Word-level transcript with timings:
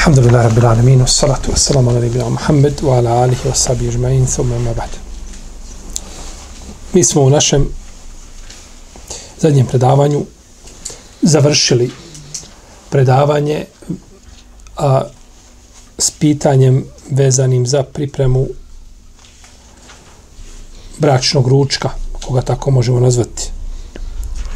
Alhamdulillah 0.00 0.44
Rabbil 0.44 0.64
Alamin 0.66 1.06
Salatu 1.06 1.50
wassalamu 1.50 1.90
ala 1.90 2.00
nabina 2.00 2.30
Muhammed 2.30 2.80
wa 2.80 2.98
ala 2.98 3.22
alihi 3.22 3.48
wa 3.48 3.54
sahbihi 3.54 3.88
ajma'in 3.90 4.26
thumma 4.26 4.58
ma 4.58 4.72
ba'd. 4.72 4.88
Mi 6.94 7.04
smo 7.04 7.22
u 7.22 7.30
našem 7.30 7.68
zadnjem 9.38 9.66
predavanju 9.66 10.24
završili 11.22 11.90
predavanje 12.90 13.66
a, 14.76 15.02
s 15.98 16.10
pitanjem 16.10 16.84
vezanim 17.10 17.66
za 17.66 17.82
pripremu 17.82 18.46
bračnog 20.98 21.48
ručka, 21.48 21.90
koga 22.24 22.42
tako 22.42 22.70
možemo 22.70 23.00
nazvati, 23.00 23.50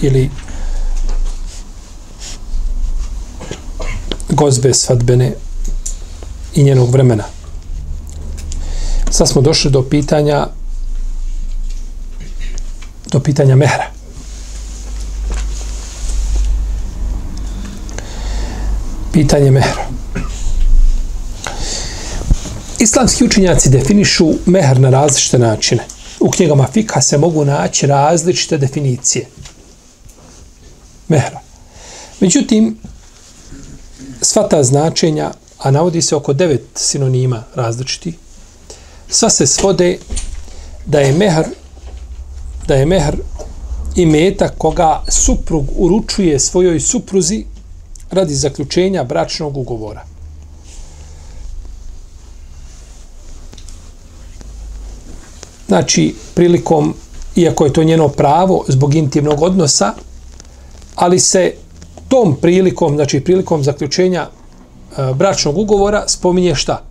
ili 0.01 0.31
gozbe 4.35 4.75
svadbene 4.75 5.33
i 6.55 6.63
njenog 6.63 6.91
vremena. 6.91 7.25
Sad 9.11 9.29
smo 9.29 9.43
došli 9.43 9.71
do 9.71 9.83
pitanja 9.83 10.47
do 13.15 13.21
pitanja 13.21 13.57
mehra. 13.57 13.91
Pitanje 19.13 19.51
mehra. 19.51 19.87
Islamski 22.79 23.25
učinjaci 23.25 23.71
definišu 23.71 24.29
mehr 24.47 24.81
na 24.81 24.91
različite 24.91 25.39
načine. 25.39 25.85
U 26.21 26.31
knjigama 26.31 26.67
Fika 26.73 27.01
se 27.01 27.19
mogu 27.19 27.45
naći 27.45 27.87
različite 27.87 28.59
definicije 28.59 29.27
mehra. 31.09 31.41
Međutim, 32.21 32.79
sva 34.21 34.49
ta 34.49 34.63
značenja, 34.63 35.31
a 35.59 35.71
navodi 35.71 36.03
se 36.03 36.17
oko 36.17 36.33
devet 36.33 36.65
sinonima 36.75 37.45
različiti, 37.55 38.15
sva 39.09 39.31
se 39.31 39.47
svode 39.47 39.99
da 40.87 41.01
je 41.01 41.13
mehr 41.13 41.45
da 42.67 42.75
je 42.75 42.87
mehr 42.87 43.17
i 43.97 44.07
meta 44.07 44.49
koga 44.49 45.03
suprug 45.09 45.67
uručuje 45.77 46.41
svojoj 46.41 46.81
supruzi 46.81 47.45
radi 48.11 48.35
zaključenja 48.35 49.05
bračnog 49.05 49.57
ugovora. 49.57 50.15
znači 55.75 56.15
prilikom, 56.35 56.95
iako 57.37 57.65
je 57.65 57.73
to 57.73 57.85
njeno 57.85 58.09
pravo 58.09 58.65
zbog 58.69 58.95
intimnog 58.95 59.43
odnosa, 59.43 59.93
ali 60.95 61.19
se 61.21 61.53
tom 62.15 62.37
prilikom, 62.41 62.95
znači 62.95 63.21
prilikom 63.21 63.65
zaključenja 63.65 64.27
e, 64.27 65.15
bračnog 65.15 65.59
ugovora 65.59 66.05
spominje 66.09 66.55
šta? 66.55 66.83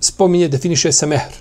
Spominje, 0.00 0.48
definiše 0.48 0.92
se 0.92 1.06
mehr. 1.06 1.32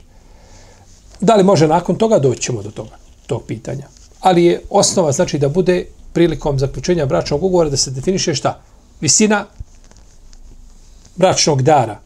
Da 1.21 1.35
li 1.35 1.43
može 1.43 1.67
nakon 1.67 1.95
toga 1.95 2.19
doćemo 2.19 2.63
do 2.63 2.71
toga, 2.71 2.97
tog 3.27 3.43
pitanja. 3.47 3.87
Ali 4.19 4.43
je 4.43 4.61
osnova, 4.69 5.11
znači 5.11 5.39
da 5.39 5.49
bude 5.49 5.85
prilikom 6.13 6.59
zaključenja 6.59 7.05
bračnog 7.05 7.43
ugovora 7.43 7.69
da 7.69 7.77
se 7.77 7.91
definiše 7.91 8.35
šta? 8.35 8.59
Visina 9.01 9.45
bračnog 11.15 11.61
dara 11.61 11.99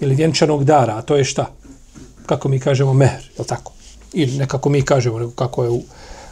ili 0.00 0.14
vjenčanog 0.14 0.64
dara, 0.64 0.96
a 0.96 1.02
to 1.02 1.16
je 1.16 1.24
šta? 1.24 1.50
kako 2.28 2.48
mi 2.48 2.60
kažemo 2.60 2.94
mehr, 2.94 3.30
je 3.38 3.44
tako? 3.44 3.72
Ili 4.12 4.38
nekako 4.38 4.68
mi 4.68 4.82
kažemo, 4.82 5.18
nego 5.18 5.30
kako 5.30 5.64
je 5.64 5.70
u 5.70 5.82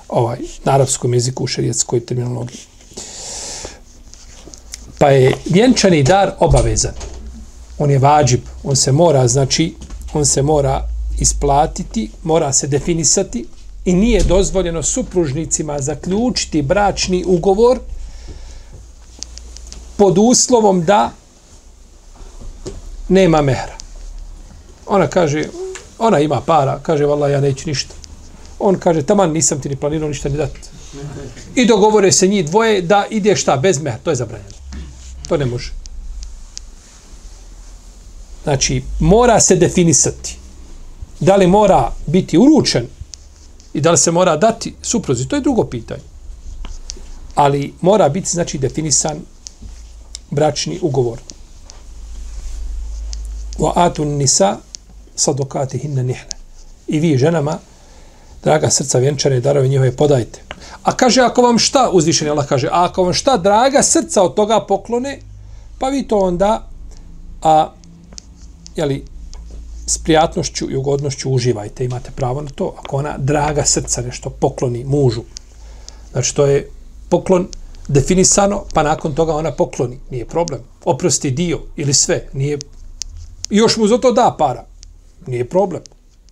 ovaj, 0.09 0.39
na 0.65 0.73
arapskom 0.73 1.15
jeziku, 1.15 1.45
u 1.45 1.47
šerijetskoj 1.47 2.01
terminologiji. 2.01 2.61
Pa 4.99 5.11
je 5.11 5.33
vjenčani 5.45 6.03
dar 6.03 6.33
obavezan. 6.39 6.93
On 7.79 7.91
je 7.91 7.99
vađib, 7.99 8.41
on 8.65 8.77
se 8.77 8.93
mora, 8.93 9.29
znači, 9.29 9.75
on 10.15 10.27
se 10.27 10.43
mora 10.43 10.89
isplatiti, 11.19 12.11
mora 12.23 12.53
se 12.53 12.67
definisati 12.67 13.47
i 13.85 13.95
nije 13.95 14.23
dozvoljeno 14.23 14.83
supružnicima 14.83 15.81
zaključiti 15.81 16.63
bračni 16.63 17.25
ugovor 17.27 17.79
pod 19.97 20.19
uslovom 20.19 20.85
da 20.85 21.11
nema 23.09 23.43
mehra. 23.43 23.77
Ona 24.87 25.07
kaže, 25.07 25.45
Ona 25.99 26.21
ima 26.21 26.41
para, 26.41 26.79
kaže, 26.83 27.07
valla, 27.07 27.29
ja 27.29 27.41
neću 27.41 27.69
ništa. 27.69 27.95
On 28.59 28.79
kaže, 28.79 29.03
taman 29.03 29.33
nisam 29.33 29.61
ti 29.61 29.69
ni 29.69 29.77
planirao 29.77 30.09
ništa 30.09 30.29
ni 30.29 30.37
dati. 30.37 30.61
I 31.55 31.67
dogovore 31.67 32.13
se 32.13 32.27
njih 32.27 32.47
dvoje 32.47 32.83
da 32.83 33.07
ide 33.11 33.37
šta, 33.37 33.57
bez 33.57 33.81
mehra, 33.81 33.99
to 34.05 34.11
je 34.11 34.17
zabranjeno. 34.17 34.66
To 35.29 35.37
ne 35.37 35.47
može. 35.47 35.73
Znači, 38.45 38.83
mora 39.01 39.41
se 39.41 39.57
definisati. 39.57 40.39
Da 41.21 41.37
li 41.37 41.47
mora 41.47 41.93
biti 42.07 42.39
uručen 42.39 42.87
i 43.75 43.81
da 43.81 43.91
li 43.91 43.99
se 43.99 44.11
mora 44.11 44.37
dati 44.37 44.75
supruzi, 44.83 45.29
to 45.29 45.37
je 45.37 45.43
drugo 45.43 45.65
pitanje. 45.65 46.03
Ali 47.35 47.75
mora 47.81 48.09
biti, 48.09 48.31
znači, 48.31 48.59
definisan 48.59 49.21
bračni 50.31 50.79
ugovor. 50.83 51.19
Wa 53.59 53.73
atun 53.75 54.09
nisa 54.09 54.59
sadokatihinna 55.17 56.03
nihle. 56.03 56.37
I 56.89 56.99
vi 57.01 57.19
ženama, 57.19 57.59
draga 58.43 58.71
srca 58.71 58.99
vjenčane 58.99 59.41
darove 59.41 59.69
njihove 59.69 59.97
podajte. 59.97 60.46
A 60.87 60.95
kaže, 60.95 61.21
ako 61.23 61.43
vam 61.43 61.59
šta, 61.59 61.91
uzvišen 61.93 62.29
Allah 62.31 62.47
kaže, 62.47 62.69
a 62.71 62.85
ako 62.87 63.05
vam 63.05 63.15
šta, 63.15 63.37
draga 63.37 63.83
srca 63.83 64.23
od 64.23 64.35
toga 64.35 64.61
poklone, 64.69 65.19
pa 65.79 65.89
vi 65.89 66.03
to 66.09 66.19
onda, 66.19 66.69
a, 67.43 67.71
jeli, 68.77 69.05
s 69.87 69.99
prijatnošću 69.99 70.71
i 70.71 70.77
ugodnošću 70.77 71.31
uživajte, 71.31 71.85
imate 71.85 72.11
pravo 72.11 72.43
na 72.43 72.51
to. 72.51 72.75
Ako 72.79 72.97
ona 72.97 73.15
draga 73.19 73.65
srca 73.65 74.03
nešto 74.03 74.31
pokloni 74.31 74.85
mužu, 74.85 75.23
znači 76.13 76.35
to 76.35 76.47
je 76.47 76.71
poklon 77.09 77.49
definisano, 77.89 78.65
pa 78.75 78.83
nakon 78.83 79.15
toga 79.15 79.35
ona 79.35 79.51
pokloni, 79.53 79.99
nije 80.11 80.25
problem. 80.25 80.61
Oprosti 80.85 81.31
dio 81.31 81.61
ili 81.77 81.95
sve, 81.95 82.29
nije 82.33 82.59
još 83.51 83.77
mu 83.77 83.87
za 83.87 83.99
to 83.99 84.13
da 84.13 84.35
para. 84.39 84.65
Nije 85.27 85.49
problem. 85.49 85.83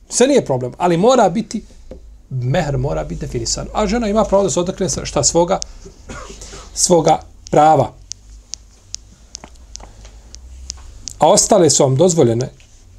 Sve 0.08 0.26
nije 0.26 0.44
problem, 0.44 0.72
ali 0.78 0.96
mora 0.96 1.28
biti 1.28 1.62
mehr 2.42 2.78
mora 2.78 3.04
biti 3.04 3.20
definisan. 3.20 3.66
A 3.72 3.86
žena 3.86 4.08
ima 4.08 4.24
pravo 4.24 4.44
da 4.44 4.50
se 4.50 4.60
odakne 4.60 4.88
šta 5.04 5.24
svoga 5.24 5.60
svoga 6.74 7.20
prava. 7.50 7.92
A 11.18 11.28
ostale 11.28 11.70
su 11.70 11.82
vam 11.82 11.96
dozvoljene 11.96 12.48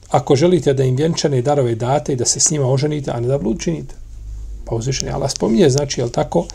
ako 0.09 0.35
želite 0.35 0.73
da 0.73 0.83
im 0.83 0.95
vjenčane 0.95 1.41
darove 1.41 1.75
date 1.75 2.13
i 2.13 2.15
da 2.15 2.25
se 2.25 2.39
s 2.39 2.51
njima 2.51 2.67
oženite, 2.67 3.11
a 3.11 3.19
ne 3.19 3.27
da 3.27 3.37
blud 3.37 3.59
činite. 3.59 3.95
Pa 4.65 4.75
uzvišeni 4.75 5.11
Allah 5.11 5.31
spominje, 5.31 5.69
znači, 5.69 6.01
je 6.01 6.11
tako, 6.11 6.45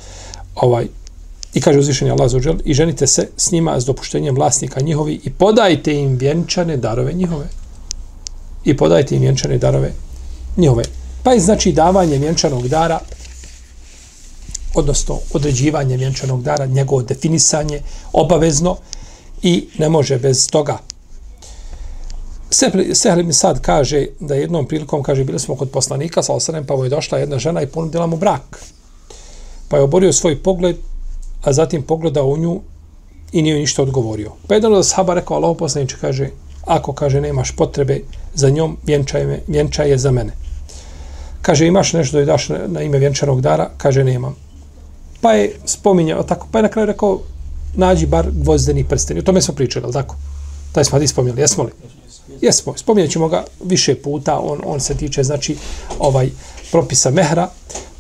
ovaj, 0.55 0.87
i 1.55 1.61
kaže 1.61 1.79
uzvišeni 1.79 2.11
Allah 2.11 2.31
zaođel, 2.31 2.57
i 2.65 2.75
ženite 2.75 3.07
se 3.07 3.29
s 3.37 3.53
njima 3.53 3.81
s 3.81 3.85
dopuštenjem 3.85 4.35
vlasnika 4.35 4.81
njihovi 4.81 5.21
i 5.25 5.31
podajte 5.31 5.95
im 5.95 6.17
vjenčane 6.17 6.77
darove 6.77 7.13
njihove 7.13 7.47
i 8.65 8.77
podajte 8.77 9.17
im 9.17 9.23
vjenčane 9.23 9.59
darove 9.59 9.93
njihove. 10.57 10.85
Pa 11.23 11.33
je 11.33 11.41
znači 11.41 11.73
davanje 11.73 12.19
vjenčanog 12.19 12.69
dara, 12.69 13.01
odnosno 14.75 15.19
određivanje 15.33 15.97
vjenčanog 15.97 16.43
dara, 16.43 16.67
njegovo 16.67 17.03
definisanje, 17.03 17.83
obavezno 18.13 18.77
i 19.43 19.69
ne 19.79 19.89
može 19.89 20.19
bez 20.19 20.49
toga. 20.49 20.79
Sehli 22.95 23.23
mi 23.23 23.33
sad 23.33 23.61
kaže 23.61 24.07
da 24.21 24.35
jednom 24.35 24.67
prilikom, 24.67 25.03
kaže, 25.03 25.25
bili 25.25 25.39
smo 25.39 25.57
kod 25.57 25.71
poslanika, 25.71 26.23
sa 26.23 26.33
osanem, 26.33 26.67
pa 26.67 26.77
mu 26.77 26.85
je 26.85 26.91
došla 26.91 27.19
jedna 27.19 27.39
žena 27.39 27.63
i 27.63 27.67
ponudila 27.67 28.07
mu 28.07 28.17
brak. 28.17 28.63
Pa 29.69 29.77
je 29.77 29.83
oborio 29.83 30.13
svoj 30.13 30.43
pogled, 30.43 30.77
a 31.45 31.53
zatim 31.53 31.83
pogledao 31.83 32.27
u 32.27 32.37
nju 32.37 32.61
i 33.33 33.43
nije 33.43 33.59
ništa 33.59 33.83
odgovorio. 33.83 34.33
Pa 34.47 34.55
jedan 34.55 34.75
od 34.75 34.87
sahaba 34.87 35.15
rekao, 35.15 35.37
Allah 35.37 35.57
poslaniče, 35.59 35.97
kaže, 36.01 36.31
ako 36.67 36.93
kaže 36.93 37.21
nemaš 37.21 37.57
potrebe 37.57 38.01
za 38.35 38.51
njom, 38.51 38.77
vjenčaj, 38.87 39.27
me, 39.27 39.41
vjenčaj 39.47 39.91
je 39.91 39.99
za 39.99 40.11
mene. 40.11 40.33
Kaže, 41.43 41.67
imaš 41.67 41.93
nešto 41.93 42.19
da 42.19 42.25
daš 42.25 42.49
na, 42.49 42.83
ime 42.83 42.99
vjenčanog 42.99 43.41
dara? 43.41 43.71
Kaže, 43.77 44.05
nemam. 44.05 44.37
Pa 45.21 45.33
je 45.33 45.57
spominjao 45.65 46.23
tako, 46.23 46.47
pa 46.53 46.59
je 46.59 46.63
na 46.63 46.69
kraju 46.69 46.87
rekao, 46.87 47.21
nađi 47.75 48.07
bar 48.07 48.31
gvozdeni 48.33 48.85
prsten. 48.85 49.19
O 49.19 49.23
tome 49.23 49.43
smo 49.43 49.55
pričali, 49.55 49.85
ali 49.85 49.93
tako? 49.93 50.17
Taj 50.73 50.85
smo 50.85 50.99
ti 50.99 51.07
spominjali, 51.07 51.41
jesmo 51.41 51.65
li? 51.65 51.71
Jesmo, 52.41 52.75
spominjat 52.77 53.11
ćemo 53.11 53.29
ga 53.29 53.45
više 53.65 53.95
puta, 53.95 54.39
on, 54.39 54.61
on 54.65 54.81
se 54.81 54.95
tiče, 54.95 55.23
znači, 55.23 55.57
ovaj 55.99 56.31
propisa 56.71 57.11
mehra, 57.11 57.49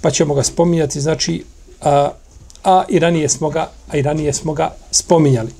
pa 0.00 0.10
ćemo 0.10 0.34
ga 0.34 0.42
spominjati, 0.42 1.00
znači, 1.00 1.44
a, 1.80 2.10
a 2.64 2.84
i 2.88 2.98
ranije 2.98 3.28
smo 3.28 3.50
ga, 3.50 3.70
a 3.88 3.96
i 3.96 4.02
ranije 4.02 4.32
smo 4.32 4.52
ga 4.52 4.74
spominjali. 4.90 5.50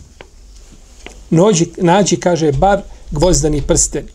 Nođi, 1.30 1.66
nađi, 1.76 2.16
kaže, 2.16 2.52
bar 2.52 2.82
gvozdani 3.10 3.62
prsten. 3.62 4.06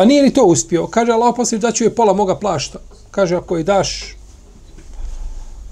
Pa 0.00 0.04
nije 0.04 0.22
ni 0.22 0.32
to 0.32 0.44
uspio? 0.44 0.86
Kaže, 0.86 1.12
Allah 1.12 1.34
poslije 1.36 1.58
da 1.58 1.72
ću 1.72 1.84
je 1.84 1.94
pola 1.94 2.12
moga 2.12 2.38
plašta. 2.38 2.78
Kaže, 3.10 3.36
ako 3.36 3.56
je 3.56 3.64
daš 3.64 4.16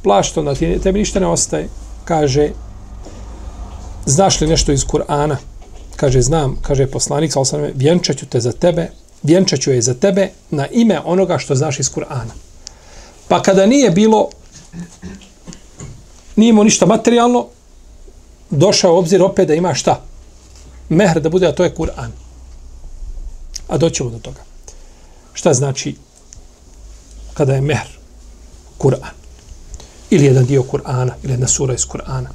plašta, 0.02 0.40
onda 0.40 0.54
ti, 0.54 0.78
tebi 0.82 0.98
ništa 0.98 1.20
ne 1.20 1.26
ostaje. 1.26 1.68
Kaže, 2.04 2.50
znaš 4.06 4.40
li 4.40 4.46
nešto 4.46 4.72
iz 4.72 4.84
Kur'ana? 4.84 5.36
Kaže, 5.96 6.22
znam, 6.22 6.58
kaže 6.62 6.86
poslanik, 6.86 7.32
sal 7.32 7.44
sam 7.44 7.70
vjenčaću 7.74 8.26
te 8.26 8.40
za 8.40 8.52
tebe, 8.52 8.90
vjenčaću 9.22 9.72
je 9.72 9.82
za 9.82 9.94
tebe 9.94 10.28
na 10.50 10.66
ime 10.66 11.00
onoga 11.04 11.38
što 11.38 11.54
znaš 11.54 11.80
iz 11.80 11.90
Kur'ana. 11.90 12.36
Pa 13.28 13.42
kada 13.42 13.66
nije 13.66 13.90
bilo, 13.90 14.28
nije 16.36 16.50
imao 16.50 16.64
ništa 16.64 16.86
materijalno, 16.86 17.46
došao 18.50 18.98
obzir 18.98 19.22
opet 19.22 19.48
da 19.48 19.54
ima 19.54 19.74
šta? 19.74 20.00
Mehr 20.88 21.20
da 21.20 21.28
bude, 21.28 21.46
a 21.46 21.52
to 21.52 21.64
je 21.64 21.74
Kur'an. 21.74 22.27
A 23.68 23.78
doćemo 23.78 24.10
do 24.10 24.18
toga. 24.18 24.40
Šta 25.32 25.54
znači 25.54 25.96
kada 27.34 27.54
je 27.54 27.60
mehr? 27.60 27.98
Kur'an. 28.78 29.14
Ili 30.10 30.24
jedan 30.24 30.46
dio 30.46 30.62
Kur'ana, 30.62 31.12
ili 31.22 31.32
jedna 31.32 31.48
sura 31.48 31.74
iz 31.74 31.86
Kur'ana. 31.86 32.28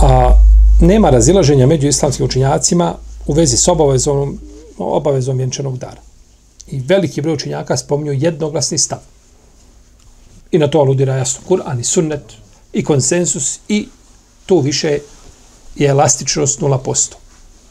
A 0.00 0.40
nema 0.80 1.10
razilaženja 1.10 1.66
među 1.66 1.88
islamskim 1.88 2.26
učinjacima 2.26 2.94
u 3.26 3.32
vezi 3.32 3.56
s 3.56 3.68
obavezom, 3.68 4.38
obavezom 4.78 5.36
vjenčanog 5.36 5.78
dara. 5.78 6.00
I 6.66 6.80
veliki 6.80 7.20
broj 7.20 7.34
učinjaka 7.34 7.76
spominju 7.76 8.12
jednoglasni 8.12 8.78
stav. 8.78 8.98
I 10.50 10.58
na 10.58 10.68
to 10.68 10.78
aludira 10.78 11.16
jasno 11.16 11.40
Kur'an 11.48 11.80
i 11.80 11.84
sunnet 11.84 12.22
i 12.72 12.84
konsensus 12.84 13.58
i 13.68 13.88
tu 14.46 14.60
više 14.60 14.98
je 15.76 15.88
elastičnost 15.88 16.60
0%. 16.60 17.14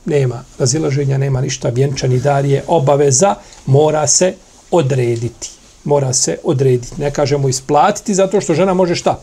Nema 0.05 0.43
razilaženja, 0.59 1.17
nema 1.17 1.41
ništa, 1.41 1.69
vjenčani 1.69 2.19
dar 2.19 2.45
je 2.45 2.63
obaveza, 2.67 3.35
mora 3.65 4.07
se 4.07 4.33
odrediti. 4.71 5.49
Mora 5.83 6.13
se 6.13 6.37
odrediti. 6.43 7.01
Ne 7.01 7.11
kažemo 7.11 7.49
isplatiti 7.49 8.13
zato 8.13 8.41
što 8.41 8.53
žena 8.53 8.73
može 8.73 8.95
šta? 8.95 9.19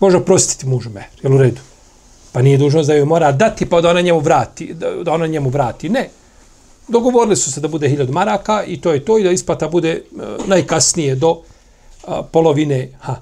Može 0.00 0.24
prostiti 0.24 0.66
mužu 0.66 0.90
mehr, 0.90 1.06
jel 1.22 1.34
u 1.34 1.38
redu? 1.38 1.60
Pa 2.32 2.42
nije 2.42 2.58
dužnost 2.58 2.86
da 2.86 2.94
joj 2.94 3.04
mora 3.04 3.32
dati 3.32 3.66
pa 3.66 3.80
da 3.80 3.90
ona 3.90 4.00
njemu 4.00 4.20
vrati. 4.20 4.74
Da 5.04 5.12
ona 5.12 5.26
njemu 5.26 5.50
vrati. 5.50 5.88
Ne. 5.88 6.08
Dogovorili 6.88 7.36
su 7.36 7.52
se 7.52 7.60
da 7.60 7.68
bude 7.68 7.88
1000 7.88 8.10
maraka 8.10 8.64
i 8.64 8.80
to 8.80 8.92
je 8.92 9.04
to 9.04 9.18
i 9.18 9.22
da 9.22 9.30
isplata 9.30 9.68
bude 9.68 9.90
e, 9.90 10.02
najkasnije 10.46 11.14
do 11.14 11.42
polovine 12.32 12.88
ha, 13.00 13.16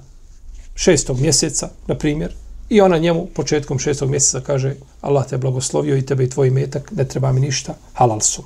šestog 0.75 1.19
mjeseca, 1.19 1.69
na 1.87 1.95
primjer. 1.95 2.33
I 2.69 2.81
ona 2.81 2.97
njemu 2.97 3.25
početkom 3.25 3.79
šestog 3.79 4.09
mjeseca 4.09 4.41
kaže 4.41 4.75
Allah 5.01 5.27
te 5.27 5.37
blagoslovio 5.37 5.97
i 5.97 6.05
tebe 6.05 6.23
i 6.23 6.29
tvoj 6.29 6.49
metak, 6.49 6.91
ne 6.91 7.07
treba 7.07 7.31
mi 7.31 7.39
ništa, 7.39 7.75
halal 7.93 8.19
su. 8.19 8.43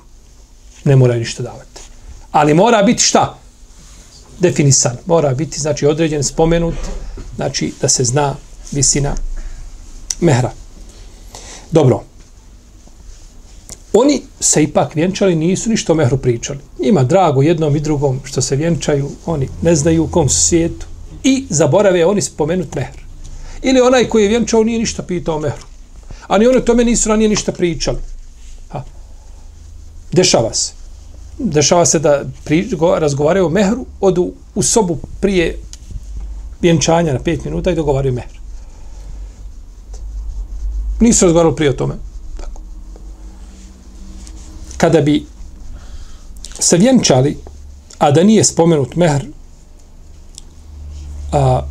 Ne 0.84 0.96
mora 0.96 1.16
ništa 1.16 1.42
davati. 1.42 1.80
Ali 2.32 2.54
mora 2.54 2.82
biti 2.82 3.02
šta? 3.02 3.38
Definisan. 4.38 4.96
Mora 5.06 5.34
biti, 5.34 5.60
znači, 5.60 5.86
određen, 5.86 6.24
spomenut, 6.24 6.74
znači, 7.36 7.72
da 7.80 7.88
se 7.88 8.04
zna 8.04 8.34
visina 8.72 9.14
mehra. 10.20 10.50
Dobro. 11.70 12.02
Oni 13.92 14.22
se 14.40 14.62
ipak 14.62 14.94
vjenčali, 14.94 15.36
nisu 15.36 15.70
ništa 15.70 15.92
o 15.92 15.96
mehru 15.96 16.16
pričali. 16.16 16.58
Ima 16.80 17.04
drago 17.04 17.42
jednom 17.42 17.76
i 17.76 17.80
drugom 17.80 18.20
što 18.24 18.42
se 18.42 18.56
vjenčaju, 18.56 19.10
oni 19.26 19.48
ne 19.62 19.74
znaju 19.74 20.04
u 20.04 20.08
kom 20.08 20.28
su 20.28 20.40
svijetu 20.40 20.86
i 21.22 21.46
zaborave 21.50 22.06
oni 22.06 22.22
spomenut 22.22 22.74
mehr. 22.74 23.03
Ili 23.64 23.80
onaj 23.80 24.08
koji 24.08 24.22
je 24.22 24.28
vjenčao 24.28 24.64
nije 24.64 24.78
ništa 24.78 25.02
pitao 25.02 25.40
mehru. 25.40 25.66
A 26.26 26.38
ni 26.38 26.46
oni 26.46 26.64
tome 26.64 26.84
nisu 26.84 27.08
ranije 27.08 27.28
ništa 27.28 27.52
pričali. 27.52 27.98
Ha. 28.68 28.82
Dešava 30.12 30.54
se. 30.54 30.72
Dešava 31.38 31.86
se 31.86 31.98
da 31.98 32.22
pri, 32.44 32.68
go, 32.76 32.94
razgovaraju 32.98 33.46
o 33.46 33.50
mehru, 33.50 33.86
odu 34.00 34.32
u 34.54 34.62
sobu 34.62 34.98
prije 35.20 35.58
vjenčanja 36.60 37.12
na 37.12 37.18
pet 37.18 37.44
minuta 37.44 37.70
i 37.70 37.74
dogovaraju 37.74 38.14
mehr. 38.14 38.40
Nisu 41.00 41.24
razgovarali 41.24 41.56
prije 41.56 41.70
o 41.70 41.80
tome. 41.80 41.94
Tako. 42.40 42.60
Kada 44.76 45.00
bi 45.00 45.26
se 46.58 46.76
vjenčali, 46.76 47.38
a 47.98 48.10
da 48.10 48.22
nije 48.22 48.44
spomenut 48.44 48.96
mehr, 48.96 49.24
a 51.32 51.62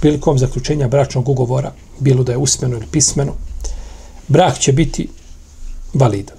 prilikom 0.00 0.38
zaključenja 0.38 0.88
bračnog 0.88 1.28
ugovora, 1.28 1.72
bilo 1.98 2.22
da 2.22 2.32
je 2.32 2.38
usmeno 2.38 2.76
ili 2.76 2.86
pismeno, 2.86 3.32
brak 4.28 4.58
će 4.58 4.72
biti 4.72 5.08
validan. 5.94 6.36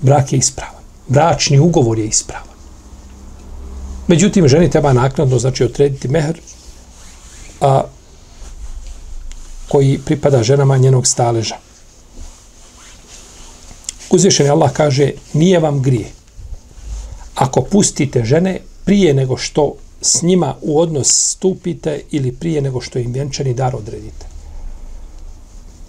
Brak 0.00 0.32
je 0.32 0.38
ispravan. 0.38 0.82
Bračni 1.08 1.58
ugovor 1.58 1.98
je 1.98 2.06
ispravan. 2.06 2.48
Međutim, 4.06 4.48
ženi 4.48 4.70
treba 4.70 4.92
naknadno, 4.92 5.38
znači, 5.38 5.64
odrediti 5.64 6.08
mehr, 6.08 6.40
a 7.60 7.82
koji 9.68 9.98
pripada 9.98 10.42
ženama 10.42 10.76
njenog 10.76 11.06
staleža. 11.06 11.56
Uzvišen 14.10 14.50
Allah 14.50 14.72
kaže, 14.72 15.12
nije 15.32 15.58
vam 15.58 15.82
grije. 15.82 16.10
Ako 17.34 17.62
pustite 17.62 18.24
žene 18.24 18.60
prije 18.84 19.14
nego 19.14 19.36
što 19.36 19.74
s 20.00 20.22
njima 20.22 20.54
u 20.62 20.80
odnos 20.80 21.08
stupite 21.30 22.00
ili 22.10 22.32
prije 22.32 22.62
nego 22.62 22.80
što 22.80 22.98
im 22.98 23.12
vjenčani 23.12 23.54
dar 23.54 23.76
odredite. 23.76 24.26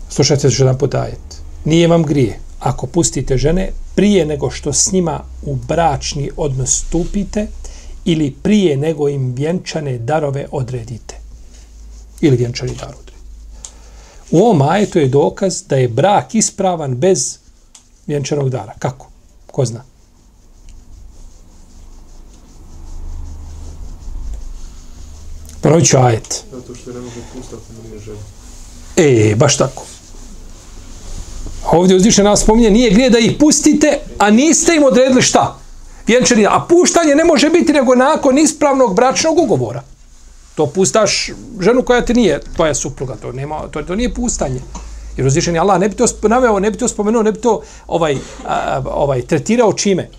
Slušajte 0.10 0.52
se 0.52 0.63
jedan 0.63 0.78
podajet. 0.78 1.42
Nije 1.66 1.88
vam 1.88 2.04
grije. 2.04 2.40
Ako 2.60 2.88
pustite 2.88 3.38
žene 3.38 3.72
prije 3.96 4.25
nego 4.25 4.52
što 4.52 4.74
s 4.74 4.92
njima 4.92 5.24
u 5.46 5.56
bračni 5.56 6.31
odnos 6.38 6.84
stupite 6.88 7.48
ili 8.06 8.31
prije 8.31 8.78
nego 8.78 9.10
im 9.10 9.34
vjenčane 9.34 9.98
darove 9.98 10.46
odredite. 10.52 11.16
Ili 12.22 12.38
vjenčani 12.38 12.75
dar 12.75 12.90
odredite. 12.90 13.12
U 14.31 14.40
ovom 14.40 14.62
ajetu 14.62 15.00
je 15.00 15.07
dokaz 15.07 15.64
da 15.69 15.76
je 15.76 15.88
brak 15.88 16.35
ispravan 16.35 16.95
bez 16.95 17.38
vjenčanog 18.07 18.50
dara. 18.50 18.74
Kako? 18.80 19.07
Ko 19.52 19.66
zna? 19.66 19.83
Ponovit 25.61 25.87
ću 25.87 25.97
ajet. 25.97 26.44
Zato 26.51 26.75
što 26.75 26.94
ne 26.94 26.99
može 26.99 27.19
pustati 27.33 27.63
nije. 28.97 29.31
E, 29.31 29.35
baš 29.35 29.57
tako. 29.57 29.83
Ovdje 31.71 31.95
uzviše 31.95 32.23
nas 32.23 32.41
spominje, 32.41 32.69
nije 32.69 32.91
grije 32.91 33.09
da 33.09 33.19
ih 33.19 33.31
pustite, 33.39 33.99
a 34.18 34.30
niste 34.31 34.75
im 34.75 34.83
odredili 34.83 35.21
šta? 35.21 35.57
Vjenčani, 36.07 36.45
a 36.45 36.65
puštanje 36.69 37.15
ne 37.15 37.23
može 37.23 37.49
biti 37.49 37.73
nego 37.73 37.95
nakon 37.95 38.37
ispravnog 38.37 38.95
bračnog 38.95 39.37
ugovora. 39.37 39.83
To 40.56 40.68
pustaš 40.68 41.30
ženu 41.59 41.81
koja 41.81 42.06
ti 42.06 42.13
nije 42.13 42.39
tvoja 42.56 42.73
supruga, 42.73 43.15
to 43.15 43.31
nema, 43.31 43.59
to, 43.71 43.81
to 43.81 43.95
nije 43.95 44.13
pustanje. 44.13 44.61
Jer 45.18 45.27
uzvišeni 45.27 45.59
Allah 45.59 45.80
ne 45.80 45.89
bi 45.89 45.95
to 45.95 46.06
naveo, 46.27 46.59
ne 46.59 46.71
bi 46.71 46.77
to 46.77 46.87
spomenuo, 46.87 47.23
ne 47.23 47.31
bi 47.31 47.39
to 47.39 47.61
ovaj, 47.87 48.18
a, 48.47 48.81
ovaj, 48.85 49.21
tretirao 49.21 49.73
čime? 49.73 50.09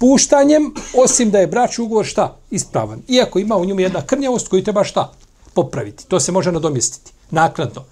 Puštanjem, 0.00 0.74
osim 0.94 1.30
da 1.30 1.38
je 1.38 1.46
brač 1.46 1.78
ugovor 1.78 2.06
šta? 2.06 2.36
Ispravan. 2.50 3.02
Iako 3.08 3.38
ima 3.38 3.56
u 3.56 3.64
njemu 3.64 3.80
jedna 3.80 4.06
krnjavost 4.06 4.48
koju 4.48 4.64
treba 4.64 4.84
šta? 4.84 5.12
Popraviti. 5.54 6.06
To 6.06 6.20
se 6.20 6.32
može 6.32 6.52
nadomjestiti. 6.52 7.12
Nakladno. 7.30 7.84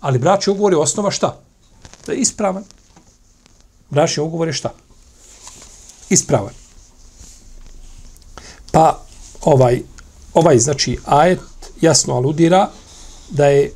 Ali 0.00 0.18
brač 0.18 0.48
ugovor 0.48 0.72
je 0.72 0.78
osnova 0.78 1.10
šta? 1.10 1.40
Da 2.06 2.12
je 2.12 2.18
ispravan. 2.18 2.64
Brač 3.90 4.18
ugovor 4.18 4.48
je 4.48 4.52
šta? 4.52 4.74
Ispravan. 6.10 6.52
Pa, 8.72 9.00
ovaj, 9.40 9.82
ovaj 10.34 10.58
znači 10.58 10.98
ajet 11.04 11.40
jasno 11.80 12.14
aludira 12.14 12.70
da 13.30 13.46
je 13.46 13.72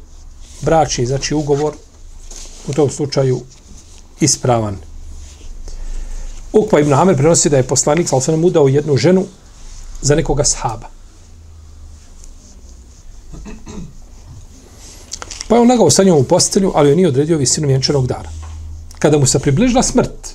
bračni 0.61 1.07
znači 1.07 1.35
ugovor 1.35 1.75
u 2.69 2.73
tom 2.73 2.91
slučaju 2.91 3.41
ispravan. 4.21 4.92
Ukva 6.53 6.81
ibn 6.81 6.93
Amer 6.93 7.17
prenosi 7.17 7.49
da 7.49 7.57
je 7.57 7.63
poslanik 7.63 8.09
sa 8.09 8.17
osanem 8.17 8.45
udao 8.45 8.69
jednu 8.69 8.97
ženu 8.97 9.25
za 10.03 10.15
nekoga 10.15 10.45
sahaba. 10.45 10.89
Pa 15.49 15.57
je 15.57 15.61
on 15.61 15.71
legao 15.71 15.91
sa 15.91 16.03
njom 16.03 16.19
u 16.19 16.25
postelju, 16.25 16.73
ali 16.75 16.89
joj 16.89 16.97
nije 16.97 17.09
odredio 17.09 17.39
visinu 17.39 17.69
vjenčanog 17.69 18.07
dara. 18.07 18.31
Kada 18.99 19.19
mu 19.19 19.27
se 19.27 19.39
približila 19.39 19.83
smrt, 19.83 20.35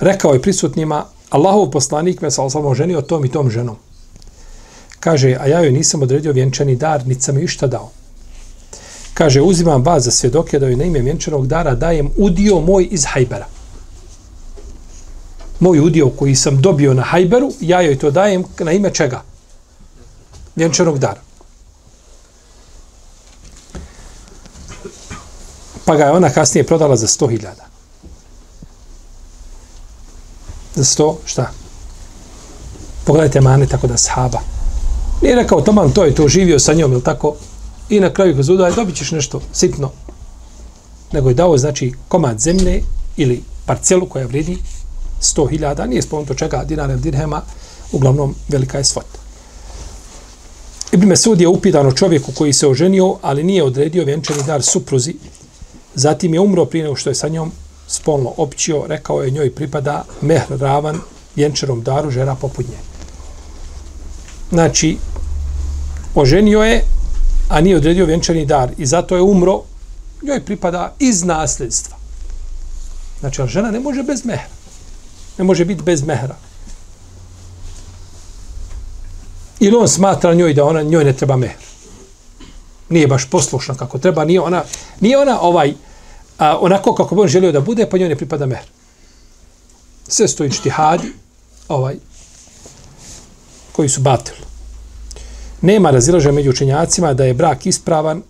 rekao 0.00 0.32
je 0.32 0.42
prisutnima, 0.42 1.04
Allahov 1.30 1.70
poslanik 1.70 2.20
me 2.20 2.30
sa 2.30 2.42
osanem 2.42 2.74
ženio 2.74 3.00
tom 3.00 3.24
i 3.24 3.30
tom 3.30 3.50
ženom. 3.50 3.76
Kaže, 5.00 5.36
a 5.40 5.46
ja 5.46 5.60
joj 5.60 5.72
nisam 5.72 6.02
odredio 6.02 6.32
vjenčani 6.32 6.76
dar, 6.76 7.06
niti 7.06 7.22
sam 7.22 7.38
išta 7.38 7.66
dao. 7.66 7.90
kaže, 9.14 9.40
uzimam 9.40 9.82
vas 9.82 10.04
za 10.04 10.10
svjedoke 10.10 10.58
da 10.58 10.66
joj 10.66 10.76
na 10.76 10.84
ime 10.84 11.00
vjenčanog 11.00 11.46
dara 11.46 11.74
dajem 11.74 12.10
udio 12.16 12.60
moj 12.60 12.88
iz 12.90 13.04
Hajbera. 13.04 13.46
Moj 15.62 15.80
udio 15.80 16.10
koji 16.10 16.34
sam 16.34 16.60
dobio 16.60 16.94
na 16.94 17.02
Hajberu, 17.02 17.52
ja 17.60 17.80
joj 17.80 17.98
to 17.98 18.10
dajem 18.10 18.44
na 18.58 18.72
ime 18.72 18.90
čega? 18.90 19.22
Vjenčanog 20.56 20.98
dara. 20.98 21.20
Pa 25.84 25.96
ga 25.96 26.04
je 26.04 26.10
ona 26.10 26.30
kasnije 26.30 26.66
prodala 26.66 26.96
za 26.96 27.06
100.000. 27.06 27.46
Za 30.74 30.84
100, 30.84 31.14
šta? 31.24 31.50
Pogledajte 33.04 33.40
mane 33.40 33.66
tako 33.66 33.86
da 33.86 33.96
sahaba. 33.96 34.40
Nije 35.22 35.34
rekao, 35.34 35.60
taman, 35.60 35.92
to 35.92 36.04
je 36.04 36.14
to, 36.14 36.28
živio 36.28 36.58
sa 36.58 36.72
njom, 36.72 36.92
ili 36.92 37.04
tako? 37.04 37.34
I 37.88 38.00
na 38.00 38.10
kraju 38.10 38.36
kad 38.36 38.48
udaj, 38.48 38.72
dobit 38.72 38.96
ćeš 38.96 39.10
nešto 39.10 39.40
sitno. 39.52 39.90
Nego 41.12 41.28
je 41.28 41.34
dao, 41.34 41.58
znači, 41.58 41.92
komad 42.08 42.38
zemlje 42.40 42.82
ili 43.16 43.42
parcelu 43.66 44.08
koja 44.08 44.26
vredi 44.26 44.58
100.000, 45.22 45.86
nije 45.86 46.02
spomenuto 46.02 46.34
čega, 46.34 46.64
dinara 46.64 46.92
ili 46.92 47.02
dirhema, 47.02 47.42
uglavnom 47.92 48.34
velika 48.48 48.78
je 48.78 48.84
svota. 48.84 49.18
Ibn 50.92 51.06
Mesud 51.06 51.40
je 51.40 51.48
upitano 51.48 51.92
čovjeku 51.92 52.32
koji 52.32 52.52
se 52.52 52.68
oženio, 52.68 53.16
ali 53.22 53.42
nije 53.42 53.64
odredio 53.64 54.04
vjenčani 54.04 54.42
dar 54.46 54.62
supruzi. 54.62 55.14
Zatim 55.94 56.34
je 56.34 56.40
umro 56.40 56.64
prije 56.64 56.82
nego 56.82 56.96
što 56.96 57.10
je 57.10 57.14
sa 57.14 57.28
njom 57.28 57.52
spolno 57.86 58.32
općio, 58.36 58.84
rekao 58.86 59.22
je 59.22 59.30
njoj 59.30 59.54
pripada 59.54 60.04
mehr 60.20 60.42
ravan 60.60 61.00
vjenčanom 61.36 61.82
daru 61.82 62.10
žena 62.10 62.34
poput 62.34 62.68
nje. 62.68 62.76
Znači, 64.50 64.98
oženio 66.14 66.62
je, 66.62 66.84
a 67.48 67.60
nije 67.60 67.76
odredio 67.76 68.06
vjenčani 68.06 68.46
dar 68.46 68.70
i 68.78 68.86
zato 68.86 69.16
je 69.16 69.22
umro, 69.22 69.62
njoj 70.22 70.44
pripada 70.44 70.94
iz 70.98 71.24
nasljedstva. 71.24 71.96
Znači, 73.20 73.40
ali 73.40 73.50
žena 73.50 73.70
ne 73.70 73.80
može 73.80 74.02
bez 74.02 74.24
mehra. 74.24 74.61
Ne 75.38 75.44
može 75.44 75.64
biti 75.64 75.82
bez 75.82 76.02
mehra. 76.02 76.36
Ili 79.60 79.76
on 79.76 79.88
smatra 79.88 80.34
njoj 80.34 80.54
da 80.54 80.64
ona 80.64 80.82
njoj 80.82 81.04
ne 81.04 81.12
treba 81.12 81.36
mehr. 81.36 81.62
Nije 82.88 83.06
baš 83.06 83.30
poslušna 83.30 83.74
kako 83.74 83.98
treba, 83.98 84.24
nije 84.24 84.40
ona, 84.40 84.64
nije 85.00 85.18
ona 85.18 85.40
ovaj, 85.40 85.74
a, 86.38 86.58
onako 86.58 86.94
kako 86.94 87.14
bi 87.14 87.20
on 87.20 87.28
želio 87.28 87.52
da 87.52 87.60
bude, 87.60 87.86
pa 87.90 87.98
njoj 87.98 88.08
ne 88.08 88.16
pripada 88.16 88.46
mehr. 88.46 88.66
Sve 90.08 90.28
stoji 90.28 90.50
štihadi, 90.50 91.12
ovaj, 91.68 91.96
koji 93.72 93.88
su 93.88 94.00
batil. 94.00 94.34
Nema 95.60 95.90
razilaže 95.90 96.32
među 96.32 96.50
učenjacima 96.50 97.14
da 97.14 97.24
je 97.24 97.34
brak 97.34 97.66
ispravan, 97.66 98.22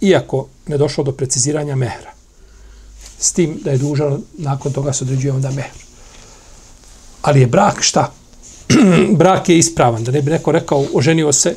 iako 0.00 0.46
ne 0.66 0.78
došlo 0.78 1.04
do 1.04 1.12
preciziranja 1.12 1.76
mehra. 1.76 2.12
S 3.18 3.32
tim 3.32 3.60
da 3.64 3.70
je 3.70 3.78
dužan, 3.78 4.22
nakon 4.38 4.72
toga 4.72 4.92
se 4.92 5.04
određuje 5.04 5.32
onda 5.32 5.50
mehr. 5.50 5.83
Ali 7.24 7.40
je 7.40 7.46
brak 7.46 7.82
šta? 7.82 8.12
brak 9.20 9.48
je 9.48 9.58
ispravan, 9.58 10.04
da 10.04 10.12
ne 10.12 10.22
bi 10.22 10.30
neko 10.30 10.52
rekao 10.52 10.84
oženio 10.94 11.32
se 11.32 11.56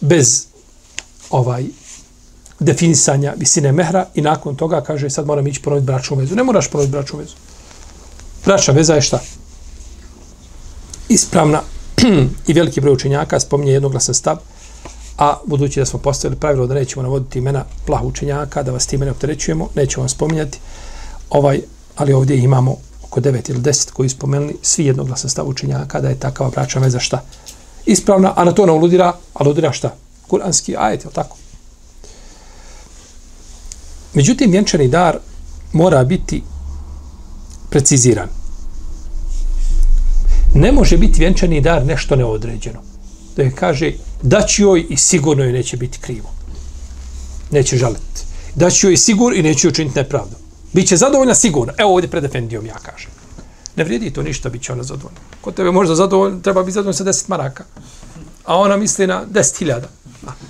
bez 0.00 0.46
ovaj 1.30 1.64
definisanja 2.58 3.34
visine 3.36 3.72
mehra 3.72 4.06
i 4.14 4.20
nakon 4.20 4.56
toga 4.56 4.80
kaže 4.80 5.10
sad 5.10 5.26
moram 5.26 5.46
ići 5.46 5.62
ponoviti 5.62 5.86
bračnu 5.86 6.16
vezu. 6.16 6.34
Ne 6.34 6.44
moraš 6.44 6.68
ponoviti 6.70 6.92
bračnu 6.92 7.18
vezu. 7.18 7.34
Bračna 8.44 8.74
veza 8.74 8.94
je 8.94 9.02
šta? 9.02 9.20
Ispravna 11.08 11.62
i 12.48 12.52
veliki 12.52 12.80
broj 12.80 12.92
učenjaka 12.92 13.40
spominje 13.40 13.72
jednoglasan 13.72 14.14
stav, 14.14 14.36
a 15.18 15.38
budući 15.46 15.80
da 15.80 15.86
smo 15.86 15.98
postavili 15.98 16.40
pravilo 16.40 16.66
da 16.66 16.74
nećemo 16.74 17.02
navoditi 17.02 17.38
imena 17.38 17.64
plahu 17.86 18.08
učenjaka, 18.08 18.62
da 18.62 18.72
vas 18.72 18.86
time 18.86 19.04
ne 19.04 19.10
opterećujemo, 19.10 19.68
nećemo 19.74 20.02
vam 20.02 20.08
spominjati, 20.08 20.58
ovaj, 21.30 21.60
ali 21.96 22.12
ovdje 22.12 22.38
imamo 22.38 22.76
oko 23.10 23.20
9 23.20 23.50
ili 23.50 23.60
10 23.60 23.90
koji 23.90 24.08
spomenuli 24.08 24.56
svi 24.62 24.86
jednoglasan 24.86 25.30
stav 25.30 25.48
učenjaka 25.48 26.00
da 26.00 26.08
je 26.08 26.18
takava 26.18 26.50
bračna 26.50 26.80
veza 26.80 26.98
šta? 26.98 27.22
Ispravna, 27.86 28.32
a 28.36 28.44
na 28.44 28.52
to 28.52 28.66
ne 28.66 28.72
uludira, 28.72 29.12
aludira 29.34 29.72
šta? 29.72 29.94
Kuranski 30.28 30.76
ajet, 30.76 31.04
je 31.04 31.10
tako? 31.10 31.36
Međutim, 34.14 34.50
vjenčani 34.50 34.88
dar 34.88 35.18
mora 35.72 36.04
biti 36.04 36.42
preciziran. 37.70 38.28
Ne 40.54 40.72
može 40.72 40.96
biti 40.96 41.20
vjenčani 41.20 41.60
dar 41.60 41.86
nešto 41.86 42.16
neodređeno. 42.16 42.82
Da 43.36 43.42
je 43.42 43.54
kaže, 43.54 43.92
da 44.22 44.46
joj 44.58 44.86
i 44.88 44.96
sigurno 44.96 45.44
joj 45.44 45.52
neće 45.52 45.76
biti 45.76 45.98
krivo. 45.98 46.30
Neće 47.50 47.76
žaliti. 47.76 48.22
Da 48.54 48.68
joj 48.82 48.92
i 48.92 48.96
sigurno 48.96 49.38
i 49.38 49.42
neće 49.42 49.68
učiniti 49.68 49.98
nepravdu. 49.98 50.39
Biće 50.72 50.96
zadovoljna 50.96 51.34
sigurno. 51.34 51.72
Evo 51.78 51.92
ovdje 51.92 52.10
pred 52.10 52.24
Efendijom 52.24 52.66
ja 52.66 52.74
kažem. 52.74 53.10
Ne 53.76 53.84
vrijedi 53.84 54.10
to 54.10 54.22
ništa, 54.22 54.48
bit 54.48 54.62
će 54.62 54.72
ona 54.72 54.82
zadovoljna. 54.82 55.20
Kod 55.40 55.54
tebe 55.54 55.70
možda 55.70 55.94
zadovoljna, 55.94 56.42
treba 56.42 56.62
biti 56.62 56.72
zadovoljna 56.72 56.96
sa 56.96 57.04
10 57.04 57.28
maraka. 57.28 57.64
A 58.44 58.56
ona 58.56 58.76
misli 58.76 59.06
na 59.06 59.24
10.000. 59.32 59.80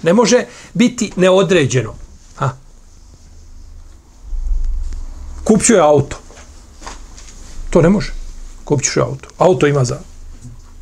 Ne 0.03 0.13
može 0.13 0.45
biti 0.75 1.13
neodređeno. 1.17 1.95
Ha. 2.37 2.51
Kupću 5.45 5.75
je 5.75 5.81
auto. 5.81 6.17
To 7.71 7.83
ne 7.83 7.89
može. 7.89 8.13
Kupću 8.65 9.01
je 9.01 9.05
auto. 9.05 9.29
Auto 9.39 9.67
ima 9.67 9.85
za 9.85 9.99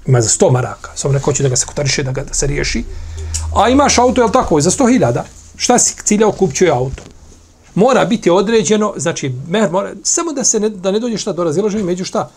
ima 0.07 0.21
za 0.21 0.29
100 0.29 0.53
maraka. 0.53 0.91
Samo 0.95 1.15
neko 1.15 1.33
će 1.33 1.43
da 1.43 1.49
ga 1.49 1.57
se 1.57 1.67
kotariše, 1.67 2.03
da 2.03 2.13
ga 2.13 2.25
da 2.25 2.35
se 2.35 2.47
riješi. 2.47 2.85
A 3.57 3.69
imaš 3.69 3.99
auto, 3.99 4.21
je 4.21 4.27
li 4.27 4.33
tako, 4.33 4.61
za 4.61 4.71
100.000. 4.71 5.23
Šta 5.57 5.79
si 5.79 5.97
ciljao, 6.05 6.33
kupću 6.33 6.65
je 6.65 6.71
auto 6.71 7.03
mora 7.79 8.05
biti 8.05 8.31
određeno, 8.31 8.95
znači, 8.97 9.33
mehr 9.49 9.71
mora, 9.71 9.95
samo 10.03 10.33
da 10.33 10.45
se 10.45 10.61
ne, 10.61 10.69
da 10.69 10.91
ne 10.91 11.01
dođe 11.01 11.19
šta 11.19 11.33
do 11.33 11.45
razilaženja 11.45 11.85
među 11.85 12.05
šta? 12.05 12.31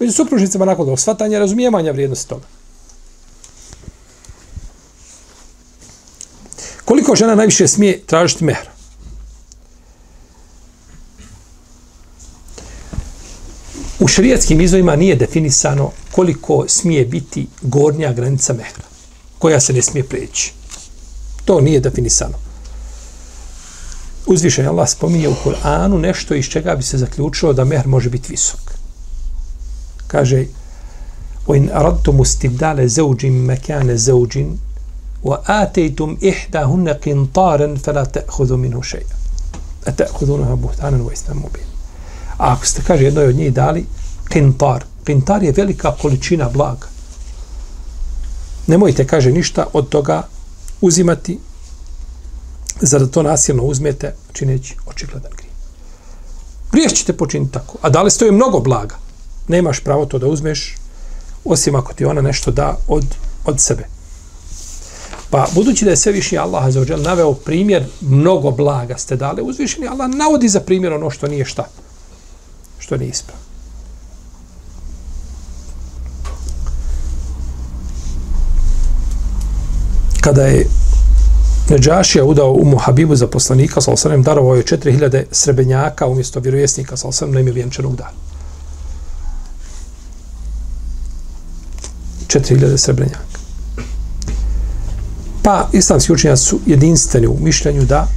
Među 0.00 0.12
supružnicama 0.12 0.64
nakon 0.64 0.86
do 0.86 0.96
shvatanja, 0.96 1.38
razumijevanja 1.38 1.92
vrijednosti 1.92 2.28
toga. 2.28 2.44
Koliko 6.84 7.16
žena 7.16 7.34
najviše 7.34 7.68
smije 7.68 8.00
tražiti 8.06 8.44
mehr? 8.44 8.68
U 14.00 14.08
šarijetskim 14.08 14.60
izvojima 14.60 14.96
nije 14.96 15.16
definisano 15.16 15.90
koliko 16.10 16.64
smije 16.68 17.04
biti 17.04 17.46
gornja 17.62 18.12
granica 18.12 18.52
mehra, 18.52 18.84
koja 19.38 19.60
se 19.60 19.72
ne 19.72 19.82
smije 19.82 20.04
preći. 20.04 20.52
To 21.44 21.60
nije 21.60 21.80
definisano 21.80 22.51
uzvišen 24.31 24.67
Allah 24.67 24.89
spominje 24.89 25.29
u 25.29 25.35
Kur'anu 25.43 25.97
nešto 25.97 26.35
iz 26.35 26.45
čega 26.45 26.75
bi 26.75 26.83
se 26.83 26.97
zaključilo 26.97 27.53
da 27.53 27.63
mehr 27.63 27.87
može 27.87 28.09
biti 28.09 28.31
visok. 28.31 28.59
Kaže 30.07 30.45
وَإِنْ 31.47 31.69
أَرَدْتُمُ 31.71 32.21
اسْتِبْدَالَ 32.21 32.87
زَوْجٍ 32.87 33.25
مَكَانَ 33.25 33.97
زَوْجٍ 33.97 34.33
وَآتَيْتُمْ 35.23 36.17
إِحْدَهُنَّ 36.29 36.87
قِنْطَارًا 37.03 37.75
فَلَا 37.83 38.03
تَأْخُذُوا 38.03 38.57
مِنْهُ 38.57 38.81
شَيْئًا 38.81 39.17
أَتَأْخُذُونَهَا 39.87 40.55
بُهْتَانًا 40.55 41.03
وَإِسْنًا 41.03 41.33
مُبِينًا 41.33 41.77
A 42.37 42.53
ako 42.53 42.65
ste, 42.65 42.81
kaže, 42.87 43.03
jednoj 43.03 43.27
od 43.27 43.35
njih 43.35 43.53
dali 43.53 43.85
kintar. 44.29 44.83
Kintar 45.03 45.43
je 45.43 45.51
velika 45.51 45.95
količina 46.01 46.49
blaga. 46.49 46.87
Nemojte, 48.67 49.07
kaže, 49.07 49.31
ništa 49.31 49.65
od 49.73 49.89
toga 49.89 50.27
uzimati 50.81 51.39
zar 52.80 53.06
to 53.06 53.22
nasilno 53.22 53.62
uzmete, 53.62 54.14
čineći 54.32 54.76
očigledan 54.86 55.32
grije. 55.36 55.52
Grijeh 56.72 56.92
ćete 56.92 57.12
počiniti 57.12 57.52
tako. 57.52 57.78
A 57.82 57.90
da 57.90 58.02
li 58.02 58.10
stoji 58.10 58.30
mnogo 58.32 58.60
blaga? 58.60 58.96
Nemaš 59.48 59.80
pravo 59.80 60.06
to 60.06 60.18
da 60.18 60.26
uzmeš, 60.26 60.76
osim 61.44 61.74
ako 61.74 61.92
ti 61.92 62.04
ona 62.04 62.20
nešto 62.20 62.50
da 62.50 62.78
od, 62.88 63.04
od 63.44 63.60
sebe. 63.60 63.84
Pa 65.30 65.46
budući 65.54 65.84
da 65.84 65.90
je 65.90 65.96
sve 65.96 66.12
Allah 66.38 66.72
za 66.72 66.96
naveo 66.96 67.32
primjer 67.32 67.84
mnogo 68.00 68.50
blaga 68.50 68.98
ste 68.98 69.16
dali, 69.16 69.42
uzvišeni 69.42 69.88
Allah 69.88 70.10
navodi 70.10 70.48
za 70.48 70.60
primjer 70.60 70.92
ono 70.92 71.10
što 71.10 71.26
nije 71.26 71.44
šta. 71.44 71.68
Što 72.78 72.96
nije 72.96 73.10
ispravno. 73.10 73.42
Kada 80.20 80.46
je 80.46 80.66
Neđašija 81.68 82.24
udao 82.24 82.52
Umu 82.52 82.78
Habibu 82.78 83.16
za 83.16 83.26
poslanika, 83.26 83.80
sa 83.80 83.92
osanem 83.92 84.22
darovao 84.22 84.54
je 84.54 84.62
4000 84.62 85.24
srebenjaka 85.30 86.06
umjesto 86.06 86.40
vjerovjesnika, 86.40 86.96
sa 86.96 87.08
osanem 87.08 87.34
na 87.34 87.40
ime 87.40 87.50
vjenčanog 87.50 87.96
dana. 87.96 88.10
4000 92.26 92.76
srebenjaka. 92.76 93.18
Pa 95.42 95.68
islamski 95.72 96.12
učenjaci 96.12 96.44
su 96.44 96.60
jedinstveni 96.66 97.26
u 97.26 97.36
mišljenju 97.40 97.84
da 97.84 98.08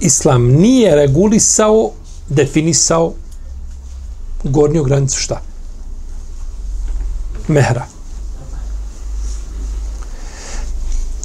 islam 0.00 0.46
nije 0.46 0.96
regulisao, 0.96 1.90
definisao 2.28 3.12
gornju 4.44 4.82
granicu 4.84 5.20
šta? 5.20 5.42
Mehra. 7.48 7.86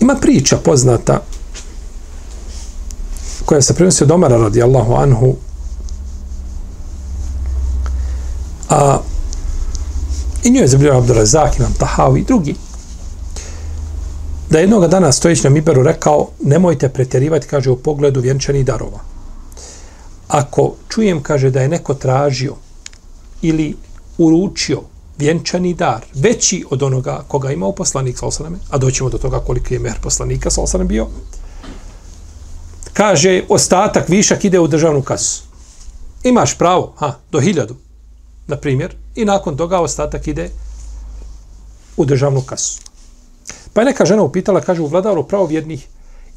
Ima 0.06 0.16
priča 0.16 0.58
poznata 0.58 1.22
koja 3.46 3.62
se 3.62 3.74
prenosi 3.74 4.04
od 4.04 4.12
Omara 4.12 4.38
radijallahu 4.38 4.94
anhu 4.94 5.36
a 8.70 9.00
i 10.44 10.52
nju 10.52 10.62
je 10.62 10.68
zabrio 10.68 10.98
Abdurazak, 10.98 11.60
Imam 11.60 11.74
Tahavi 11.80 12.20
i 12.20 12.24
drugi 12.24 12.56
da 14.50 14.60
jednog 14.60 14.88
dana 14.88 15.12
stojić 15.12 15.44
na 15.44 15.50
Miberu 15.50 15.84
rekao 15.84 16.28
nemojte 16.44 16.90
pretjerivati, 16.90 17.48
kaže, 17.48 17.70
u 17.70 17.78
pogledu 17.78 18.22
vjenčanih 18.22 18.66
darova. 18.66 19.00
Ako 20.28 20.74
čujem, 20.90 21.24
kaže, 21.24 21.50
da 21.50 21.62
je 21.62 21.68
neko 21.68 21.94
tražio 21.94 22.56
ili 23.42 23.76
uručio 24.18 24.82
vjenčani 25.18 25.74
dar, 25.74 26.06
veći 26.14 26.66
od 26.70 26.84
onoga 26.84 27.24
koga 27.28 27.52
imao 27.52 27.72
poslanik 27.72 28.18
sa 28.18 28.26
osaname, 28.26 28.58
a 28.70 28.78
doćemo 28.78 29.10
do 29.10 29.18
toga 29.18 29.40
koliko 29.40 29.74
je 29.74 29.80
mehr 29.80 30.00
poslanika 30.02 30.50
sa 30.50 30.62
osaname 30.62 30.88
bio, 30.88 31.08
kaže, 32.94 33.44
ostatak, 33.50 34.10
višak 34.10 34.46
ide 34.46 34.60
u 34.60 34.68
državnu 34.68 35.02
kasu. 35.02 35.44
Imaš 36.24 36.58
pravo, 36.58 36.94
ha, 36.98 37.14
do 37.32 37.40
hiljadu, 37.40 37.76
na 38.48 38.58
primjer, 38.58 38.96
i 39.16 39.26
nakon 39.26 39.58
toga 39.58 39.80
ostatak 39.80 40.28
ide 40.28 40.50
u 41.98 42.06
državnu 42.06 42.42
kasu. 42.42 42.82
Pa 43.74 43.82
je 43.82 43.86
neka 43.86 44.06
žena 44.06 44.24
upitala, 44.24 44.62
kaže, 44.62 44.82
u 44.82 44.88
vladaru 44.88 45.28
pravovjernih, 45.28 45.88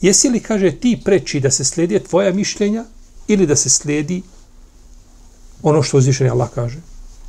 jesi 0.00 0.28
li, 0.28 0.40
kaže, 0.40 0.70
ti 0.70 1.00
preči 1.04 1.40
da 1.40 1.50
se 1.50 1.64
slijedi 1.64 2.00
tvoja 2.00 2.32
mišljenja 2.32 2.84
ili 3.28 3.46
da 3.46 3.56
se 3.56 3.68
slijedi 3.68 4.22
ono 5.62 5.82
što 5.82 5.98
uzvišenje 5.98 6.30
Allah 6.30 6.48
kaže? 6.54 6.78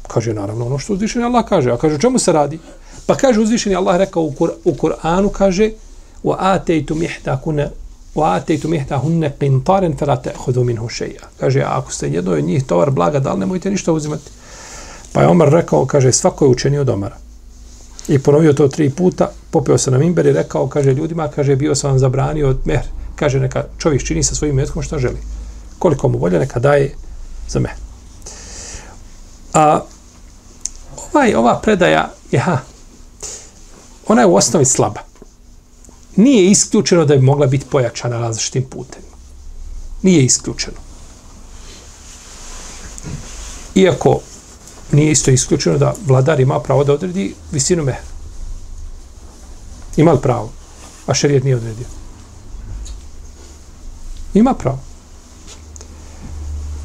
Kaže, 0.10 0.34
naravno, 0.34 0.66
ono 0.66 0.80
što 0.80 0.94
uzvišeni 0.94 1.26
Allah 1.26 1.46
kaže. 1.46 1.72
A 1.72 1.78
kaže, 1.78 1.96
o 1.96 2.02
čemu 2.02 2.20
se 2.20 2.32
radi? 2.32 2.60
Pa 3.06 3.16
kaže, 3.16 3.40
uzvišeni 3.40 3.76
Allah 3.76 3.98
rekao 3.98 4.24
u, 4.24 4.32
Kur 4.32 4.52
u 4.66 4.74
Kur'anu, 4.74 5.30
kaže, 5.30 5.72
wa 6.24 6.36
atejtu 6.40 6.96
mihta 6.96 7.38
kune 7.42 7.70
wa 8.16 8.36
atejtu 8.36 8.68
mihta 8.68 8.98
hunne 8.98 9.32
qintaren 9.40 9.98
fela 9.98 10.16
te'hudu 10.18 10.64
minhu 10.64 10.90
šeja. 10.90 11.30
Kaže, 11.40 11.62
ako 11.62 11.92
ste 11.92 12.10
jedno 12.10 12.32
od 12.32 12.44
njih 12.44 12.64
tovar 12.64 12.92
blaga, 12.92 13.20
da 13.20 13.34
li 13.34 13.40
nemojte 13.40 13.72
ništa 13.72 13.94
uzimati? 13.94 14.30
Pa 15.14 15.22
je 15.22 15.28
Omar 15.28 15.50
rekao, 15.50 15.86
kaže, 15.86 16.12
svako 16.12 16.46
je 16.46 16.50
učenio 16.50 16.82
od 16.82 16.90
Omara. 16.90 17.18
I 18.08 18.20
ponovio 18.20 18.54
to 18.54 18.68
tri 18.68 18.90
puta, 18.90 19.32
popeo 19.52 19.78
se 19.78 19.92
na 19.92 19.98
mimber 19.98 20.26
i 20.26 20.34
rekao, 20.34 20.68
kaže 20.68 20.94
ljudima, 20.94 21.28
kaže, 21.28 21.56
bio 21.56 21.76
sam 21.76 21.90
vam 21.92 22.00
zabranio 22.00 22.50
od 22.50 22.60
mehr. 22.66 22.86
Kaže, 23.16 23.40
neka 23.40 23.64
čovjek 23.78 24.04
čini 24.04 24.24
sa 24.24 24.36
svojim 24.36 24.56
metkom 24.56 24.84
šta 24.84 24.98
želi. 24.98 25.18
Koliko 25.80 26.08
mu 26.08 26.18
volja, 26.18 26.40
neka 26.40 26.60
daje 26.60 26.96
za 27.48 27.60
mehr. 27.60 27.74
A 29.54 29.80
ovaj, 31.14 31.36
ova 31.36 31.60
predaja 31.60 32.12
ja, 32.32 32.64
ona 34.08 34.22
je 34.22 34.28
u 34.28 34.36
osnovi 34.36 34.66
slaba. 34.66 35.02
Nije 36.16 36.52
isključeno 36.52 37.06
da 37.06 37.16
bi 37.16 37.22
mogla 37.22 37.48
biti 37.48 37.66
pojačana 37.66 38.20
različitim 38.20 38.64
putem. 38.64 39.02
Nije 40.02 40.24
isključeno. 40.26 40.78
Iako 43.76 44.20
nije 44.92 45.12
isto 45.12 45.32
isključeno 45.32 45.78
da 45.78 45.94
vladar 46.08 46.40
ima 46.40 46.60
pravo 46.60 46.84
da 46.84 46.94
odredi 46.94 47.36
visinu 47.52 47.84
mehra. 47.84 48.04
Ima 49.98 50.12
li 50.12 50.22
pravo? 50.22 50.52
A 51.08 51.14
šerijet 51.14 51.44
nije 51.44 51.56
odredio. 51.56 51.86
Ima 54.34 54.54
pravo. 54.54 54.80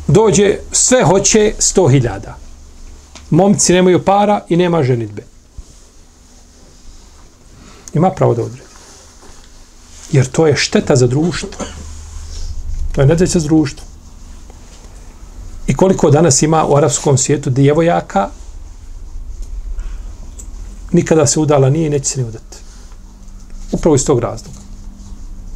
Dođe, 0.06 0.58
sve 0.72 1.04
hoće 1.04 1.54
sto 1.58 1.88
hiljada. 1.88 2.43
Momci 3.30 3.72
nemaju 3.72 4.04
para 4.04 4.40
i 4.48 4.56
nema 4.56 4.82
ženitbe. 4.82 5.22
Ima 7.94 8.10
pravo 8.10 8.34
da 8.34 8.42
odredi. 8.42 8.68
Jer 10.12 10.26
to 10.26 10.46
je 10.46 10.56
šteta 10.56 10.96
za 10.96 11.06
društvo. 11.06 11.64
To 12.92 13.00
je 13.00 13.06
nedeća 13.06 13.38
za 13.38 13.46
društvo. 13.46 13.86
I 15.66 15.74
koliko 15.76 16.10
danas 16.10 16.42
ima 16.42 16.66
u 16.66 16.76
arapskom 16.76 17.18
svijetu 17.18 17.50
djevojaka, 17.50 18.28
nikada 20.92 21.26
se 21.26 21.40
udala 21.40 21.70
nije 21.70 21.86
i 21.86 21.90
neće 21.90 22.04
se 22.04 22.20
ni 22.20 22.28
udati. 22.28 22.56
Upravo 23.72 23.96
iz 23.96 24.06
tog 24.06 24.18
razloga. 24.18 24.58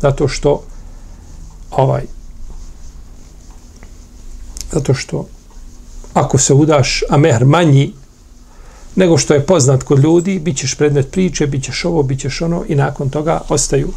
Zato 0.00 0.28
što 0.28 0.62
ovaj 1.70 2.04
zato 4.72 4.94
što 4.94 5.26
ako 6.18 6.38
se 6.38 6.54
udaš, 6.54 7.02
a 7.10 7.16
mehr 7.16 7.44
manji 7.44 7.92
nego 8.96 9.18
što 9.18 9.34
je 9.34 9.46
poznat 9.46 9.82
kod 9.82 9.98
ljudi, 9.98 10.38
bit 10.38 10.56
ćeš 10.56 10.74
predmet 10.74 11.10
priče, 11.10 11.46
bit 11.46 11.64
ćeš 11.64 11.84
ovo, 11.84 12.02
bit 12.02 12.20
ćeš 12.20 12.42
ono 12.42 12.64
i 12.68 12.74
nakon 12.74 13.10
toga 13.10 13.40
ostaju. 13.48 13.88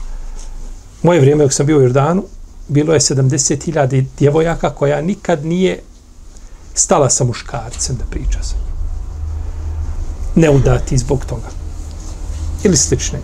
Moje 1.03 1.19
vrijeme, 1.19 1.43
dok 1.43 1.53
sam 1.53 1.65
bio 1.65 1.77
u 1.77 1.81
Jordanu, 1.81 2.23
bilo 2.67 2.93
je 2.93 2.99
70.000 2.99 4.05
djevojaka 4.19 4.69
koja 4.69 5.01
nikad 5.01 5.45
nije 5.45 5.79
stala 6.73 7.09
sa 7.09 7.23
muškarcem 7.23 7.95
da 7.95 8.05
priča 8.11 8.43
sa 8.43 8.55
njim. 8.55 8.75
Ne 10.35 10.49
udati 10.49 10.97
zbog 10.97 11.25
toga. 11.25 11.49
Ili 12.63 12.77
slične 12.77 13.19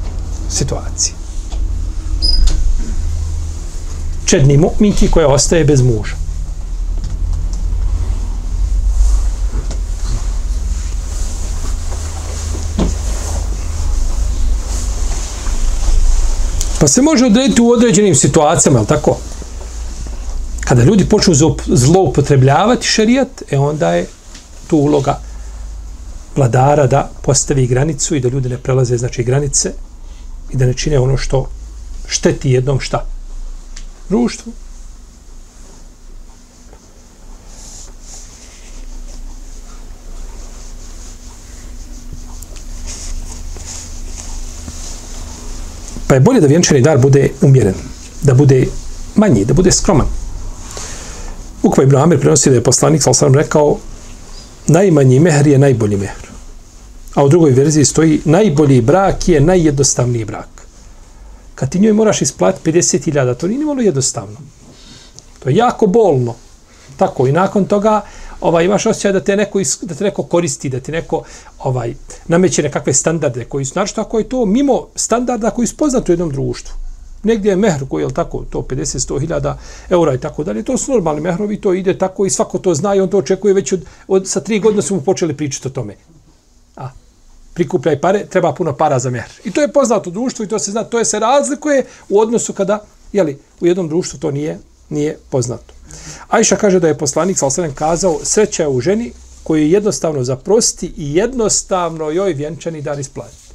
situacije. 0.49 1.15
Čedni 4.25 4.57
mu'minki 4.57 5.09
koja 5.09 5.27
ostaje 5.27 5.65
bez 5.65 5.81
muža. 5.81 6.26
Pa 16.79 16.87
se 16.87 17.01
može 17.01 17.25
odrediti 17.25 17.61
u 17.61 17.69
određenim 17.69 18.15
situacijama, 18.15 18.77
je 18.77 18.81
li 18.81 18.87
tako? 18.87 19.17
Kada 20.59 20.83
ljudi 20.83 21.09
počnu 21.09 21.33
zloupotrebljavati 21.65 22.87
šerijat, 22.87 23.43
e 23.51 23.57
onda 23.57 23.93
je 23.93 24.07
tu 24.67 24.77
uloga 24.77 25.19
vladara 26.35 26.87
da 26.87 27.09
postavi 27.21 27.67
granicu 27.67 28.15
i 28.15 28.19
da 28.19 28.29
ljudi 28.29 28.49
ne 28.49 28.57
prelaze 28.57 28.97
znači 28.97 29.23
granice 29.23 29.71
i 30.51 30.57
da 30.57 30.65
ne 30.65 30.73
čine 30.73 30.99
ono 30.99 31.17
što 31.17 31.49
šteti 32.07 32.51
jednom 32.51 32.79
šta? 32.79 33.05
Društvu. 34.09 34.53
Pa 46.07 46.15
je 46.15 46.19
bolje 46.19 46.41
da 46.41 46.47
vjenčani 46.47 46.81
dar 46.81 46.97
bude 46.97 47.29
umjeren, 47.41 47.75
da 48.21 48.33
bude 48.33 48.65
manji, 49.15 49.45
da 49.45 49.53
bude 49.53 49.71
skroman. 49.71 50.07
Ukva 51.63 51.83
ibn 51.83 51.95
Amir 51.95 52.19
prenosi 52.19 52.49
da 52.49 52.55
je 52.55 52.63
poslanik 52.63 53.03
sa 53.03 53.09
osram 53.09 53.35
rekao 53.35 53.77
najmanji 54.67 55.19
mehr 55.19 55.47
je 55.47 55.57
najbolji 55.57 55.97
mehr. 55.97 56.27
A 57.15 57.23
u 57.23 57.29
drugoj 57.29 57.51
verziji 57.51 57.85
stoji 57.85 58.21
najbolji 58.25 58.81
brak 58.81 59.27
je 59.27 59.41
najjednostavniji 59.41 60.25
brak. 60.25 60.67
Kad 61.55 61.69
ti 61.69 61.79
njoj 61.79 61.93
moraš 61.93 62.21
isplatiti 62.21 62.71
50.000, 62.71 63.35
to 63.35 63.47
nije 63.47 63.65
malo 63.65 63.81
jednostavno. 63.81 64.37
To 65.39 65.49
je 65.49 65.55
jako 65.55 65.87
bolno. 65.87 66.35
Tako, 66.97 67.27
i 67.27 67.31
nakon 67.31 67.65
toga 67.65 68.01
ovaj, 68.41 68.65
imaš 68.65 68.85
osjećaj 68.85 69.11
da 69.11 69.19
te, 69.19 69.35
neko, 69.35 69.59
da 69.81 69.95
te 69.95 70.03
neko 70.03 70.23
koristi, 70.23 70.69
da 70.69 70.79
ti 70.79 70.91
neko 70.91 71.23
ovaj, 71.59 71.93
nameće 72.27 72.63
nekakve 72.63 72.93
standarde 72.93 73.45
koji 73.45 73.65
su, 73.65 73.73
znači 73.73 73.93
ako 73.97 74.19
je 74.19 74.29
to 74.29 74.45
mimo 74.45 74.87
standarda 74.95 75.49
koji 75.49 75.67
su 75.67 75.77
poznati 75.77 76.11
u 76.11 76.13
jednom 76.13 76.29
društvu 76.29 76.87
negdje 77.23 77.49
je 77.49 77.55
mehr 77.55 77.81
koji 77.89 78.03
je 78.03 78.13
tako, 78.13 78.43
to 78.49 78.59
50-100 78.59 79.19
hiljada 79.19 79.57
eura 79.89 80.13
i 80.13 80.19
tako 80.19 80.43
dalje, 80.43 80.63
to 80.63 80.77
su 80.77 80.91
normalni 80.91 81.21
mehrovi, 81.21 81.61
to 81.61 81.73
ide 81.73 81.97
tako 81.97 82.25
i 82.25 82.29
svako 82.29 82.59
to 82.59 82.73
zna 82.73 82.95
i 82.95 82.99
on 82.99 83.09
to 83.09 83.17
očekuje 83.17 83.53
već 83.53 83.73
od, 83.73 83.85
od 84.07 84.27
sa 84.27 84.39
tri 84.39 84.59
godine 84.59 84.81
su 84.81 84.95
mu 84.95 85.01
počeli 85.01 85.37
pričati 85.37 85.67
o 85.67 85.71
tome. 85.71 85.95
A, 86.75 86.89
prikupljaj 87.53 88.01
pare, 88.01 88.25
treba 88.25 88.53
puno 88.53 88.73
para 88.73 88.99
za 88.99 89.09
mehr. 89.09 89.29
I 89.43 89.51
to 89.51 89.61
je 89.61 89.73
poznato 89.73 90.09
društvo 90.09 90.45
i 90.45 90.47
to 90.47 90.59
se 90.59 90.71
zna, 90.71 90.83
to 90.83 90.99
je 90.99 91.05
se 91.05 91.19
razlikuje 91.19 91.85
u 92.09 92.19
odnosu 92.19 92.53
kada, 92.53 92.79
jeli, 93.13 93.39
u 93.59 93.67
jednom 93.67 93.89
društvu 93.89 94.19
to 94.19 94.31
nije, 94.31 94.59
nije 94.89 95.17
poznato. 95.29 95.73
Ajša 96.27 96.55
kaže 96.55 96.79
da 96.79 96.87
je 96.87 96.97
poslanik 96.97 97.37
Salsanem 97.37 97.73
kazao, 97.73 98.19
sreća 98.23 98.63
je 98.63 98.69
u 98.69 98.81
ženi 98.81 99.11
koji 99.43 99.61
je 99.61 99.71
jednostavno 99.71 100.23
zaprosti 100.23 100.93
i 100.97 101.15
jednostavno 101.15 102.09
joj 102.09 102.33
vjenčani 102.33 102.81
dar 102.81 102.99
isplati. 102.99 103.47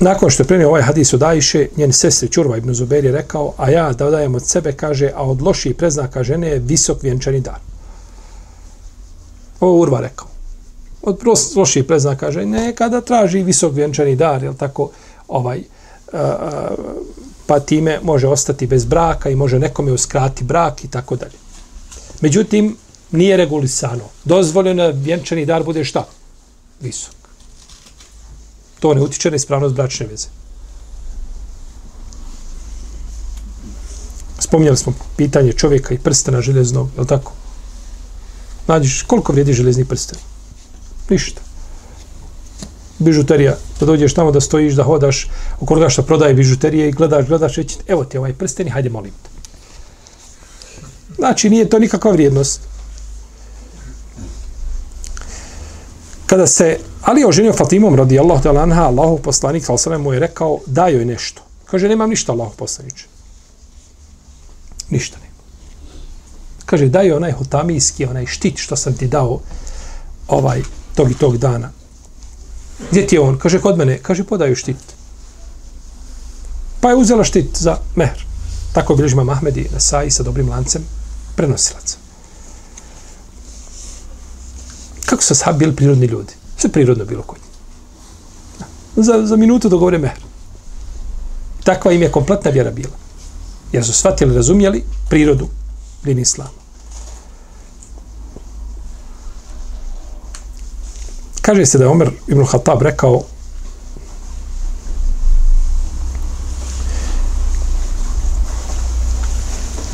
Nakon 0.00 0.30
što 0.30 0.42
je 0.42 0.46
prenio 0.46 0.68
ovaj 0.68 0.82
hadis 0.82 1.12
od 1.14 1.22
Ajše, 1.22 1.68
njen 1.76 1.92
sestri 1.92 2.28
Čurva 2.28 2.56
ibn 2.56 2.74
Zubair 2.74 3.04
je 3.04 3.12
rekao, 3.12 3.54
a 3.56 3.70
ja 3.70 3.92
da 3.92 4.06
odajem 4.06 4.34
od 4.34 4.46
sebe, 4.46 4.72
kaže, 4.72 5.12
a 5.14 5.22
od 5.22 5.42
loših 5.42 5.74
preznaka 5.74 6.22
žene 6.22 6.48
je 6.48 6.58
visok 6.58 7.02
vjenčani 7.02 7.40
dan. 7.40 7.60
Ovo 9.60 9.80
Urva 9.80 10.00
rekao. 10.00 10.29
Od 11.02 11.20
loših 11.56 11.84
preznaka 11.84 12.26
kaže, 12.26 12.46
ne, 12.46 12.74
kada 12.74 13.00
traži 13.00 13.42
visok 13.42 13.74
vjenčani 13.74 14.16
dar, 14.16 14.42
jel 14.42 14.54
tako, 14.54 14.90
ovaj, 15.28 15.58
e, 15.58 15.64
e, 16.12 16.26
pa 17.46 17.60
time 17.60 18.00
može 18.02 18.28
ostati 18.28 18.66
bez 18.66 18.84
braka 18.84 19.30
i 19.30 19.34
može 19.34 19.58
nekome 19.58 19.92
uskrati 19.92 20.44
brak 20.44 20.84
i 20.84 20.88
tako 20.88 21.16
dalje. 21.16 21.38
Međutim, 22.20 22.76
nije 23.10 23.36
regulisano. 23.36 24.04
Dozvoljeno 24.24 24.88
vjenčani 24.94 25.46
dar 25.46 25.62
bude 25.62 25.84
šta? 25.84 26.06
Visok. 26.80 27.14
To 28.80 28.94
ne 28.94 29.00
utiče 29.00 29.30
na 29.30 29.36
ispravnost 29.36 29.74
bračne 29.74 30.06
veze. 30.06 30.28
Spominjali 34.38 34.76
smo 34.76 34.92
pitanje 35.16 35.52
čovjeka 35.52 35.94
i 35.94 35.98
prstena 35.98 36.40
železnog, 36.40 36.88
je 36.94 37.00
li 37.00 37.06
tako? 37.06 37.32
Nađeš, 38.66 39.02
koliko 39.02 39.32
vrijedi 39.32 39.52
železni 39.52 39.84
prsten? 39.84 40.18
Ništa. 41.10 41.40
Bižuterija, 42.98 43.56
da 43.80 43.86
dođeš 43.86 44.14
tamo 44.14 44.30
da 44.30 44.40
stojiš, 44.40 44.74
da 44.74 44.82
hodaš 44.82 45.28
oko 45.60 45.74
onoga 45.74 45.88
što 45.88 46.02
prodaje 46.02 46.34
bižuterije 46.34 46.88
i 46.88 46.92
gledaš, 46.92 47.26
gledaš, 47.26 47.54
reći, 47.54 47.78
evo 47.86 48.04
ti 48.04 48.18
ovaj 48.18 48.32
prsten 48.32 48.66
i 48.66 48.70
hajde 48.70 48.90
molim 48.90 49.12
te. 49.22 49.30
Znači, 51.16 51.50
nije 51.50 51.68
to 51.68 51.78
nikakva 51.78 52.12
vrijednost. 52.12 52.60
Kada 56.26 56.46
se 56.46 56.78
Ali 57.02 57.20
je 57.20 57.26
oženio 57.26 57.52
Fatimom 57.52 57.94
radi 57.94 58.18
Allah 58.18 58.42
te 58.42 58.52
lanha, 58.52 58.82
Allahu 58.82 59.18
poslanik 59.18 59.64
sa 59.64 59.98
mu 59.98 60.12
je 60.12 60.20
rekao 60.20 60.58
daj 60.66 60.92
joj 60.92 61.04
nešto. 61.04 61.42
Kaže 61.64 61.88
nemam 61.88 62.10
ništa 62.10 62.32
Allahu 62.32 62.52
poslaniče. 62.56 63.06
Ništa 64.90 65.18
nema. 65.18 65.34
Kaže 66.66 66.86
daj 66.86 67.08
joj 67.08 67.16
onaj 67.16 67.32
hotamijski, 67.32 68.04
onaj 68.04 68.26
štit 68.26 68.58
što 68.58 68.76
sam 68.76 68.94
ti 68.94 69.08
dao 69.08 69.40
ovaj 70.28 70.62
tog 70.94 71.10
i 71.10 71.14
tog 71.14 71.38
dana. 71.38 71.70
Gdje 72.90 73.06
ti 73.06 73.14
je 73.14 73.20
on? 73.20 73.38
Kaže 73.38 73.60
kod 73.60 73.78
mene. 73.78 73.98
Kaže 73.98 74.24
podaju 74.24 74.56
štit. 74.56 74.76
Pa 76.80 76.90
je 76.90 76.96
uzela 76.96 77.24
štit 77.24 77.58
za 77.58 77.78
mehr. 77.96 78.24
Tako 78.72 78.94
bilježima 78.94 79.24
Mahmedi 79.24 79.68
na 79.72 79.80
saji 79.80 80.10
sa 80.10 80.22
dobrim 80.22 80.48
lancem 80.48 80.82
prenosilaca. 81.36 81.96
Kako 85.06 85.22
su 85.22 85.34
sahabi 85.34 85.58
bili 85.58 85.76
prirodni 85.76 86.06
ljudi? 86.06 86.32
Sve 86.56 86.70
prirodno 86.70 87.04
bilo 87.04 87.22
kod 87.22 87.38
njih. 87.38 87.50
Za, 89.06 89.26
za 89.26 89.36
minutu 89.36 89.68
dogovore 89.68 89.98
mehr. 89.98 90.20
Takva 91.64 91.92
im 91.92 92.02
je 92.02 92.12
kompletna 92.12 92.50
vjera 92.50 92.70
bila. 92.70 92.96
Jer 93.72 93.84
su 93.84 93.92
shvatili, 93.92 94.34
razumjeli 94.34 94.84
prirodu 95.08 95.48
din 96.04 96.18
islama. 96.18 96.59
Kaže 101.40 101.66
se 101.66 101.78
da 101.78 101.84
je 101.84 101.90
Omer 101.90 102.10
ibn 102.28 102.46
Khattab 102.46 102.82
rekao 102.82 103.22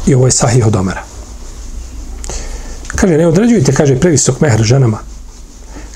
i 0.06 0.14
ovo 0.14 0.26
je 0.26 0.30
sahih 0.30 0.66
od 0.66 0.76
Omera. 0.76 1.02
Kaže, 2.86 3.18
ne 3.18 3.26
određujte, 3.26 3.72
kaže, 3.72 4.00
previsok 4.00 4.40
mehr 4.40 4.62
ženama, 4.62 4.98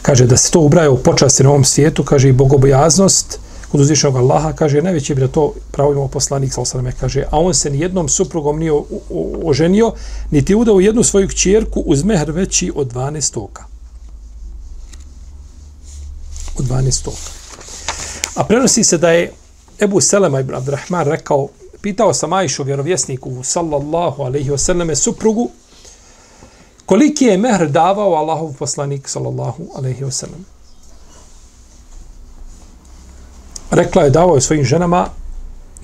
kaže 0.03 0.27
da 0.27 0.37
se 0.37 0.51
to 0.51 0.61
ubraja 0.61 0.91
u 0.91 0.99
počasti 0.99 1.43
na 1.43 1.51
ovom 1.51 1.65
svijetu, 1.65 2.05
kaže 2.05 2.29
i 2.29 2.33
bogobojaznost 2.33 3.39
kod 3.71 3.81
uzvišenog 3.81 4.17
Allaha, 4.17 4.53
kaže 4.53 4.83
najveće 4.83 5.15
bi 5.15 5.21
da 5.21 5.29
to 5.29 5.55
pravo 5.71 5.93
imao 5.93 6.09
poslanik, 6.09 6.53
sal 6.53 6.65
kaže, 7.01 7.25
a 7.31 7.39
on 7.39 7.55
se 7.55 7.71
ni 7.71 7.81
jednom 7.81 8.09
suprugom 8.09 8.59
nije 8.59 8.73
oženio, 9.45 9.93
niti 10.31 10.55
udao 10.55 10.81
jednu 10.81 11.03
svoju 11.03 11.29
kćerku 11.29 11.81
uz 11.81 12.05
mehr 12.05 12.31
veći 12.31 12.73
od 12.75 12.93
12 12.93 13.39
oka. 13.41 13.70
Od 16.59 16.65
12. 16.65 17.11
A 18.35 18.45
prenosi 18.45 18.85
se 18.85 18.99
da 18.99 19.11
je 19.11 19.33
Ebu 19.81 20.01
Selema 20.01 20.41
ibn 20.41 20.55
Abdurrahman 20.55 21.07
rekao, 21.07 21.49
pitao 21.81 22.15
sam 22.15 22.33
Ajšu 22.33 22.65
vjerovjesniku, 22.65 23.31
sallallahu 23.43 24.23
alaihi 24.23 24.51
wasallame, 24.51 24.95
suprugu, 24.95 25.51
koliki 26.87 27.25
je 27.25 27.39
mehr 27.39 27.69
davao 27.69 28.15
Allahov 28.15 28.53
poslanik 28.59 29.09
sallallahu 29.09 29.63
alejhi 29.75 30.05
ve 30.05 30.13
sellem 30.13 30.45
rekla 33.71 34.03
je 34.03 34.11
davao 34.11 34.35
je 34.35 34.41
svojim 34.41 34.65
ženama 34.65 35.09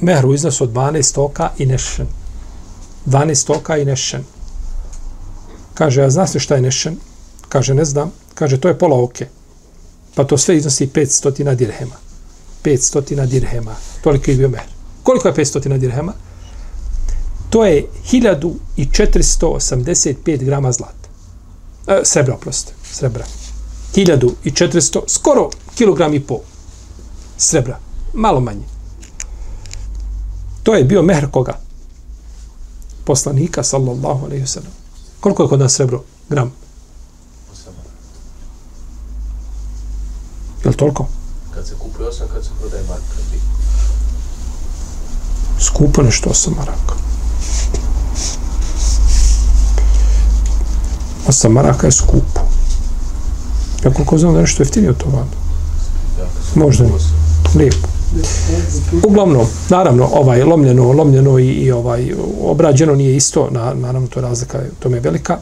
mehr 0.00 0.26
u 0.26 0.35
iznosu 0.35 0.64
od 0.64 0.70
12 0.70 1.14
toka 1.14 1.50
i 1.59 1.66
nešen. 1.66 2.07
12 3.07 3.46
toka 3.46 3.76
i 3.76 3.85
nešen. 3.85 4.24
Kaže 5.74 6.02
a 6.02 6.11
znaš 6.11 6.31
šta 6.44 6.55
je 6.55 6.61
nešen? 6.61 6.96
Kaže 7.48 7.74
ne 7.74 7.85
znam. 7.85 8.12
Kaže 8.35 8.61
to 8.61 8.68
je 8.68 8.79
pola 8.79 9.02
oke 9.02 9.29
pa 10.16 10.24
to 10.24 10.38
sve 10.38 10.57
iznosi 10.57 10.87
500 10.87 11.55
dirhema 11.55 11.96
500 12.64 13.26
dirhema 13.26 13.76
toliko 14.02 14.31
je 14.31 14.37
bio 14.37 14.48
mehr 14.48 14.66
koliko 15.02 15.29
je 15.29 15.35
500 15.35 15.79
dirhema 15.79 16.12
to 17.50 17.64
je 17.64 17.87
1485 18.12 20.44
grama 20.44 20.72
zlata. 20.72 21.09
E, 21.87 22.00
srebra, 22.05 22.35
oprosti. 22.35 22.72
srebra. 22.92 23.24
1400, 23.94 25.00
skoro 25.07 25.50
kilogram 25.74 26.14
i 26.14 26.20
pol 26.20 26.38
srebra. 27.37 27.79
Malo 28.14 28.40
manje. 28.40 28.64
To 30.62 30.74
je 30.74 30.85
bio 30.85 31.02
mehr 31.02 31.31
koga? 31.31 31.59
Poslanika, 33.05 33.62
sallallahu 33.62 34.24
alaihi 34.24 34.42
wa 34.42 34.46
sallam. 34.46 34.72
Koliko 35.20 35.42
je 35.42 35.48
kod 35.48 35.61
nas 35.61 35.74
srebro? 35.74 36.02
Gram. 36.29 36.52
Je 40.66 40.70
li 40.70 40.76
toliko? 40.76 41.07
Kad 41.55 41.66
se 41.66 41.74
kupuje 41.79 42.09
8, 42.09 42.18
kad 42.35 42.44
se 42.44 42.50
prodaje 42.61 42.83
marka. 42.88 43.16
Skupo 45.59 46.02
nešto 46.02 46.31
8 46.31 46.57
maraka. 46.57 46.94
Osam 51.29 51.52
maraka 51.52 51.87
je 51.87 51.92
skupo. 51.92 52.40
Ja 53.85 53.92
koliko 53.92 54.18
znam 54.18 54.35
da 54.35 54.40
nešto 54.40 54.62
jeftinije 54.62 54.90
od 54.90 54.96
toga. 54.96 55.24
Možda 56.55 56.85
ne. 56.85 56.90
Lijepo. 57.55 57.88
Uglavnom, 59.07 59.46
naravno, 59.68 60.09
ovaj 60.12 60.42
lomljeno, 60.42 60.92
lomljeno 60.92 61.38
i, 61.38 61.48
i 61.48 61.72
ovaj 61.72 62.14
obrađeno 62.42 62.94
nije 62.94 63.16
isto, 63.16 63.48
na, 63.50 63.74
naravno 63.74 64.09
to 64.09 64.20
razlika, 64.20 64.59
to 64.79 64.88
je 64.88 65.00
velika. 65.00 65.38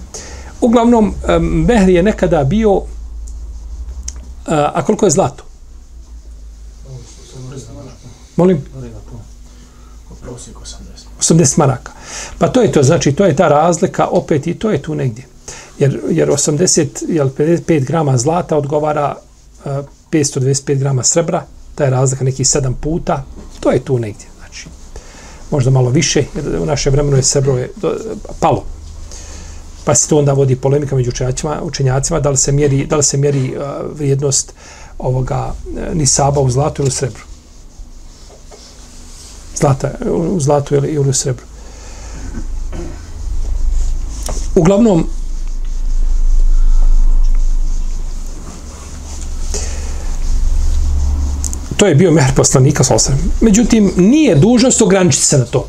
Uglavnom, 0.60 1.14
mehr 1.40 1.88
je 1.88 2.02
nekada 2.02 2.44
bio 2.44 2.82
a, 4.46 4.72
a 4.74 4.84
koliko 4.84 5.06
je 5.06 5.10
zlato? 5.10 5.44
Molim? 8.36 8.64
80 11.20 11.58
maraka. 11.58 11.92
Pa 12.38 12.48
to 12.48 12.62
je 12.62 12.72
to, 12.72 12.82
znači 12.82 13.12
to 13.12 13.24
je 13.24 13.36
ta 13.36 13.48
razlika, 13.48 14.06
opet 14.06 14.46
i 14.46 14.54
to 14.54 14.70
je 14.70 14.82
tu 14.82 14.94
negdje 14.94 15.34
jer, 15.78 16.00
jer 16.10 16.28
80, 16.28 17.04
jel, 17.08 17.28
55 17.38 17.84
grama 17.84 18.18
zlata 18.18 18.56
odgovara 18.56 19.16
uh, 19.64 19.72
525 20.10 20.78
grama 20.78 21.02
srebra, 21.02 21.46
ta 21.74 21.84
je 21.84 21.90
razlika 21.90 22.24
neki 22.24 22.44
7 22.44 22.72
puta, 22.80 23.24
to 23.60 23.70
je 23.70 23.84
tu 23.84 23.98
negdje, 23.98 24.26
znači, 24.38 24.68
možda 25.50 25.70
malo 25.70 25.90
više, 25.90 26.24
jer 26.34 26.62
u 26.62 26.66
naše 26.66 26.90
vremeno 26.90 27.16
je 27.16 27.22
srebro 27.22 27.58
je 27.58 27.70
do, 27.76 27.96
palo. 28.40 28.64
Pa 29.84 29.94
se 29.94 30.08
to 30.08 30.18
onda 30.18 30.32
vodi 30.32 30.56
polemika 30.56 30.96
među 30.96 31.10
učenjacima, 31.10 31.62
učenjacima 31.62 32.20
da 32.20 32.30
li 32.30 32.36
se 32.36 32.52
mjeri, 32.52 32.86
da 32.86 32.96
li 32.96 33.02
se 33.02 33.16
mjeri 33.16 33.56
uh, 33.56 33.62
vrijednost 33.96 34.54
ovoga 34.98 35.52
uh, 35.52 35.94
nisaba 35.94 36.40
u 36.40 36.50
zlatu 36.50 36.82
ili 36.82 36.88
u 36.88 36.92
srebru. 36.92 37.22
Zlata, 39.56 39.90
u 40.10 40.40
zlatu 40.40 40.74
ili, 40.74 40.88
ili 40.88 41.10
u 41.10 41.12
srebru. 41.12 41.44
Uglavnom, 44.54 45.06
to 51.76 51.86
je 51.86 51.94
bio 51.94 52.10
mehr 52.10 52.34
poslanika 52.36 52.84
sa 52.84 52.94
osrem. 52.94 53.18
Međutim, 53.40 53.92
nije 53.96 54.34
dužnost 54.34 54.82
ograničiti 54.82 55.24
se 55.24 55.38
na 55.38 55.44
to. 55.44 55.66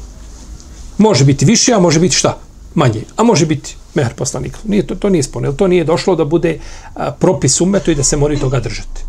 Može 0.98 1.26
biti 1.26 1.46
više, 1.46 1.74
a 1.74 1.80
može 1.80 2.00
biti 2.00 2.16
šta? 2.16 2.45
Manje. 2.76 3.04
A 3.16 3.24
može 3.24 3.46
biti 3.46 3.76
mehr 3.94 4.14
poslanik. 4.14 4.58
Nije, 4.64 4.88
to, 4.88 4.96
to 4.96 5.10
nije 5.10 5.24
spone. 5.24 5.52
To 5.58 5.68
nije 5.68 5.84
došlo 5.84 6.16
da 6.16 6.26
bude 6.26 6.60
a, 6.96 7.12
propis 7.12 7.62
umetu 7.62 7.92
i 7.92 7.96
da 7.96 8.04
se 8.04 8.18
mori 8.18 8.40
toga 8.40 8.60
držati. 8.60 9.06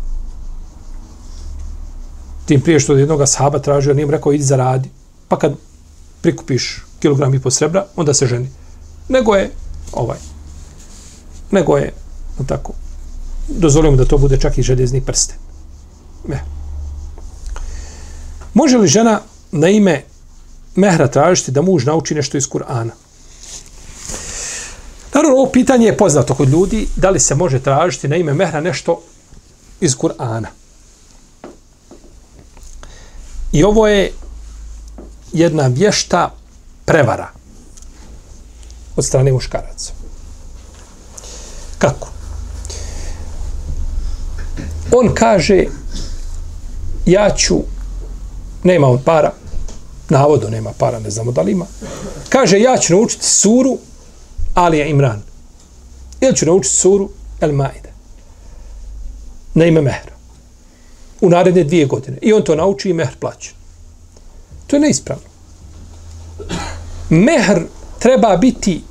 Tim 2.45 2.61
prije 2.61 2.79
što 2.79 2.93
od 2.93 2.99
jednog 2.99 3.21
sahaba 3.25 3.59
tražio, 3.59 3.93
nije 3.93 4.11
rekao, 4.11 4.33
idi 4.33 4.43
zaradi. 4.43 4.89
Pa 5.27 5.39
kad 5.39 5.55
prikupiš 6.21 6.85
kilogram 6.99 7.33
i 7.33 7.39
po 7.39 7.51
srebra, 7.51 7.85
onda 7.95 8.13
se 8.13 8.27
ženi. 8.27 8.49
Nego 9.09 9.35
je 9.35 9.51
ovaj. 9.93 10.17
Nego 11.51 11.77
je, 11.77 11.93
tako, 12.45 12.73
dozvolimo 13.47 13.97
da 13.97 14.05
to 14.05 14.17
bude 14.17 14.37
čak 14.39 14.57
i 14.57 14.63
željezni 14.63 15.01
prsten. 15.01 15.35
Ne. 16.27 16.43
Može 18.53 18.77
li 18.77 18.87
žena 18.87 19.21
na 19.51 19.69
ime 19.69 20.03
mehra 20.75 21.07
tražiti 21.07 21.51
da 21.51 21.61
muž 21.61 21.85
nauči 21.85 22.15
nešto 22.15 22.37
iz 22.37 22.49
Kur'ana? 22.49 22.91
Naravno, 25.17 25.37
ovo 25.37 25.51
pitanje 25.51 25.85
je 25.85 25.97
poznato 25.97 26.35
kod 26.35 26.49
ljudi, 26.49 26.87
da 26.95 27.09
li 27.09 27.19
se 27.19 27.35
može 27.35 27.59
tražiti 27.59 28.07
na 28.07 28.15
ime 28.15 28.33
mehra 28.33 28.61
nešto 28.61 29.01
iz 29.81 29.95
Kur'ana. 29.95 30.47
I 33.51 33.63
ovo 33.63 33.87
je 33.87 34.13
jedna 35.33 35.67
vješta 35.67 36.33
prevara 36.85 37.29
od 38.95 39.05
strane 39.05 39.31
muškaraca. 39.31 39.93
Kako? 41.77 42.07
On 44.91 45.13
kaže 45.13 45.65
ja 47.05 47.29
ću, 47.29 47.57
nema 48.63 48.87
on 48.87 49.01
para, 49.05 49.31
navodno 50.09 50.49
nema 50.49 50.73
para, 50.77 50.99
ne 50.99 51.09
znamo 51.09 51.31
da 51.31 51.41
li 51.41 51.51
ima, 51.51 51.65
kaže, 52.29 52.59
ja 52.59 52.77
ću 52.77 52.93
naučiti 52.93 53.25
suru 53.25 53.77
Alija 54.57 54.85
Imran. 54.85 55.21
Ili 56.21 56.35
ću 56.35 56.45
naučiti 56.45 56.75
suru 56.75 57.09
El 57.41 57.51
Maide. 57.51 57.89
Na 59.53 59.65
ime 59.65 59.81
Mehra. 59.81 60.11
U 61.21 61.29
naredne 61.29 61.63
dvije 61.63 61.85
godine. 61.85 62.17
I 62.21 62.33
on 62.33 62.43
to 62.43 62.55
nauči 62.55 62.89
i 62.89 62.93
Mehr 62.93 63.15
plaća. 63.19 63.51
To 64.67 64.75
je 64.75 64.79
neispravno. 64.79 65.23
Mehr 67.09 67.61
treba 67.99 68.37
biti 68.37 68.81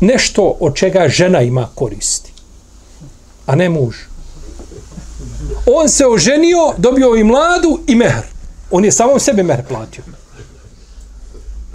nešto 0.00 0.56
od 0.60 0.74
čega 0.74 1.08
žena 1.08 1.40
ima 1.40 1.68
koristi. 1.74 2.32
A 3.46 3.54
ne 3.54 3.68
muž. 3.68 3.96
On 5.66 5.88
se 5.88 6.06
oženio, 6.06 6.74
dobio 6.78 7.16
i 7.16 7.24
mladu 7.24 7.80
i 7.86 7.94
mehr. 7.94 8.22
On 8.70 8.84
je 8.84 8.92
samom 8.92 9.20
sebe 9.20 9.42
mehr 9.42 9.62
platio. 9.68 10.04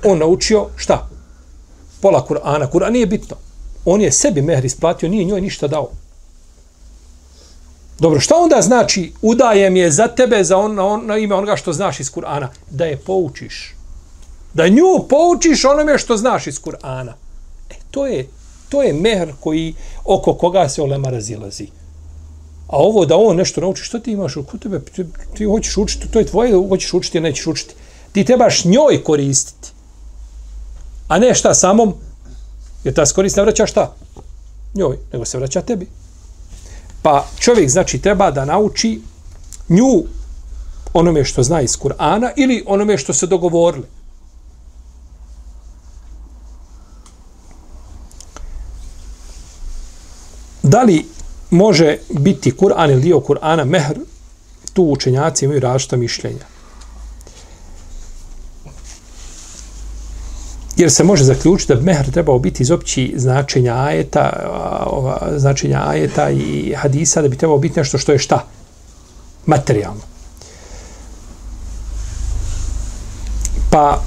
On 0.03 0.17
naučio 0.17 0.67
šta? 0.75 1.18
Pola 2.01 2.25
Kur'ana. 2.29 2.67
Kur'an 2.71 2.91
nije 2.91 3.05
bitno. 3.05 3.35
On 3.85 4.01
je 4.01 4.12
sebi 4.12 4.41
mehr 4.41 4.65
isplatio, 4.65 5.09
nije 5.09 5.25
njoj 5.25 5.41
ništa 5.41 5.67
dao. 5.67 5.89
Dobro, 7.99 8.19
šta 8.19 8.35
onda 8.35 8.62
znači 8.62 9.13
udajem 9.21 9.75
je 9.75 9.91
za 9.91 10.07
tebe, 10.07 10.43
za 10.43 10.57
on, 10.57 10.79
on, 10.79 11.05
na 11.05 11.17
ime 11.17 11.35
onoga 11.35 11.55
što 11.55 11.73
znaš 11.73 11.99
iz 11.99 12.12
Kur'ana? 12.12 12.47
Da 12.69 12.85
je 12.85 12.97
poučiš. 12.97 13.75
Da 14.53 14.67
nju 14.67 15.07
poučiš 15.09 15.65
onome 15.65 15.97
što 15.97 16.17
znaš 16.17 16.47
iz 16.47 16.62
Kur'ana. 16.62 17.13
E, 17.69 17.73
to 17.91 18.07
je, 18.07 18.27
to 18.69 18.83
je 18.83 18.93
mehr 18.93 19.33
koji, 19.39 19.73
oko 20.05 20.33
koga 20.33 20.69
se 20.69 20.81
olema 20.81 21.09
razilazi. 21.09 21.67
A 22.67 22.77
ovo 22.77 23.05
da 23.05 23.17
on 23.17 23.35
nešto 23.35 23.62
nauči, 23.62 23.83
što 23.83 23.99
ti 23.99 24.12
imaš 24.12 24.38
oko 24.38 24.57
tebe? 24.57 24.79
Ti, 24.79 25.05
ti 25.38 25.45
hoćeš 25.45 25.77
učiti, 25.77 26.12
to 26.12 26.19
je 26.19 26.25
tvoje, 26.25 26.67
hoćeš 26.69 26.93
učiti, 26.93 27.19
nećeš 27.19 27.47
učiti. 27.47 27.73
Ti 28.12 28.25
trebaš 28.25 28.65
njoj 28.65 29.03
koristiti. 29.03 29.69
A 31.10 31.19
ne 31.19 31.34
šta 31.34 31.54
samom, 31.54 31.93
jer 32.84 32.93
ta 32.93 33.06
korist 33.06 33.38
ne 33.38 33.43
vraća 33.43 33.65
šta? 33.65 33.95
Njoj, 34.74 34.98
nego 35.13 35.26
se 35.26 35.38
vraća 35.38 35.62
tebi. 35.62 35.88
Pa 37.02 37.26
čovjek 37.39 37.69
znači 37.69 38.00
treba 38.00 38.32
da 38.32 38.45
nauči 38.45 39.02
nju 39.69 40.04
onome 40.93 41.24
što 41.24 41.43
zna 41.43 41.62
iz 41.62 41.78
Kur'ana 41.78 42.32
ili 42.36 42.63
onome 42.67 42.98
što 42.98 43.13
se 43.13 43.28
dogovorili. 43.28 43.86
Da 50.63 50.84
li 50.84 51.06
može 51.50 51.98
biti 52.10 52.52
Kur'an 52.52 52.91
ili 52.91 53.02
dio 53.02 53.19
Kur'ana 53.19 53.65
mehr, 53.65 54.00
tu 54.74 54.84
učenjaci 54.84 55.45
imaju 55.45 55.60
različita 55.60 55.98
mišljenja. 55.98 56.59
Jer 60.80 60.92
se 60.92 61.04
može 61.04 61.24
zaključiti 61.24 61.76
da 61.76 61.82
mehr 61.82 62.12
trebao 62.12 62.39
biti 62.39 62.63
iz 62.63 62.72
opći 62.72 63.13
značenja 63.18 63.76
ajeta, 63.76 64.30
ova, 64.86 65.28
značenja 65.38 65.84
ajeta 65.88 66.30
i 66.30 66.74
hadisa, 66.78 67.22
da 67.22 67.28
bi 67.28 67.38
trebao 67.38 67.58
biti 67.58 67.80
nešto 67.80 67.98
što 67.98 68.12
je 68.12 68.20
šta? 68.20 68.46
Materijalno. 69.46 70.02
Pa 73.70 74.02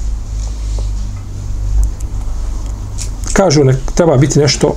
kažu 3.32 3.64
ne 3.64 3.74
treba 3.94 4.16
biti 4.16 4.38
nešto 4.38 4.76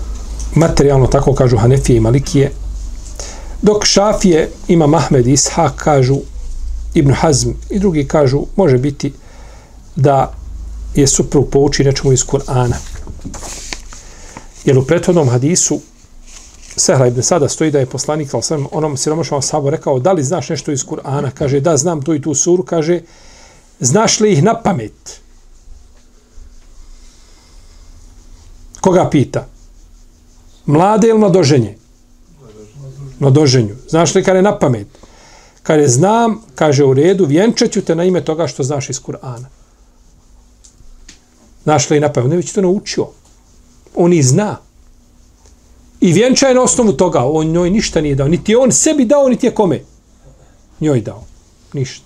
materijalno, 0.56 1.08
tako 1.08 1.34
kažu 1.34 1.58
Hanefije 1.58 1.98
i 1.98 2.00
Malikije. 2.00 2.52
Dok 3.62 3.86
Šafije 3.86 4.50
ima 4.68 4.88
Mahmed 4.88 5.28
i 5.28 5.34
Ishak 5.34 5.76
kažu 5.76 6.18
Ibn 6.94 7.14
Hazm 7.14 7.50
i 7.70 7.80
drugi 7.80 8.08
kažu 8.08 8.46
može 8.56 8.78
biti 8.78 9.14
da 9.96 10.34
je 10.96 11.08
suprug 11.08 11.50
pouči 11.50 11.84
nečemu 11.84 12.14
iz 12.14 12.26
Kur'ana. 12.26 12.76
Jer 14.66 14.78
u 14.78 14.86
prethodnom 14.86 15.30
hadisu 15.30 15.82
Sehra 16.78 17.08
ibn 17.08 17.24
Sada 17.24 17.50
stoji 17.50 17.72
da 17.72 17.80
je 17.80 17.86
poslanik 17.86 18.34
al 18.34 18.42
sam 18.42 18.68
onom 18.72 18.98
siromašnom 18.98 19.42
sabo 19.42 19.70
rekao 19.70 20.00
da 20.00 20.12
li 20.12 20.24
znaš 20.24 20.50
nešto 20.50 20.72
iz 20.72 20.86
Kur'ana? 20.86 21.32
Kaže 21.32 21.60
da 21.60 21.78
znam 21.78 22.02
tu 22.02 22.16
i 22.16 22.22
tu 22.22 22.34
suru. 22.34 22.64
Kaže 22.64 23.02
znaš 23.80 24.20
li 24.20 24.32
ih 24.32 24.44
na 24.44 24.62
pamet? 24.62 25.22
Koga 28.82 29.10
pita? 29.10 29.48
Mlade 30.66 31.08
ili 31.08 31.20
mladoženje? 31.20 31.78
Mladoženju. 33.20 33.76
Znaš 33.88 34.16
li 34.16 34.24
kada 34.24 34.38
je 34.38 34.44
na 34.44 34.60
pamet? 34.60 34.88
Kada 35.64 35.88
znam, 35.88 36.42
kaže 36.56 36.84
u 36.84 36.94
redu, 36.94 37.26
vjenčat 37.26 37.72
te 37.86 37.96
na 37.96 38.04
ime 38.04 38.22
toga 38.22 38.48
što 38.48 38.64
znaš 38.64 38.90
iz 38.90 39.02
Kur'ana 39.02 39.46
našla 41.66 41.98
i 41.98 42.00
napravila. 42.00 42.28
On 42.28 42.32
je 42.32 42.38
već 42.38 42.54
to 42.54 42.62
naučio. 42.62 43.08
On 43.96 44.14
i 44.14 44.24
zna. 44.24 44.58
I 46.02 46.14
vjenča 46.14 46.48
je 46.48 46.56
na 46.56 46.62
osnovu 46.62 46.94
toga. 46.94 47.24
On 47.24 47.48
njoj 47.48 47.70
ništa 47.70 48.02
nije 48.02 48.16
dao. 48.16 48.28
Niti 48.28 48.56
on 48.56 48.72
sebi 48.72 49.06
dao, 49.06 49.30
niti 49.30 49.46
je 49.46 49.56
kome. 49.56 49.82
Njoj 50.80 51.02
dao. 51.02 51.24
Ništa. 51.74 52.06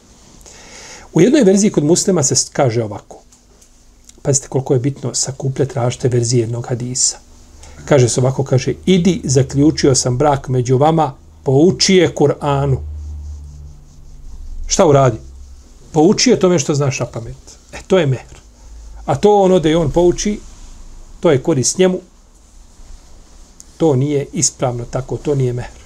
U 1.13 1.21
jednoj 1.21 1.43
verziji 1.43 1.71
kod 1.71 1.83
muslima 1.83 2.23
se 2.23 2.35
kaže 2.53 2.83
ovako. 2.83 3.19
Pazite 4.21 4.47
koliko 4.47 4.73
je 4.73 4.79
bitno 4.79 5.13
sakupljati 5.13 5.73
različite 5.75 6.07
verzije 6.07 6.41
jednog 6.41 6.67
hadisa. 6.67 7.17
Kaže 7.85 8.09
se 8.09 8.19
ovako, 8.19 8.43
kaže, 8.43 8.73
idi, 8.85 9.21
zaključio 9.23 9.95
sam 9.95 10.17
brak 10.17 10.47
među 10.47 10.77
vama, 10.77 11.13
pouči 11.43 11.95
je 11.95 12.15
Kur'anu. 12.15 12.77
Šta 14.67 14.85
uradi? 14.85 15.17
Pouči 15.91 16.29
je 16.29 16.39
tome 16.39 16.59
što 16.59 16.75
znaš 16.75 16.99
na 16.99 17.05
pamet. 17.05 17.57
E, 17.73 17.77
to 17.87 17.99
je 17.99 18.05
mehr. 18.05 18.38
A 19.05 19.15
to 19.15 19.41
ono 19.41 19.59
da 19.59 19.69
je 19.69 19.77
on 19.77 19.91
pouči, 19.91 20.39
to 21.19 21.31
je 21.31 21.43
korist 21.43 21.77
njemu, 21.77 21.99
to 23.77 23.95
nije 23.95 24.25
ispravno 24.33 24.85
tako, 24.85 25.17
to 25.17 25.35
nije 25.35 25.53
mehr. 25.53 25.79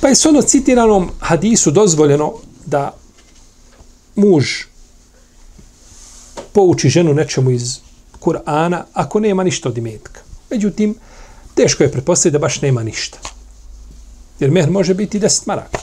Pa 0.00 0.08
je 0.08 0.14
s 0.14 0.26
ono 0.26 0.42
citiranom 0.42 1.10
hadisu 1.20 1.70
dozvoljeno 1.70 2.32
da 2.66 2.96
muž 4.16 4.46
pouči 6.52 6.88
ženu 6.88 7.14
nečemu 7.14 7.50
iz 7.50 7.78
Kur'ana 8.20 8.82
ako 8.92 9.20
nema 9.20 9.44
ništa 9.44 9.68
od 9.68 9.78
imetka. 9.78 10.20
Međutim, 10.50 10.94
teško 11.54 11.82
je 11.82 11.92
pretpostaviti 11.92 12.32
da 12.32 12.38
baš 12.38 12.60
nema 12.62 12.82
ništa. 12.82 13.18
Jer 14.40 14.50
mehr 14.50 14.70
može 14.70 14.94
biti 14.94 15.18
deset 15.18 15.46
maraka. 15.46 15.78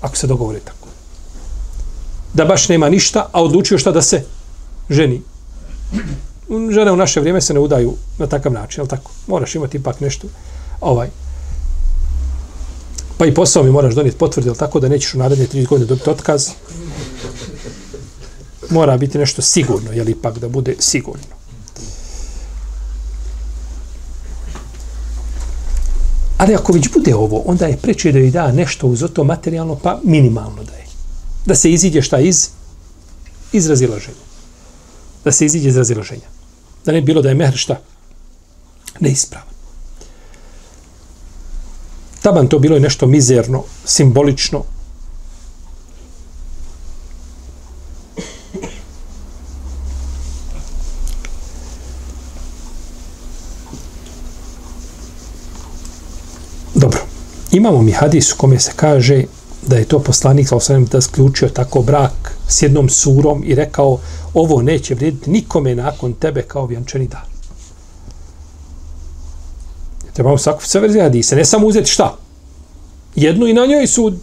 Ako 0.00 0.16
se 0.16 0.26
dogovore 0.26 0.60
tako. 0.60 0.83
Da 2.34 2.44
baš 2.44 2.68
nema 2.68 2.88
ništa, 2.88 3.28
a 3.32 3.42
odlučio 3.42 3.78
šta 3.78 3.92
da 3.92 4.02
se 4.02 4.24
ženi. 4.90 5.22
Žene 6.70 6.92
u 6.92 6.96
naše 6.96 7.20
vrijeme 7.20 7.40
se 7.40 7.54
ne 7.54 7.60
udaju 7.60 7.94
na 8.18 8.26
takav 8.26 8.52
način, 8.52 8.84
je 8.84 8.88
tako? 8.88 9.10
Moraš 9.26 9.54
imati 9.54 9.76
ipak 9.76 10.00
nešto. 10.00 10.26
Ovaj. 10.80 11.08
Pa 13.18 13.26
i 13.26 13.34
posao 13.34 13.62
mi 13.62 13.70
moraš 13.70 13.94
donijeti 13.94 14.18
potvrdi, 14.18 14.48
je 14.48 14.54
tako? 14.54 14.80
Da 14.80 14.88
nećeš 14.88 15.14
u 15.14 15.18
naredne 15.18 15.46
tri 15.46 15.64
godine 15.64 15.86
dobiti 15.86 16.10
otkaz. 16.10 16.48
Mora 18.70 18.96
biti 18.96 19.18
nešto 19.18 19.42
sigurno, 19.42 19.92
je 19.92 20.04
li 20.04 20.10
ipak 20.10 20.38
da 20.38 20.48
bude 20.48 20.74
sigurno. 20.78 21.34
Ali 26.38 26.54
ako 26.54 26.72
već 26.72 26.92
bude 26.92 27.14
ovo, 27.14 27.42
onda 27.46 27.66
je 27.66 27.76
preče 27.76 28.12
da 28.12 28.18
joj 28.18 28.30
da 28.30 28.52
nešto 28.52 28.86
uz 28.86 29.04
to 29.12 29.24
materijalno, 29.24 29.76
pa 29.76 30.00
minimalno 30.04 30.64
da 30.64 30.72
je. 30.72 30.83
Da 31.46 31.54
se 31.54 31.72
iziđe 31.72 32.02
šta 32.02 32.18
iz? 32.18 32.48
Iz 33.52 33.66
razilaženja. 33.66 34.24
Da 35.24 35.32
se 35.32 35.46
iziđe 35.46 35.68
iz 35.68 35.76
razilaženja. 35.76 36.28
Da 36.84 36.92
ne 36.92 37.00
bilo 37.00 37.22
da 37.22 37.28
je 37.28 37.34
mehr 37.34 37.56
šta? 37.56 37.80
Neispravan. 39.00 39.54
Taban 42.22 42.48
to 42.48 42.58
bilo 42.58 42.76
je 42.76 42.80
nešto 42.80 43.06
mizerno, 43.06 43.64
simbolično, 43.84 44.64
Dobro. 56.74 57.00
Imamo 57.52 57.82
mi 57.82 57.92
hadis 57.92 58.32
u 58.32 58.36
kome 58.36 58.58
se 58.58 58.72
kaže 58.76 59.24
da 59.66 59.76
je 59.76 59.84
to 59.84 59.98
poslanik 59.98 60.48
sa 60.48 60.56
osvijem 60.56 60.84
da 60.84 61.00
sključio 61.00 61.48
tako 61.48 61.82
brak 61.82 62.36
s 62.48 62.62
jednom 62.62 62.88
surom 62.88 63.42
i 63.46 63.54
rekao 63.54 63.98
ovo 64.34 64.62
neće 64.62 64.94
vrijediti 64.94 65.30
nikome 65.30 65.74
nakon 65.74 66.12
tebe 66.12 66.42
kao 66.42 66.66
vjenčani 66.66 67.08
dar. 67.08 67.26
Trebamo 70.12 70.38
sakupiti 70.38 70.70
sve 70.70 70.80
verzije 70.80 71.02
hadise, 71.02 71.36
ne 71.36 71.44
samo 71.44 71.66
uzeti 71.66 71.90
šta? 71.90 72.16
Jednu 73.14 73.46
i 73.46 73.52
na 73.52 73.66
njoj 73.66 73.86
sud. 73.86 74.18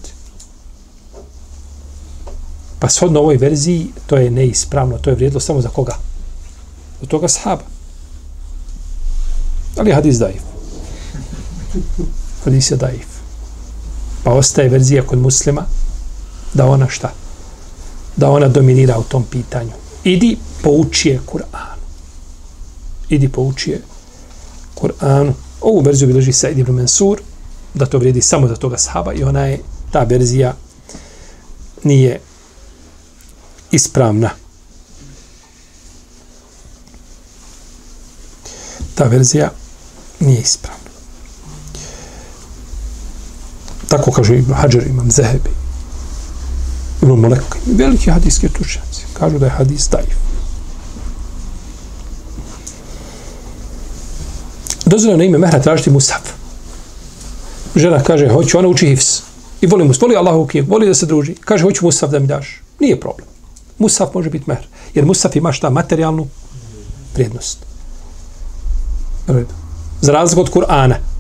Pa 2.79 2.89
shodno 2.89 3.19
ovoj 3.19 3.37
verziji 3.37 3.87
to 4.07 4.17
je 4.17 4.31
neispravno, 4.31 4.97
to 4.97 5.09
je 5.09 5.15
vrijedilo 5.15 5.39
samo 5.39 5.61
za 5.61 5.69
koga? 5.69 5.95
Za 7.01 7.07
toga 7.07 7.27
sahaba. 7.27 7.63
Ali 9.77 9.91
hadis 9.91 10.17
daif. 10.17 10.41
Hadis 12.43 12.71
je 12.71 12.77
daif. 12.77 13.10
Pa 14.23 14.31
ostaje 14.31 14.69
verzija 14.69 15.03
kod 15.03 15.19
muslima 15.19 15.65
da 16.53 16.65
ona 16.65 16.89
šta? 16.89 17.13
Da 18.15 18.29
ona 18.29 18.47
dominira 18.47 18.97
u 18.97 19.03
tom 19.03 19.25
pitanju. 19.31 19.71
Idi 20.03 20.37
pouči 20.61 21.09
je 21.09 21.19
Kur'an. 21.25 21.77
Idi 23.09 23.29
pouči 23.29 23.71
je 23.71 23.81
Kur'anu. 24.75 25.33
Ovu 25.61 25.81
verziju 25.81 26.07
bilježi 26.07 26.33
Said 26.33 26.57
ibn 26.57 26.71
Mansur, 26.71 27.21
da 27.73 27.85
to 27.85 27.97
vrijedi 27.97 28.21
samo 28.21 28.47
za 28.47 28.55
toga 28.55 28.77
sahaba 28.77 29.13
i 29.13 29.23
ona 29.23 29.45
je, 29.45 29.59
ta 29.91 30.03
verzija 30.03 30.53
nije 31.83 32.19
ispravna. 33.71 34.29
Ta 38.95 39.03
verzija 39.03 39.51
nije 40.19 40.41
ispravna. 40.41 40.80
Tako 43.91 44.11
kaže 44.11 44.37
Ibn 44.37 44.53
Hajar, 44.53 44.87
imam 44.87 45.11
Zehebi, 45.11 45.49
Ibn 47.01 47.11
Malek, 47.19 47.57
veliki 47.65 48.11
hadijski 48.11 48.49
tučnjaci. 48.49 49.05
Kažu 49.13 49.39
da 49.39 49.45
je 49.45 49.51
hadis 49.51 49.89
dajiv. 49.89 50.15
Dozvoljeno 54.85 55.17
na 55.17 55.23
ime 55.23 55.37
Mehra 55.37 55.59
tražiti 55.59 55.89
Musaf. 55.89 56.21
Žena 57.75 58.03
kaže, 58.03 58.29
hoću, 58.29 58.57
ona 58.59 58.67
uči 58.67 58.87
hifs. 58.87 59.21
I 59.61 59.67
voli 59.67 59.83
Musaf, 59.83 60.01
voli 60.01 60.15
Allahu 60.15 60.47
knjigu, 60.47 60.71
voli 60.71 60.87
da 60.87 60.93
se 60.93 61.05
druži. 61.05 61.35
Kaže, 61.35 61.63
hoću 61.63 61.85
Musaf 61.85 62.09
da 62.11 62.19
mi 62.19 62.27
daš. 62.27 62.61
Nije 62.79 62.99
problem. 62.99 63.27
Musaf 63.79 64.13
može 64.13 64.29
biti 64.29 64.45
Mehr. 64.47 64.67
Jer 64.93 65.05
Musaf 65.05 65.35
ima 65.35 65.51
šta? 65.51 65.69
Materijalnu 65.69 66.27
vrijednost. 67.13 67.57
Za 70.01 70.11
razliku 70.11 70.41
od 70.41 70.51
Kur'ana. 70.51 71.10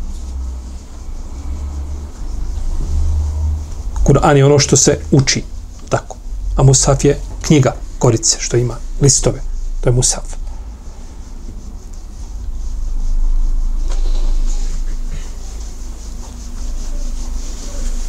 Kur'an 4.03 4.37
je 4.37 4.45
ono 4.45 4.59
što 4.59 4.75
se 4.75 4.99
uči. 5.11 5.43
Tako. 5.89 6.17
A 6.55 6.63
Musaf 6.63 7.05
je 7.05 7.19
knjiga, 7.41 7.75
korice, 7.99 8.37
što 8.39 8.57
ima 8.57 8.75
listove. 9.01 9.41
To 9.81 9.89
je 9.89 9.93
Musaf. 9.93 10.41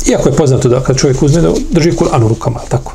Iako 0.07 0.29
je 0.29 0.37
poznato 0.37 0.69
da 0.69 0.81
kad 0.81 0.97
čovjek 0.97 1.23
uzme 1.23 1.41
da 1.41 1.53
drži 1.71 1.93
Kur'an 1.93 2.25
u 2.25 2.29
rukama, 2.29 2.61
tako. 2.69 2.95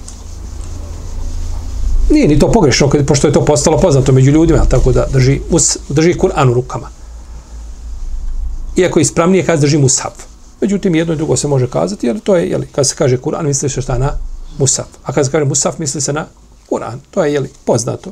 Nije 2.10 2.27
ni 2.27 2.39
to 2.39 2.51
pogrešno, 2.51 2.89
pošto 3.07 3.27
je 3.27 3.33
to 3.33 3.45
postalo 3.45 3.77
poznato 3.77 4.12
među 4.12 4.31
ljudima, 4.31 4.65
tako 4.65 4.91
da 4.91 5.07
drži, 5.13 5.41
drži 5.89 6.13
Kur'an 6.13 6.51
u 6.51 6.53
rukama. 6.53 6.89
Iako 8.75 8.99
je 8.99 9.01
ispravnije 9.01 9.45
kada 9.45 9.62
drži 9.62 9.77
Musaf. 9.77 10.13
Međutim, 10.62 10.96
jedno 10.96 11.13
i 11.13 11.17
drugo 11.17 11.38
se 11.38 11.48
može 11.48 11.70
kazati, 11.70 12.08
jer 12.08 12.20
to 12.20 12.36
je, 12.36 12.50
jeli, 12.50 12.67
kad 12.67 12.88
se 12.88 12.96
kaže 12.96 13.17
Kur'an, 13.17 13.46
misli 13.46 13.70
se 13.70 13.82
šta 13.82 13.98
na 13.98 14.12
Musaf. 14.58 14.88
A 15.04 15.13
kad 15.13 15.26
se 15.26 15.32
kaže 15.32 15.46
Musaf, 15.46 15.78
misli 15.80 16.02
se 16.02 16.13
na 16.13 16.26
Kur'an. 16.70 17.00
To 17.12 17.24
je, 17.24 17.34
jeli, 17.34 17.50
poznato. 17.65 18.12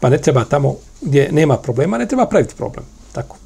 Pa 0.00 0.08
ne 0.08 0.18
treba 0.18 0.44
tamo 0.44 0.76
gdje 1.00 1.32
nema 1.32 1.56
problema, 1.56 1.98
ne 1.98 2.08
treba 2.08 2.26
praviti 2.26 2.54
problem. 2.54 2.84
Tako. 3.12 3.36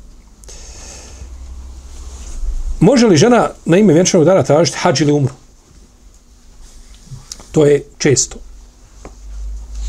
Može 2.80 3.06
li 3.06 3.16
žena 3.16 3.50
na 3.64 3.76
ime 3.76 3.92
vjenčanog 3.92 4.26
dana 4.26 4.42
tražiti 4.42 4.78
hađ 4.78 5.00
ili 5.00 5.12
umru? 5.12 5.34
To 7.52 7.66
je 7.66 7.84
često. 7.98 8.36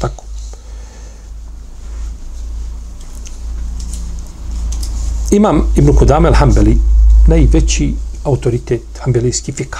Tako. 0.02 0.24
Imam 5.32 5.74
Ibn 5.78 5.96
Kudame 5.96 6.30
al-Hambeli, 6.30 6.78
najveći 7.28 7.94
autoritet 8.24 8.82
hambelijski 9.00 9.52
fika, 9.52 9.80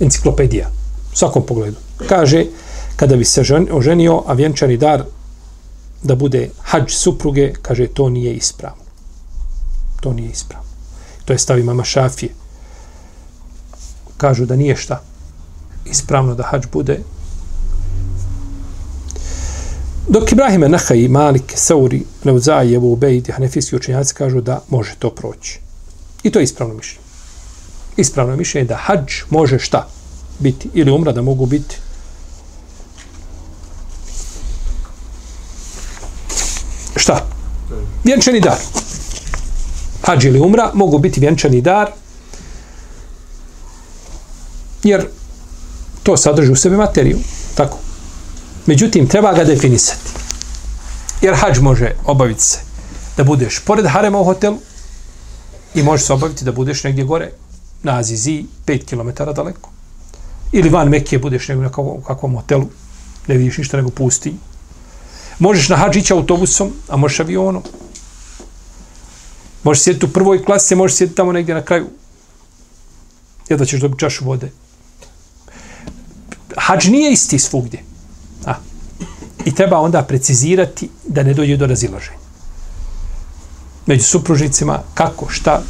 enciklopedija, 0.00 0.70
u 1.12 1.16
svakom 1.16 1.46
pogledu. 1.46 1.76
Kaže, 2.08 2.44
kada 2.96 3.16
bi 3.16 3.24
se 3.24 3.42
žen, 3.42 3.68
oženio, 3.72 4.22
a 4.26 4.32
vjenčani 4.32 4.76
dar 4.76 5.04
da 6.02 6.14
bude 6.14 6.50
hađ 6.62 6.90
supruge, 6.92 7.52
kaže, 7.62 7.86
to 7.86 8.08
nije 8.08 8.34
ispravno. 8.34 8.82
To 10.00 10.12
nije 10.12 10.30
ispravno. 10.30 10.68
To 11.24 11.32
je 11.32 11.38
stavi 11.38 11.62
mama 11.62 11.84
Šafije. 11.84 12.32
Kažu 14.16 14.46
da 14.46 14.56
nije 14.56 14.76
šta 14.76 15.02
ispravno 15.90 16.34
da 16.34 16.42
hađ 16.42 16.66
bude 16.72 16.98
Dok 20.08 20.32
Ibrahime 20.32 20.68
Nahaj, 20.68 21.08
Malik, 21.08 21.52
Sauri, 21.54 22.02
Neuzaj, 22.24 22.74
Ebu 22.74 22.92
Ubejdi, 22.92 23.32
Hanefijski 23.32 23.76
učenjaci 23.76 24.14
kažu 24.14 24.40
da 24.40 24.60
može 24.68 24.94
to 24.98 25.10
proći. 25.10 25.60
I 26.22 26.30
to 26.30 26.38
je 26.38 26.44
ispravno 26.44 26.74
mišljenje. 26.74 27.04
Ispravno 27.96 28.36
mišljenje 28.36 28.68
da 28.68 28.76
hađ 28.76 29.12
može 29.30 29.58
šta 29.58 29.88
biti 30.38 30.70
ili 30.74 30.90
umra 30.90 31.12
da 31.12 31.22
mogu 31.22 31.46
biti 31.46 31.76
šta? 36.96 37.26
Vjenčani 38.04 38.40
dar. 38.40 38.58
Hađ 40.02 40.24
ili 40.24 40.40
umra 40.40 40.70
mogu 40.74 40.98
biti 40.98 41.20
vjenčani 41.20 41.60
dar 41.60 41.90
jer 44.82 45.06
to 46.02 46.16
sadrži 46.16 46.52
u 46.52 46.56
sebi 46.56 46.76
materiju. 46.76 47.18
Tako. 47.54 47.78
Međutim, 48.66 49.08
treba 49.08 49.32
ga 49.32 49.44
definisati. 49.44 50.10
Jer 51.22 51.34
hađ 51.34 51.58
može 51.58 51.94
obaviti 52.04 52.42
se 52.42 52.58
da 53.16 53.24
budeš 53.24 53.58
pored 53.58 53.86
harema 53.86 54.18
u 54.18 54.24
hotelu 54.24 54.58
i 55.74 55.82
možeš 55.82 56.06
se 56.06 56.12
obaviti 56.12 56.44
da 56.44 56.52
budeš 56.52 56.84
negdje 56.84 57.04
gore 57.04 57.30
na 57.82 57.98
Azizi, 57.98 58.44
5 58.66 58.84
km 58.84 59.32
daleko. 59.32 59.70
Ili 60.52 60.68
van 60.68 60.88
Mekije 60.88 61.18
budeš 61.18 61.48
negdje 61.48 61.70
u 61.76 62.00
kakvom 62.00 62.36
hotelu, 62.36 62.66
ne 63.26 63.36
vidiš 63.36 63.58
ništa 63.58 63.76
nego 63.76 63.90
pusti. 63.90 64.34
Možeš 65.38 65.68
na 65.68 65.76
Hadžića 65.76 66.14
autobusom, 66.14 66.72
a 66.88 66.96
možeš 66.96 67.20
avionom. 67.20 67.62
Možeš 69.62 69.82
sjediti 69.82 70.06
u 70.06 70.12
prvoj 70.12 70.44
klasi, 70.44 70.74
možeš 70.74 70.96
sjediti 70.96 71.16
tamo 71.16 71.32
negdje 71.32 71.54
na 71.54 71.62
kraju. 71.62 71.86
Jedva 73.48 73.66
ćeš 73.66 73.80
dobiti 73.80 74.00
čašu 74.00 74.24
vode. 74.24 74.50
Hađ 76.56 76.88
nije 76.88 77.12
isti 77.12 77.38
svugdje. 77.38 77.82
A. 78.46 78.54
I 79.44 79.54
treba 79.54 79.78
onda 79.78 80.02
precizirati 80.02 80.88
da 81.06 81.22
ne 81.22 81.34
dođe 81.34 81.56
do 81.56 81.66
razilaženja. 81.66 82.27
Među 83.88 84.04
supružnicima, 84.04 84.82
kako, 84.94 85.28
šta. 85.28 85.62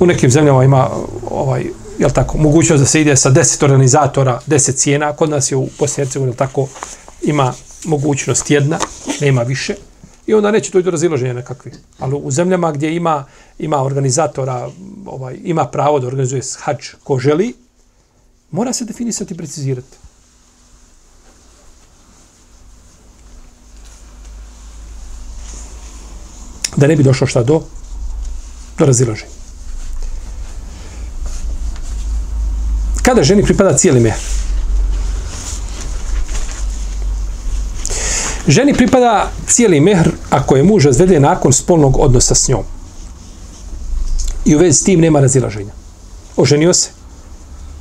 U 0.00 0.06
nekim 0.06 0.30
zemljama 0.30 0.64
ima 0.64 0.88
ovaj, 1.30 1.64
jel 1.98 2.10
tako, 2.10 2.38
mogućnost 2.38 2.80
da 2.80 2.86
se 2.86 3.00
ide 3.00 3.16
sa 3.16 3.30
deset 3.30 3.62
organizatora, 3.62 4.40
deset 4.46 4.76
cijena. 4.76 5.12
Kod 5.12 5.30
nas 5.30 5.50
je 5.52 5.56
u 5.56 5.68
Bosni 5.78 6.04
jel 6.14 6.34
tako, 6.34 6.68
ima 7.22 7.52
mogućnost 7.84 8.50
jedna, 8.50 8.78
nema 9.20 9.42
više. 9.42 9.74
I 10.26 10.34
onda 10.34 10.50
neće 10.50 10.70
doći 10.70 10.84
do 10.84 10.90
razilaženja 10.90 11.32
nekakvih. 11.32 11.74
Ali 11.98 12.14
u 12.22 12.30
zemljama 12.30 12.72
gdje 12.72 12.96
ima 12.96 13.24
ima 13.58 13.82
organizatora, 13.82 14.70
ovaj, 15.06 15.38
ima 15.44 15.66
pravo 15.66 16.00
da 16.00 16.06
organizuje 16.06 16.42
hađ 16.58 16.88
ko 17.04 17.18
želi, 17.18 17.54
mora 18.50 18.72
se 18.72 18.84
definisati 18.84 19.34
i 19.34 19.36
precizirati. 19.36 19.96
Da 26.78 26.86
ne 26.86 26.96
bi 26.96 27.02
došlo 27.02 27.26
šta 27.26 27.42
do, 27.42 27.62
do 28.78 28.86
razilaženja. 28.86 29.32
Kada 33.02 33.22
ženi 33.22 33.42
pripada 33.42 33.76
cijeli 33.76 34.00
mehr? 34.00 34.14
Ženi 38.48 38.74
pripada 38.74 39.30
cijeli 39.46 39.80
mehr 39.80 40.10
ako 40.30 40.56
je 40.56 40.62
muž 40.62 40.84
razvede 40.84 41.20
nakon 41.20 41.52
spolnog 41.52 41.96
odnosa 41.98 42.34
s 42.34 42.48
njom. 42.48 42.62
I 44.44 44.56
u 44.56 44.58
vezi 44.58 44.78
s 44.78 44.84
tim 44.84 45.00
nema 45.00 45.20
razilaženja. 45.20 45.72
Oženio 46.36 46.74
se, 46.74 46.90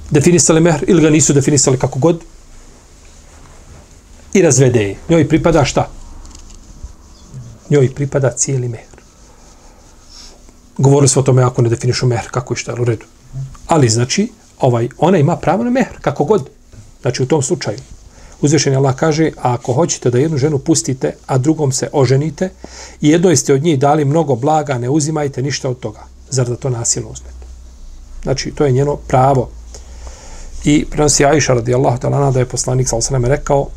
definisali 0.09 0.61
mehr 0.61 0.83
ili 0.87 1.01
ga 1.01 1.09
nisu 1.09 1.33
definisali 1.33 1.79
kako 1.79 1.99
god 1.99 2.23
i 4.33 4.41
razvede 4.41 4.83
je. 4.83 4.95
Njoj 5.09 5.29
pripada 5.29 5.65
šta? 5.65 5.89
Njoj 7.69 7.93
pripada 7.95 8.31
cijeli 8.31 8.67
mehr. 8.67 8.86
Govorili 10.77 11.07
smo 11.07 11.19
o 11.19 11.25
tome 11.25 11.43
ako 11.43 11.61
ne 11.61 11.69
definišu 11.69 12.07
mehr, 12.07 12.29
kako 12.31 12.53
je 12.53 12.57
šta, 12.57 12.75
u 12.81 12.85
redu. 12.85 13.05
Ali 13.67 13.89
znači, 13.89 14.31
ovaj, 14.59 14.89
ona 14.97 15.17
ima 15.17 15.35
pravo 15.35 15.63
na 15.63 15.69
mehr, 15.69 16.01
kako 16.01 16.23
god. 16.23 16.49
Znači 17.01 17.23
u 17.23 17.25
tom 17.25 17.41
slučaju. 17.41 17.77
Uzvišen 18.41 18.75
Allah 18.75 18.95
kaže, 18.95 19.31
a 19.37 19.53
ako 19.53 19.73
hoćete 19.73 20.09
da 20.09 20.17
jednu 20.17 20.37
ženu 20.37 20.59
pustite, 20.59 21.15
a 21.25 21.37
drugom 21.37 21.71
se 21.71 21.89
oženite, 21.93 22.49
i 23.01 23.09
jednoj 23.09 23.35
ste 23.35 23.53
od 23.53 23.63
njih 23.63 23.79
dali 23.79 24.05
mnogo 24.05 24.35
blaga, 24.35 24.77
ne 24.77 24.89
uzimajte 24.89 25.41
ništa 25.41 25.69
od 25.69 25.79
toga. 25.79 26.03
Zar 26.29 26.49
da 26.49 26.55
to 26.55 26.69
nasilno 26.69 27.09
uzmete? 27.09 27.45
Znači, 28.23 28.51
to 28.51 28.65
je 28.65 28.71
njeno 28.71 28.95
pravo. 28.95 29.49
I 30.63 30.85
prenosi 30.85 31.25
Aisha 31.25 31.53
radijallahu 31.53 31.97
ta'ala 31.97 32.31
da 32.31 32.39
je 32.39 32.45
poslanik 32.45 32.87
sa 32.87 32.95
osanem 32.95 33.25
rekao 33.25 33.67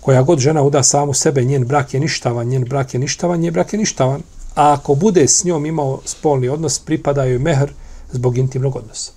koja 0.00 0.22
god 0.22 0.38
žena 0.38 0.62
uda 0.62 0.82
samu 0.82 1.14
sebe, 1.14 1.44
njen 1.44 1.64
brak 1.64 1.94
je 1.94 2.00
ništavan, 2.00 2.46
njen 2.46 2.64
brak 2.64 2.94
je 2.94 3.00
ništavan, 3.00 3.40
njen 3.40 3.52
brak 3.52 3.72
je 3.72 3.78
ništavan. 3.78 4.22
A 4.58 4.72
ako 4.72 4.94
bude 4.94 5.28
s 5.28 5.44
njom 5.44 5.66
imao 5.66 6.00
spolni 6.04 6.48
odnos, 6.48 6.78
pripada 6.78 7.24
joj 7.24 7.38
mehr 7.38 7.72
zbog 8.12 8.38
intimnog 8.38 8.76
odnosa. 8.76 9.12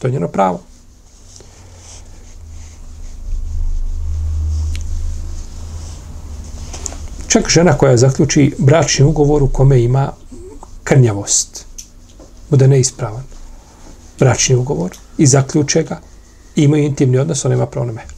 To 0.00 0.06
je 0.06 0.12
njeno 0.12 0.28
pravo. 0.28 0.60
Čak 7.28 7.48
žena 7.48 7.78
koja 7.78 7.96
zaključi 7.96 8.54
bračni 8.58 9.04
ugovor 9.04 9.42
u 9.42 9.48
kome 9.48 9.82
ima 9.82 10.12
krnjavost, 10.84 11.66
bude 12.50 12.68
neispravan 12.68 13.24
bračni 14.18 14.56
ugovor 14.56 14.96
i 15.18 15.26
zaključe 15.26 15.82
ga 15.82 16.00
i 16.56 16.62
imaju 16.62 16.84
intimni 16.84 17.18
odnos, 17.18 17.44
ona 17.44 17.54
ima 17.54 17.66
pravo 17.66 17.86
na 17.86 17.92
mehr. 17.92 18.12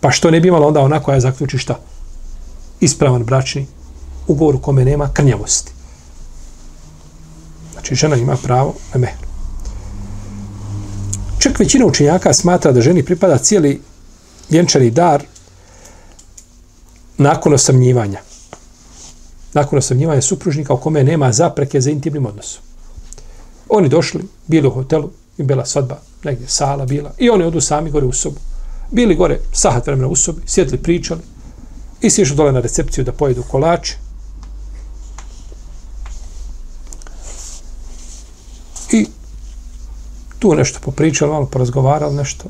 Pa 0.00 0.10
što 0.10 0.30
ne 0.30 0.40
bi 0.40 0.48
imala 0.48 0.66
onda 0.66 0.80
ona 0.80 1.00
koja 1.00 1.20
zaključi 1.20 1.58
šta? 1.58 1.78
Ispravan 2.80 3.24
bračni 3.24 3.66
ugovor 4.26 4.54
u 4.54 4.58
kome 4.58 4.84
nema 4.84 5.08
krnjavosti. 5.12 5.72
Znači, 7.72 7.94
žena 7.94 8.16
ima 8.16 8.36
pravo 8.36 8.74
na 8.94 9.00
mehr. 9.00 9.24
Čak 11.38 11.58
većina 11.58 11.86
učenjaka 11.86 12.32
smatra 12.32 12.72
da 12.72 12.80
ženi 12.80 13.04
pripada 13.04 13.38
cijeli 13.38 13.80
vjenčani 14.50 14.90
dar 14.90 15.22
nakon 17.18 17.52
osamnjivanja. 17.54 18.20
Nakon 19.52 19.78
osamnjivanja 19.78 20.22
supružnika 20.22 20.74
u 20.74 20.80
kome 20.80 21.04
nema 21.04 21.32
zapreke 21.32 21.80
za 21.80 21.90
intimnim 21.90 22.26
odnosom. 22.26 22.62
Oni 23.68 23.88
došli, 23.88 24.22
bili 24.46 24.68
u 24.68 24.70
hotelu, 24.70 25.10
i 25.38 25.42
bila 25.42 25.66
svadba, 25.66 26.00
negdje 26.24 26.48
sala 26.48 26.86
bila, 26.86 27.12
i 27.18 27.30
oni 27.30 27.44
odu 27.44 27.60
sami 27.60 27.90
gore 27.90 28.06
u 28.06 28.12
sobu. 28.12 28.36
Bili 28.90 29.14
gore 29.14 29.38
sahat 29.52 29.86
vremena 29.86 30.08
u 30.08 30.16
sobi, 30.16 30.42
sjedli, 30.46 30.78
pričali, 30.78 31.20
i 32.00 32.10
sišli 32.10 32.36
dole 32.36 32.52
na 32.52 32.60
recepciju 32.60 33.04
da 33.04 33.12
pojedu 33.12 33.42
kolače. 33.50 33.96
I 38.92 39.06
tu 40.38 40.54
nešto 40.54 40.78
popričali, 40.80 41.32
malo 41.32 41.46
porazgovarali 41.46 42.16
nešto. 42.16 42.44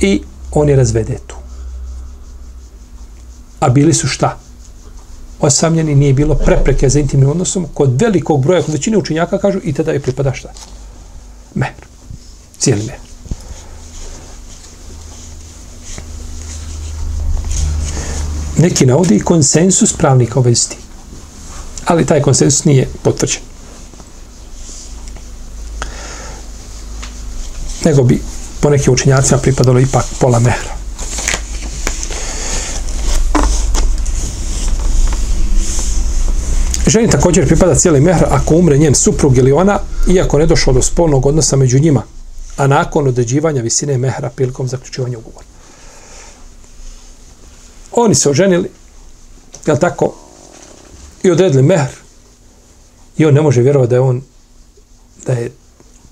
I 0.00 0.22
oni 0.52 0.76
razvede 0.76 1.18
tu. 1.26 1.36
A 3.60 3.68
bili 3.68 3.94
su 3.94 4.06
šta? 4.06 4.38
osamljeni, 5.40 5.94
nije 5.94 6.12
bilo 6.12 6.34
prepreke 6.34 6.88
za 6.88 7.00
intimnim 7.00 7.30
odnosom, 7.30 7.66
kod 7.74 8.02
velikog 8.02 8.42
broja, 8.42 8.62
kod 8.62 8.74
većine 8.74 8.98
učinjaka 8.98 9.38
kažu, 9.38 9.58
i 9.62 9.72
tada 9.72 9.92
je 9.92 10.00
pripada 10.00 10.34
šta? 10.34 10.48
Mehr. 11.54 11.72
Cijeli 12.58 12.82
mehr. 12.86 12.98
Neki 18.58 18.86
navodi 18.86 19.20
konsensus 19.20 19.92
pravnika 19.92 20.38
u 20.40 20.42
vezi 20.42 20.76
Ali 21.86 22.06
taj 22.06 22.22
konsensus 22.22 22.64
nije 22.64 22.88
potvrđen. 23.02 23.42
Nego 27.86 28.02
bi 28.02 28.22
po 28.60 28.70
nekim 28.70 28.92
učinjacima 28.92 29.40
pripadalo 29.40 29.80
ipak 29.80 30.04
pola 30.20 30.38
mehra. 30.38 30.76
Ženi 36.86 37.10
također 37.10 37.46
pripada 37.46 37.74
cijeli 37.74 38.00
mehr 38.00 38.24
ako 38.30 38.54
umre 38.54 38.78
njen 38.78 38.94
suprug 38.94 39.38
ili 39.38 39.52
ona, 39.52 39.78
iako 40.08 40.38
ne 40.38 40.46
došlo 40.46 40.72
do 40.72 40.82
spolnog 40.82 41.26
odnosa 41.26 41.56
među 41.56 41.78
njima, 41.78 42.02
a 42.56 42.66
nakon 42.66 43.08
određivanja 43.08 43.62
visine 43.62 43.98
mehra 43.98 44.30
prilikom 44.30 44.68
zaključivanja 44.68 45.18
ugovora. 45.18 45.46
Oni 47.92 48.14
se 48.14 48.30
oženili, 48.30 48.70
je 49.66 49.78
tako, 49.80 50.14
i 51.22 51.30
odredili 51.30 51.62
mehr, 51.62 51.88
i 53.18 53.26
on 53.26 53.34
ne 53.34 53.42
može 53.42 53.62
vjerovati 53.62 53.90
da 53.90 53.96
je 53.96 54.00
on, 54.00 54.22
da 55.26 55.32
je 55.32 55.50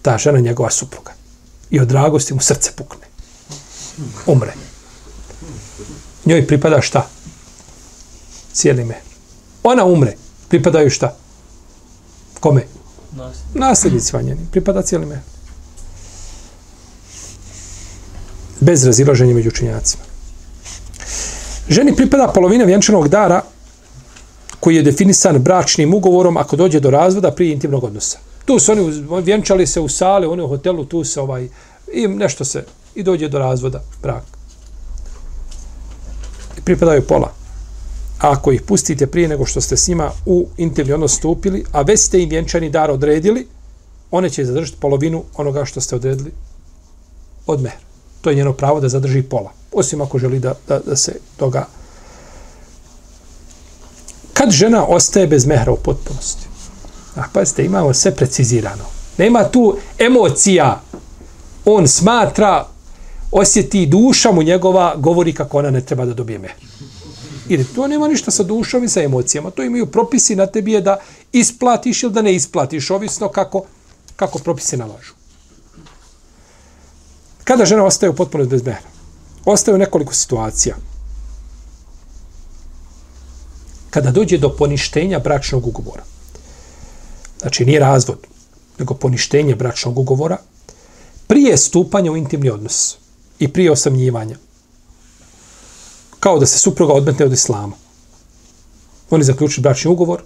ta 0.03 0.19
žena 0.19 0.41
njegova 0.41 0.71
supruga. 0.71 1.14
I 1.75 1.81
od 1.81 1.89
dragosti 1.89 2.35
mu 2.35 2.41
srce 2.41 2.71
pukne. 2.77 3.07
Umre. 4.27 4.53
Njoj 6.25 6.47
pripada 6.47 6.81
šta? 6.81 7.09
Cijeli 8.53 8.85
mehr. 8.85 9.01
Ona 9.63 9.85
umre 9.85 10.17
pripadaju 10.49 10.91
šta? 10.91 11.17
Kome? 12.41 12.67
Nasljednici 13.55 14.17
vanjeni. 14.17 14.47
Pripada 14.51 14.83
cijeli 14.83 15.07
me. 15.07 15.23
Bez 18.61 18.87
razilaženja 18.87 19.35
među 19.35 19.49
učinjacima. 19.49 20.05
Ženi 21.69 21.97
pripada 21.97 22.33
polovina 22.35 22.65
vjenčanog 22.65 23.09
dara 23.09 23.43
koji 24.61 24.77
je 24.77 24.83
definisan 24.83 25.39
bračnim 25.39 25.95
ugovorom 25.95 26.37
ako 26.37 26.57
dođe 26.57 26.81
do 26.81 26.91
razvoda 26.91 27.31
prije 27.31 27.53
intimnog 27.53 27.85
odnosa. 27.85 28.19
Tu 28.45 28.59
su 28.59 28.73
oni 28.73 29.23
vjenčali 29.23 29.67
se 29.67 29.81
u 29.81 29.89
sale, 29.89 30.27
oni 30.27 30.43
u 30.43 30.49
hotelu, 30.49 30.85
tu 30.85 31.05
se 31.05 31.21
ovaj, 31.21 31.49
i 31.93 32.09
nešto 32.09 32.45
se, 32.45 32.65
i 32.95 33.03
dođe 33.03 33.29
do 33.29 33.39
razvoda 33.39 33.83
brak. 34.03 34.25
I 36.59 36.61
pripadaju 36.61 37.03
pola 37.03 37.45
A 38.25 38.31
ako 38.31 38.53
ih 38.53 38.63
pustite 38.63 39.07
prije 39.07 39.29
nego 39.29 39.47
što 39.47 39.61
ste 39.61 39.77
s 39.77 39.89
njima 39.89 40.11
u 40.27 40.49
intimni 40.57 40.93
odnos 40.93 41.17
stupili, 41.17 41.65
a 41.73 41.83
već 41.83 42.01
ste 42.01 42.23
im 42.23 42.29
vjenčani 42.29 42.71
dar 42.71 42.91
odredili, 42.91 43.47
one 44.11 44.31
će 44.31 44.45
zadržati 44.45 44.81
polovinu 44.81 45.25
onoga 45.35 45.65
što 45.65 45.81
ste 45.81 45.97
odredili 45.97 46.33
od 47.47 47.63
mehra. 47.63 47.81
To 48.21 48.31
je 48.31 48.37
njeno 48.37 48.53
pravo 48.53 48.81
da 48.81 48.89
zadrži 48.89 49.23
pola. 49.23 49.53
Osim 49.73 50.01
ako 50.01 50.19
želi 50.19 50.39
da, 50.39 50.55
da, 50.69 50.79
da 50.79 50.97
se 50.97 51.17
toga... 51.37 51.67
Kad 54.33 54.51
žena 54.51 54.87
ostaje 54.87 55.27
bez 55.27 55.47
mehra 55.47 55.73
u 55.73 55.77
potpunosti? 55.77 56.49
A 57.17 57.23
pa 57.33 57.45
ste, 57.45 57.65
imamo 57.65 57.95
sve 57.95 58.15
precizirano. 58.15 58.85
Nema 59.19 59.45
tu 59.45 59.77
emocija. 59.99 60.81
On 61.65 61.89
smatra, 61.89 62.67
osjeti 63.33 63.87
duša 63.87 64.33
mu 64.33 64.43
njegova, 64.43 64.95
govori 64.97 65.33
kako 65.33 65.59
ona 65.59 65.71
ne 65.71 65.81
treba 65.81 66.05
da 66.05 66.15
dobije 66.15 66.39
mehr. 66.39 66.55
Jer 67.49 67.65
to 67.75 67.87
nema 67.87 68.09
ništa 68.09 68.31
sa 68.31 68.43
dušom 68.43 68.85
i 68.85 68.89
sa 68.89 69.03
emocijama. 69.03 69.51
To 69.51 69.63
imaju 69.63 69.87
propisi 69.87 70.37
na 70.37 70.47
tebi 70.47 70.73
je 70.73 70.81
da 70.81 71.01
isplatiš 71.33 72.03
ili 72.03 72.13
da 72.13 72.23
ne 72.23 72.35
isplatiš, 72.35 72.91
ovisno 72.91 73.29
kako, 73.29 73.65
kako 74.17 74.39
propisi 74.39 74.77
nalažu. 74.77 75.13
Kada 77.45 77.65
žena 77.65 77.85
ostaje 77.85 78.11
u 78.11 78.17
potpunosti 78.17 78.51
bez 78.51 78.63
mehra? 78.63 78.89
Ostaje 79.45 79.75
u 79.75 79.79
nekoliko 79.79 80.15
situacija. 80.15 80.77
Kada 83.91 84.11
dođe 84.11 84.39
do 84.39 84.57
poništenja 84.57 85.19
bračnog 85.19 85.67
ugovora, 85.67 86.03
znači 87.41 87.65
nije 87.65 87.81
razvod, 87.81 88.19
nego 88.79 88.95
poništenje 88.95 89.55
bračnog 89.55 89.99
ugovora, 89.99 90.39
prije 91.27 91.57
stupanja 91.57 92.13
u 92.13 92.17
intimni 92.17 92.51
odnos 92.51 92.97
i 93.39 93.53
prije 93.53 93.73
osamljivanja. 93.73 94.37
kao 96.21 96.39
da 96.39 96.47
se 96.47 96.59
supruga 96.59 96.93
odmetne 96.93 97.27
od 97.27 97.33
islama. 97.33 97.77
Oni 99.11 99.25
zaključili 99.25 99.63
bračni 99.63 99.91
ugovor 99.91 100.23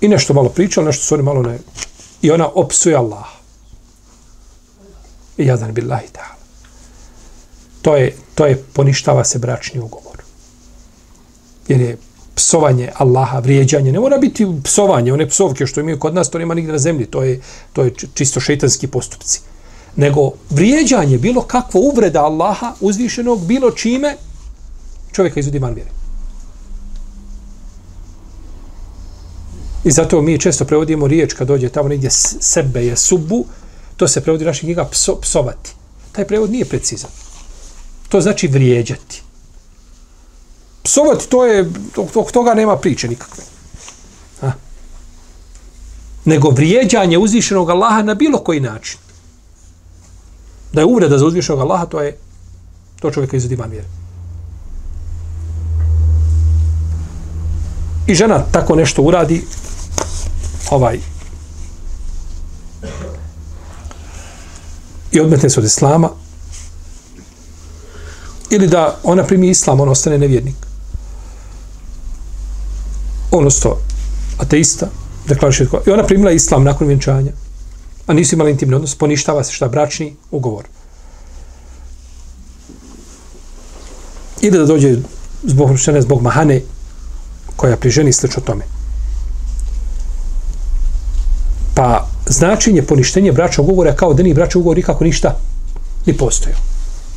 i 0.00 0.08
nešto 0.08 0.34
malo 0.34 0.48
pričali, 0.48 0.86
nešto 0.86 1.04
su 1.04 1.14
oni 1.14 1.22
malo 1.22 1.42
ne... 1.42 1.58
I 2.22 2.30
ona 2.30 2.48
opsuje 2.54 2.96
Allah. 2.96 3.26
I 5.36 5.46
jadan 5.46 5.74
billahi 5.74 6.06
ta'ala. 6.12 6.36
To 7.82 7.96
je, 7.96 8.16
to 8.34 8.46
je, 8.46 8.64
poništava 8.72 9.24
se 9.24 9.38
bračni 9.38 9.80
ugovor. 9.80 10.22
Jer 11.68 11.80
je 11.80 11.96
psovanje 12.36 12.90
Allaha, 12.94 13.38
vrijeđanje, 13.38 13.92
ne 13.92 14.00
mora 14.00 14.18
biti 14.18 14.46
psovanje, 14.64 15.12
one 15.12 15.28
psovke 15.28 15.66
što 15.66 15.80
imaju 15.80 15.98
kod 15.98 16.14
nas, 16.14 16.30
to 16.30 16.38
nema 16.38 16.54
nigde 16.54 16.72
na 16.72 16.78
zemlji, 16.78 17.06
to 17.06 17.22
je, 17.22 17.40
to 17.72 17.84
je 17.84 17.94
čisto 18.14 18.40
šeitanski 18.40 18.86
postupci 18.86 19.40
nego 19.96 20.30
vrijeđanje, 20.50 21.18
bilo 21.18 21.42
kakvo 21.42 21.80
uvreda 21.80 22.24
Allaha 22.24 22.74
uzvišenog, 22.80 23.46
bilo 23.46 23.70
čime, 23.70 24.16
čovjeka 25.12 25.40
izvodi 25.40 25.58
van 25.58 25.74
vjere. 25.74 25.90
I 29.84 29.90
zato 29.90 30.22
mi 30.22 30.38
često 30.38 30.64
prevodimo 30.64 31.06
riječ 31.06 31.32
kad 31.32 31.48
dođe 31.48 31.68
tamo 31.68 31.88
negdje 31.88 32.10
sebe 32.40 32.86
je 32.86 32.96
subu, 32.96 33.44
to 33.96 34.08
se 34.08 34.20
prevodi 34.20 34.44
naših 34.44 34.64
knjiga 34.64 34.84
pso, 34.84 35.20
psovati. 35.20 35.70
Taj 36.12 36.24
prevod 36.24 36.50
nije 36.50 36.64
precizan. 36.64 37.10
To 38.08 38.20
znači 38.20 38.48
vrijeđati. 38.48 39.22
Psovati, 40.86 41.28
to 41.28 41.44
je, 41.44 41.70
to, 41.94 42.26
toga 42.32 42.54
nema 42.54 42.76
priče 42.76 43.08
nikakve. 43.08 43.44
Ha? 44.40 44.52
Nego 46.24 46.50
vrijeđanje 46.50 47.18
uzvišenog 47.18 47.70
Allaha 47.70 48.02
na 48.02 48.14
bilo 48.14 48.38
koji 48.38 48.60
način 48.60 48.98
da 50.72 50.80
je 50.80 50.86
uvreda 50.86 51.18
za 51.18 51.26
uzvišenog 51.26 51.60
Allaha, 51.60 51.86
to 51.86 52.00
je 52.00 52.18
to 53.00 53.10
čovjeka 53.10 53.36
izvodi 53.36 53.56
van 53.56 53.70
vjere. 53.70 53.86
I 58.06 58.14
žena 58.14 58.44
tako 58.52 58.74
nešto 58.74 59.02
uradi, 59.02 59.44
ovaj, 60.70 61.00
i 65.12 65.20
odmetne 65.20 65.50
se 65.50 65.60
od 65.60 65.66
islama, 65.66 66.10
ili 68.50 68.66
da 68.66 68.98
ona 69.02 69.24
primi 69.24 69.48
islam, 69.48 69.80
ona 69.80 69.90
ostane 69.90 70.18
nevjernik 70.18 70.66
on 73.30 73.46
ostao 73.46 73.78
ateista, 74.38 74.86
deklariše 75.28 75.66
i 75.86 75.90
ona 75.90 76.06
primila 76.06 76.32
islam 76.32 76.64
nakon 76.64 76.86
vjenčanja, 76.86 77.32
a 78.06 78.14
nisu 78.14 78.34
imali 78.34 78.50
intimni 78.50 78.74
odnos, 78.74 78.94
poništava 78.94 79.44
se 79.44 79.52
šta 79.52 79.68
bračni 79.68 80.16
ugovor. 80.30 80.64
Ili 84.40 84.58
da 84.58 84.64
dođe 84.64 84.96
zbog 85.42 85.76
žene, 85.76 86.02
zbog 86.02 86.22
mahane, 86.22 86.60
koja 87.56 87.76
pri 87.76 87.90
ženi 87.90 88.12
slično 88.12 88.42
tome. 88.42 88.64
Pa 91.74 92.08
značenje 92.26 92.82
poništenje 92.82 93.32
bračnog 93.32 93.68
ugovora 93.68 93.94
kao 93.94 94.14
da 94.14 94.22
ni 94.22 94.34
bračnog 94.34 94.60
ugovor 94.60 94.76
nikako 94.76 95.04
ništa 95.04 95.38
ni 96.06 96.16
postoje. 96.16 96.54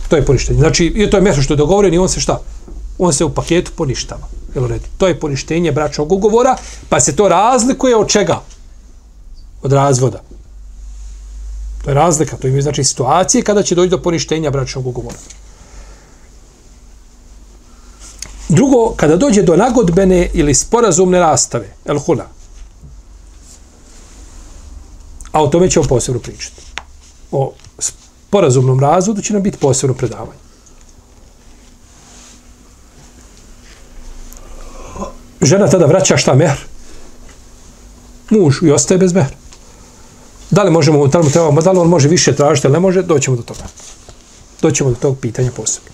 To 0.07 0.15
je 0.15 0.25
poništenje. 0.25 0.59
Znači, 0.59 0.85
i 0.85 1.09
to 1.09 1.17
je 1.17 1.23
mjesto 1.23 1.41
što 1.41 1.53
je 1.53 1.57
dogovoren 1.57 1.93
i 1.93 1.97
on 1.97 2.09
se 2.09 2.19
šta? 2.19 2.41
On 2.97 3.13
se 3.13 3.25
u 3.25 3.29
paketu 3.29 3.71
poništava. 3.75 4.38
Jel 4.55 4.67
redi? 4.67 4.85
To 4.97 5.07
je 5.07 5.19
poništenje 5.19 5.71
bračnog 5.71 6.11
ugovora, 6.11 6.55
pa 6.89 6.99
se 6.99 7.15
to 7.15 7.27
razlikuje 7.27 7.95
od 7.95 8.07
čega? 8.07 8.41
Od 9.61 9.73
razvoda. 9.73 10.21
To 11.83 11.89
je 11.89 11.93
razlika. 11.93 12.37
To 12.37 12.47
imaju 12.47 12.61
znači 12.61 12.83
situacije 12.83 13.43
kada 13.43 13.63
će 13.63 13.75
doći 13.75 13.89
do 13.89 14.01
poništenja 14.01 14.51
bračnog 14.51 14.87
ugovora. 14.87 15.17
Drugo, 18.49 18.93
kada 18.95 19.15
dođe 19.15 19.41
do 19.43 19.55
nagodbene 19.55 20.29
ili 20.33 20.55
sporazumne 20.55 21.19
rastave, 21.19 21.73
el 21.85 21.99
hula, 21.99 22.25
a 25.31 25.43
o 25.43 25.47
tome 25.47 25.69
ćemo 25.69 25.85
posebno 25.85 26.21
pričati. 26.21 26.61
O 27.31 27.53
sporazumnom 27.79 28.79
razvodu 28.79 29.21
će 29.21 29.33
nam 29.33 29.43
biti 29.43 29.57
posebno 29.57 29.93
predavanje. 29.95 30.48
Žena 35.41 35.67
tada 35.67 35.85
vraća 35.85 36.17
šta 36.17 36.35
mehr? 36.35 36.57
Muž 38.29 38.55
i 38.63 38.71
ostaje 38.71 38.97
bez 38.97 39.13
mehr. 39.13 39.31
Da 40.51 40.63
li 40.63 40.71
možemo, 40.71 41.07
da 41.07 41.19
li, 41.19 41.31
trebamo, 41.31 41.61
da 41.61 41.71
li 41.71 41.79
on 41.79 41.87
može 41.87 42.09
više 42.09 42.35
tražiti, 42.35 42.67
ali 42.67 42.73
ne 42.73 42.79
može, 42.79 43.01
doćemo 43.01 43.37
do 43.37 43.43
toga. 43.43 43.63
Doćemo 44.61 44.89
do 44.89 44.95
tog 44.95 45.17
pitanja 45.19 45.51
posebno. 45.55 45.89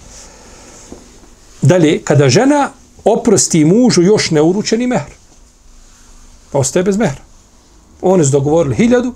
Dalje, 1.61 2.01
kada 2.03 2.29
žena 2.29 2.69
oprosti 3.03 3.65
mužu 3.65 4.01
još 4.01 4.31
neuručeni 4.31 4.87
mehr, 4.87 5.11
pa 6.51 6.59
ostaje 6.59 6.83
bez 6.83 6.97
mehra. 6.97 7.21
Oni 8.01 8.25
su 8.25 8.31
dogovorili 8.31 8.75
hiljadu 8.75 9.13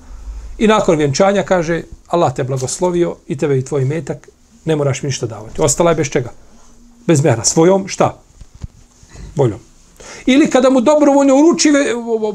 i 0.58 0.68
nakon 0.68 0.98
vjenčanja 0.98 1.44
kaže 1.44 1.84
Allah 2.08 2.34
te 2.36 2.44
blagoslovio 2.44 3.16
i 3.28 3.38
tebe 3.38 3.58
i 3.58 3.66
tvoj 3.66 3.86
metak 3.86 4.30
ne 4.66 4.76
moraš 4.76 5.04
mi 5.04 5.08
ništa 5.08 5.26
davati. 5.26 5.62
Ostala 5.62 5.92
je 5.92 5.96
bez 5.96 6.08
čega? 6.08 6.32
Bez 7.08 7.24
mehra. 7.24 7.44
Svojom 7.44 7.88
šta? 7.88 8.22
Voljom. 9.36 9.69
Ili 10.26 10.50
kada 10.50 10.70
mu 10.70 10.82
dobrovoljno 10.82 11.36
uruči, 11.36 11.70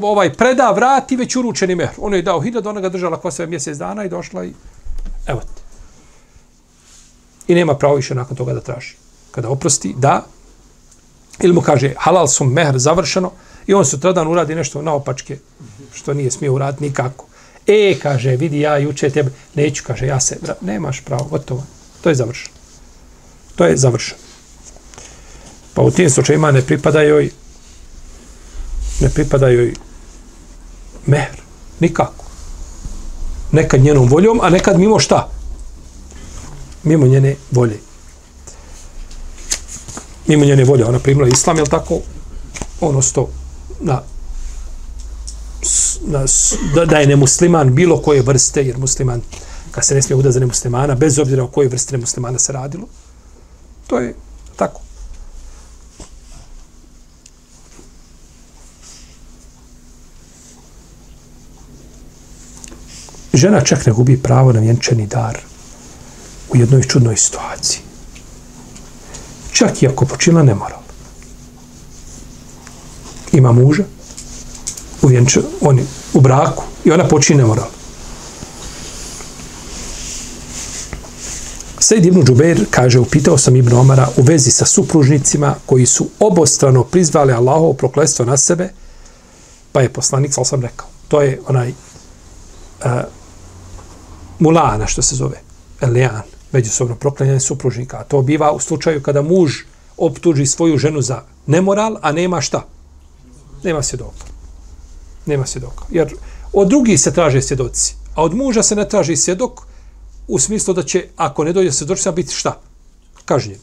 ovaj 0.01 0.33
preda, 0.33 0.71
vrati 0.71 1.15
već 1.15 1.35
uručeni 1.35 1.75
mehr. 1.75 1.89
On 1.97 2.13
je 2.13 2.21
dao 2.21 2.41
hiljad, 2.41 2.67
ona 2.67 2.81
ga 2.81 2.89
držala 2.89 3.17
ko 3.17 3.31
sve 3.31 3.47
mjesec 3.47 3.77
dana 3.77 4.05
i 4.05 4.09
došla 4.09 4.45
i 4.45 4.53
evo 5.27 5.39
te. 5.39 5.61
I 7.47 7.55
nema 7.55 7.75
pravo 7.75 7.95
više 7.95 8.15
nakon 8.15 8.37
toga 8.37 8.53
da 8.53 8.61
traži 8.61 8.95
kada 9.31 9.49
oprosti, 9.49 9.93
da, 9.97 10.25
ili 11.39 11.53
mu 11.53 11.61
kaže 11.61 11.93
halal 11.97 12.27
su 12.27 12.45
mehr 12.45 12.77
završeno 12.77 13.31
i 13.67 13.73
on 13.73 13.85
sutradan 13.85 14.27
uradi 14.27 14.55
nešto 14.55 14.81
naopačke, 14.81 15.37
što 15.93 16.13
nije 16.13 16.31
smio 16.31 16.53
uraditi 16.53 16.83
nikako. 16.83 17.25
E, 17.67 17.95
kaže, 18.01 18.35
vidi 18.35 18.59
ja 18.59 18.77
juče 18.77 19.09
tebe, 19.09 19.31
neću, 19.55 19.83
kaže, 19.87 20.05
ja 20.07 20.19
se, 20.19 20.37
nemaš 20.61 21.01
pravo, 21.01 21.23
gotovo. 21.23 21.63
To 22.01 22.09
je 22.09 22.15
završeno. 22.15 22.55
To 23.55 23.65
je 23.65 23.77
završeno. 23.77 24.21
Pa 25.73 25.81
u 25.81 25.91
tim 25.91 26.09
slučajima 26.09 26.51
ne 26.51 26.61
pripada 26.61 27.01
joj 27.01 27.29
ne 28.99 29.09
pripada 29.09 29.47
joj 29.47 29.73
mehr. 31.05 31.41
Nikako. 31.79 32.25
Nekad 33.51 33.81
njenom 33.81 34.07
voljom, 34.07 34.39
a 34.43 34.49
nekad 34.49 34.79
mimo 34.79 34.99
šta? 34.99 35.29
Mimo 36.83 37.07
njene 37.07 37.35
volje 37.51 37.79
mimo 40.27 40.45
njene 40.45 40.63
volje, 40.63 40.85
ona 40.85 40.99
primila 40.99 41.27
islam, 41.27 41.57
jel 41.57 41.65
tako, 41.65 41.99
ono 42.81 43.01
sto 43.01 43.29
na, 43.79 44.01
na, 46.01 46.25
da, 46.75 46.85
da 46.85 46.97
je 46.97 47.07
nemusliman 47.07 47.75
bilo 47.75 48.01
koje 48.01 48.21
vrste, 48.21 48.63
jer 48.63 48.77
musliman, 48.77 49.21
kad 49.71 49.85
se 49.85 49.95
ne 49.95 50.01
smije 50.01 50.17
udati 50.17 50.33
za 50.33 50.39
nemuslimana, 50.39 50.95
bez 50.95 51.19
obzira 51.19 51.43
o 51.43 51.47
kojoj 51.47 51.69
vrste 51.69 51.91
nemuslimana 51.91 52.39
se 52.39 52.53
radilo, 52.53 52.87
to 53.87 53.99
je 53.99 54.15
tako. 54.55 54.81
Žena 63.35 63.61
čak 63.61 63.85
ne 63.85 63.93
gubi 63.93 64.17
pravo 64.17 64.53
na 64.53 64.59
vjenčani 64.59 65.07
dar 65.07 65.37
u 66.49 66.57
jednoj 66.57 66.83
čudnoj 66.83 67.17
situaciji 67.17 67.85
čak 69.55 69.83
i 69.83 69.87
ako 69.87 70.05
počila 70.05 70.43
nemoral. 70.43 70.79
Ima 73.31 73.51
muža, 73.51 73.83
u, 75.01 75.07
vjenču, 75.07 75.41
oni, 75.61 75.83
u 76.13 76.21
braku, 76.21 76.63
i 76.83 76.91
ona 76.91 77.07
počine 77.07 77.43
nemoral. 77.43 77.67
Sejid 81.79 82.05
ibn 82.05 82.25
Džubeir 82.25 82.65
kaže, 82.69 82.99
upitao 82.99 83.37
sam 83.37 83.55
Ibn 83.55 83.73
Omara 83.73 84.07
u 84.17 84.21
vezi 84.21 84.51
sa 84.51 84.65
supružnicima 84.65 85.55
koji 85.65 85.85
su 85.85 86.07
obostrano 86.19 86.83
prizvali 86.83 87.33
Allahovo 87.33 87.73
proklestvo 87.73 88.25
na 88.25 88.37
sebe, 88.37 88.69
pa 89.71 89.81
je 89.81 89.93
poslanik, 89.93 90.33
sal 90.33 90.45
sam 90.45 90.61
rekao, 90.61 90.87
to 91.07 91.21
je 91.21 91.39
onaj 91.47 91.69
uh, 91.69 92.91
mulana, 94.39 94.87
što 94.87 95.01
se 95.01 95.15
zove, 95.15 95.41
Elijan, 95.81 96.21
međusobno 96.51 96.95
proklanjanje 96.95 97.39
supružnika. 97.39 98.03
To 98.03 98.21
biva 98.21 98.51
u 98.51 98.59
slučaju 98.59 99.03
kada 99.03 99.21
muž 99.21 99.53
optuži 99.97 100.45
svoju 100.45 100.77
ženu 100.77 101.01
za 101.01 101.21
nemoral, 101.47 101.97
a 102.01 102.11
nema 102.11 102.41
šta? 102.41 102.65
Nema 103.63 103.83
svjedoka. 103.83 104.25
Nema 105.25 105.45
svjedoka. 105.45 105.85
Jer 105.89 106.13
od 106.53 106.67
drugih 106.67 107.01
se 107.01 107.13
traže 107.13 107.41
svjedoci, 107.41 107.95
a 108.15 108.23
od 108.23 108.35
muža 108.35 108.63
se 108.63 108.75
ne 108.75 108.89
traži 108.89 109.15
svjedok 109.15 109.61
u 110.27 110.39
smislu 110.39 110.73
da 110.73 110.83
će, 110.83 111.07
ako 111.15 111.43
ne 111.43 111.53
dođe 111.53 111.71
svjedočima, 111.71 112.11
biti 112.11 112.33
šta? 112.33 112.59
Kažnjen. 113.25 113.59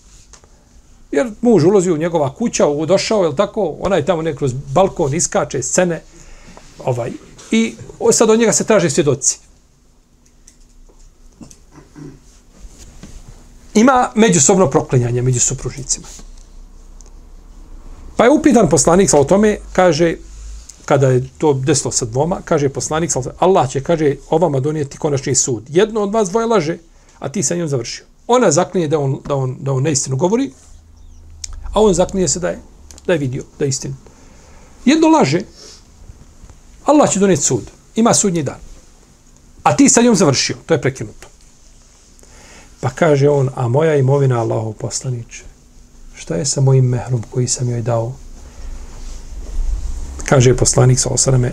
Jer 1.13 1.31
muž 1.41 1.65
ulazi 1.65 1.91
u 1.91 1.97
njegova 1.97 2.35
kuća, 2.35 2.67
u 2.67 2.87
došao, 2.87 3.25
je 3.25 3.37
tako? 3.37 3.77
Ona 3.81 3.97
je 3.97 4.05
tamo 4.05 4.23
nekroz 4.23 4.53
balkon, 4.75 5.15
iskače, 5.15 5.63
scene, 5.63 6.03
ovaj, 6.85 7.11
i 7.51 7.75
sad 8.13 8.31
od 8.31 8.39
njega 8.39 8.53
se 8.53 8.65
traže 8.65 8.91
svjedoci. 8.91 9.39
Ima 13.75 14.11
međusobno 14.15 14.71
proklinjanje 14.71 15.23
među 15.23 15.41
supružnicima. 15.41 16.07
Pa 18.17 18.25
je 18.25 18.31
upitan 18.31 18.69
poslanik 18.69 19.11
sa 19.11 19.19
o 19.19 19.25
tome, 19.25 19.59
kaže, 19.73 20.17
kada 20.85 21.09
je 21.09 21.29
to 21.39 21.53
desilo 21.55 21.93
sa 21.93 22.05
dvoma, 22.05 22.41
kaže 22.45 22.69
poslanik 22.69 23.11
Allah 23.39 23.71
će, 23.71 23.83
kaže, 23.83 24.17
ovama 24.31 24.61
donijeti 24.61 24.99
konačni 24.99 25.35
sud. 25.35 25.65
Jedno 25.69 26.01
od 26.01 26.13
vas 26.13 26.29
dvoje 26.29 26.47
laže, 26.47 26.79
a 27.19 27.29
ti 27.29 27.43
sa 27.43 27.55
njom 27.55 27.69
završio. 27.69 28.05
Ona 28.27 28.51
zaklinje 28.51 28.89
da 28.89 28.99
on, 28.99 29.21
da 29.27 29.35
on, 29.35 29.57
da 29.61 29.73
on 29.73 29.83
neistinu 29.83 30.17
govori, 30.17 30.53
a 31.73 31.81
on 31.81 31.95
zaklinje 31.95 32.29
se 32.29 32.41
da 32.41 32.49
je, 32.49 32.59
da 33.07 33.13
je 33.13 33.19
vidio, 33.19 33.45
da 33.59 33.65
je 33.65 33.69
istinu. 33.69 33.95
Jedno 34.85 35.09
laže, 35.09 35.41
Allah 36.85 37.11
će 37.11 37.21
donijeti 37.21 37.43
sud. 37.43 37.71
Ima 37.97 38.15
sudnji 38.15 38.43
dan. 38.43 38.59
A 39.63 39.77
ti 39.77 39.89
sa 39.89 40.03
njom 40.03 40.17
završio. 40.17 40.57
To 40.67 40.75
je 40.75 40.81
prekinuto. 40.81 41.32
Pa 42.83 42.91
kaže 42.91 43.29
on, 43.31 43.51
a 43.55 43.69
moja 43.69 43.95
imovina 43.97 44.41
Allahov 44.41 44.73
poslaniče, 44.73 45.45
šta 46.15 46.35
je 46.35 46.47
sa 46.47 46.61
mojim 46.61 46.85
mehrom 46.85 47.23
koji 47.31 47.49
sam 47.49 47.71
joj 47.71 47.83
dao? 47.83 48.13
Kaže 50.25 50.57
poslanik 50.57 50.99
sa 50.99 51.09
osaname, 51.09 51.53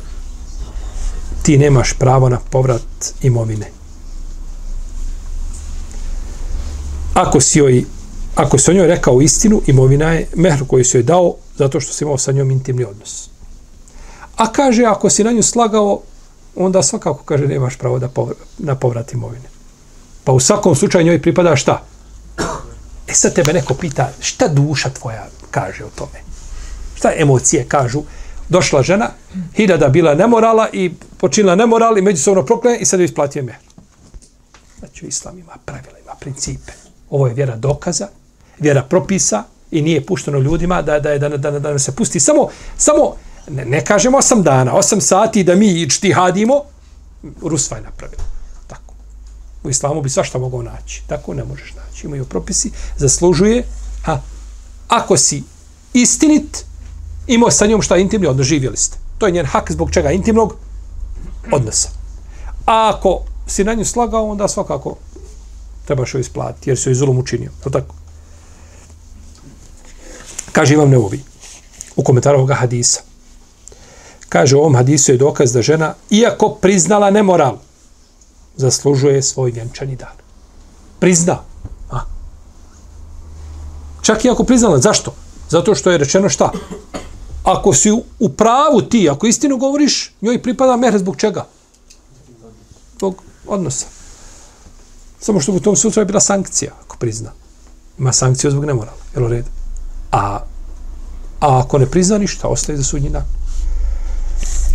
ti 1.44 1.58
nemaš 1.58 1.94
pravo 1.94 2.30
na 2.30 2.40
povrat 2.50 3.14
imovine. 3.22 3.72
Ako 7.14 7.42
si 7.42 7.60
joj 7.60 7.86
ako 8.36 8.58
si 8.58 8.72
o 8.72 8.74
njoj 8.74 8.88
rekao 8.88 9.22
istinu, 9.22 9.62
imovina 9.68 10.14
je 10.14 10.28
mehr 10.36 10.64
koji 10.68 10.84
si 10.84 10.98
joj 10.98 11.04
dao 11.04 11.36
zato 11.58 11.80
što 11.80 11.94
si 11.94 12.04
imao 12.04 12.18
sa 12.18 12.32
njom 12.32 12.52
intimni 12.52 12.84
odnos. 12.84 13.30
A 14.36 14.52
kaže, 14.52 14.84
ako 14.86 15.10
si 15.10 15.24
na 15.24 15.32
nju 15.32 15.44
slagao, 15.44 16.02
onda 16.56 16.84
svakako 16.84 17.24
kaže, 17.24 17.48
nemaš 17.48 17.78
pravo 17.78 18.00
da 18.00 18.08
povrat, 18.08 18.38
na 18.58 18.76
povrat 18.76 19.14
imovine. 19.14 19.59
Pa 20.30 20.34
u 20.34 20.40
svakom 20.40 20.76
slučaju 20.76 21.06
njoj 21.06 21.22
pripada 21.22 21.56
šta? 21.56 21.82
E 23.08 23.14
sad 23.14 23.34
tebe 23.34 23.54
neko 23.54 23.74
pita, 23.74 24.10
šta 24.20 24.48
duša 24.48 24.90
tvoja 24.90 25.28
kaže 25.52 25.86
o 25.86 25.90
tome? 25.96 26.20
Šta 26.96 27.12
emocije 27.18 27.66
kažu? 27.68 28.04
Došla 28.50 28.84
žena, 28.84 29.10
hiljada 29.56 29.88
bila 29.88 30.16
nemorala 30.16 30.68
i 30.74 30.92
počinila 31.18 31.56
nemoral 31.56 31.98
i 31.98 32.02
međusobno 32.02 32.46
proklene 32.46 32.78
i 32.78 32.86
sad 32.86 33.00
joj 33.00 33.06
isplatio 33.06 33.44
mehr. 33.44 33.58
Znači, 34.80 35.06
islam 35.06 35.40
ima 35.40 35.54
pravila, 35.66 36.00
ima 36.04 36.16
principe. 36.20 36.72
Ovo 37.10 37.28
je 37.28 37.34
vjera 37.34 37.56
dokaza, 37.56 38.08
vjera 38.60 38.84
propisa 38.84 39.44
i 39.72 39.82
nije 39.82 40.06
pušteno 40.06 40.40
ljudima 40.40 40.82
da, 40.82 41.00
da, 41.00 41.18
da, 41.18 41.30
da, 41.30 41.52
da, 41.52 41.60
da 41.60 41.80
se 41.80 41.96
pusti 41.96 42.20
samo, 42.20 42.48
samo 42.78 43.16
Ne, 43.50 43.66
ne 43.66 43.86
kažemo 43.86 44.18
osam 44.18 44.44
dana, 44.44 44.74
osam 44.74 45.02
sati 45.02 45.44
da 45.44 45.56
mi 45.56 45.90
čtihadimo, 45.90 46.64
Rusva 47.42 47.78
je 47.78 47.84
napravila. 47.84 48.39
U 49.64 49.70
islamu 49.70 50.02
bi 50.02 50.10
svašta 50.10 50.38
mogao 50.38 50.62
naći. 50.62 51.04
Tako 51.08 51.34
ne 51.34 51.44
možeš 51.44 51.74
naći. 51.74 52.08
Imaju 52.08 52.26
propisi, 52.26 52.72
zaslužuje, 52.98 53.64
A 54.06 54.20
ako 54.88 55.18
si 55.18 55.44
istinit, 55.94 56.66
imao 57.28 57.52
sa 57.52 57.66
njom 57.66 57.82
šta 57.82 57.98
intimni 57.98 58.28
odnos, 58.28 58.48
živjeli 58.48 58.78
ste. 58.78 58.98
To 59.18 59.26
je 59.26 59.32
njen 59.32 59.46
hak 59.46 59.72
zbog 59.72 59.92
čega 59.92 60.12
intimnog 60.12 60.56
odnosa. 61.52 61.90
A 62.66 62.94
ako 62.96 63.22
si 63.48 63.64
na 63.64 63.74
nju 63.74 63.86
slagao, 63.86 64.30
onda 64.30 64.48
svakako 64.48 64.96
trebaš 65.86 66.14
joj 66.14 66.22
isplatiti, 66.22 66.70
jer 66.70 66.78
si 66.78 66.90
joj 66.90 66.96
zulum 66.96 67.18
učinio. 67.18 67.52
Je 67.66 67.72
tako. 67.72 67.96
Kaže 70.52 70.74
Imam 70.74 70.90
Neovi 70.90 71.24
u 71.96 72.04
komentaru 72.04 72.38
ovoga 72.38 72.54
hadisa. 72.54 73.02
Kaže 74.30 74.56
u 74.56 74.60
ovom 74.60 74.76
hadisu 74.76 75.12
je 75.12 75.18
dokaz 75.18 75.54
da 75.54 75.62
žena, 75.62 75.94
iako 76.10 76.50
priznala 76.50 77.12
nemoral, 77.12 77.58
zaslužuje 78.60 79.24
svoj 79.24 79.52
vjenčani 79.52 79.96
dan. 79.96 80.16
Prizna. 81.00 81.40
A? 81.92 82.00
Čak 84.02 84.26
i 84.26 84.30
ako 84.30 84.44
priznala. 84.44 84.78
Zašto? 84.78 85.14
Zato 85.50 85.76
što 85.76 85.92
je 85.92 85.98
rečeno 85.98 86.30
šta? 86.30 86.52
Ako 87.44 87.74
si 87.74 87.92
u 88.20 88.30
pravu 88.30 88.82
ti, 88.82 89.10
ako 89.10 89.28
istinu 89.28 89.58
govoriš, 89.58 90.12
njoj 90.22 90.42
pripada 90.42 90.76
mehr 90.78 90.98
zbog 90.98 91.18
čega? 91.18 91.48
Zbog 92.98 93.24
odnosa. 93.48 93.86
Samo 95.20 95.40
što 95.40 95.52
u 95.52 95.60
tom 95.60 95.76
slučaju 95.76 96.02
je 96.02 96.06
bila 96.06 96.20
sankcija, 96.20 96.72
ako 96.86 96.98
prizna. 96.98 97.32
Ima 98.00 98.14
sankciju 98.14 98.52
zbog 98.52 98.66
nemorala. 98.66 98.98
Jel 99.16 99.26
u 99.26 99.28
redu? 99.28 99.50
A, 100.12 100.40
a 101.40 101.60
ako 101.60 101.78
ne 101.78 101.86
prizna 101.86 102.18
ništa, 102.18 102.48
ostaje 102.48 102.78
za 102.78 102.84
sudnji 102.84 103.10
dan. 103.10 103.24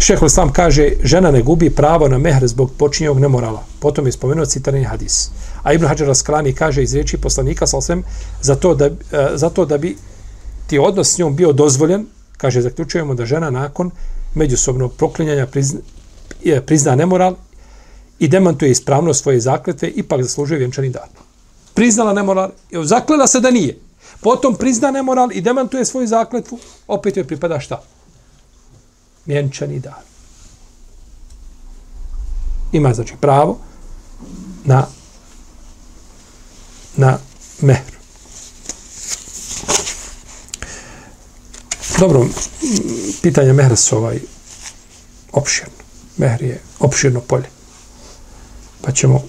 Šehol 0.05 0.27
Islam 0.27 0.53
kaže, 0.53 0.91
žena 1.03 1.31
ne 1.31 1.41
gubi 1.43 1.71
pravo 1.71 2.09
na 2.09 2.19
mehr 2.19 2.47
zbog 2.47 2.73
počinjenog 2.79 3.21
nemorala. 3.21 3.63
Potom 3.81 4.07
je 4.07 4.13
spomenuo 4.13 4.47
citarni 4.47 4.85
hadis. 4.85 5.31
A 5.63 5.73
Ibn 5.73 5.87
Hajar 5.87 6.09
Raskalani 6.09 6.53
kaže 6.53 6.83
iz 6.83 6.95
riječi 6.95 7.17
poslanika 7.17 7.67
sa 7.67 7.77
osvem, 7.77 8.03
zato 8.43 8.75
da, 8.75 8.87
e, 8.87 8.93
za 9.35 9.51
to 9.51 9.65
da 9.65 9.79
bi 9.79 9.97
ti 10.67 10.79
odnos 10.79 11.15
s 11.15 11.19
njom 11.19 11.37
bio 11.37 11.53
dozvoljen, 11.53 12.07
kaže, 12.37 12.61
zaključujemo 12.61 13.15
da 13.15 13.27
žena 13.27 13.51
nakon 13.51 13.91
međusobnog 14.35 14.93
proklinjanja 14.93 15.47
prizna, 15.47 15.81
prizna 16.67 16.95
nemoral 16.95 17.37
i 18.19 18.29
demantuje 18.29 18.71
ispravnost 18.71 19.23
svoje 19.23 19.41
zakletve, 19.41 19.89
ipak 19.89 20.23
zaslužuje 20.23 20.59
vjenčani 20.59 20.91
dan. 20.91 21.09
Priznala 21.75 22.13
nemoral, 22.13 22.51
zaklela 22.83 23.27
se 23.27 23.41
da 23.41 23.51
nije. 23.51 23.79
Potom 24.21 24.55
prizna 24.55 24.91
nemoral 24.91 25.33
i 25.33 25.41
demantuje 25.41 25.85
svoju 25.85 26.07
zakletvu, 26.07 26.59
opet 26.89 27.17
joj 27.17 27.25
pripada 27.25 27.61
šta? 27.61 27.83
Vjenčani 29.27 29.81
dan. 29.81 30.03
Ima 32.73 32.95
znači 32.95 33.15
pravo 33.21 33.59
na 34.65 34.87
na 36.97 37.19
mehr. 37.61 37.95
Dobro, 41.99 42.27
pitanje 43.23 43.53
mehra 43.53 43.77
su 43.77 43.97
ovaj 43.97 44.21
opširno. 45.33 45.75
Mehr 46.17 46.43
je 46.43 46.61
opširno 46.81 47.21
polje. 47.21 47.49
Pa 48.83 48.93
ćemo 48.93 49.23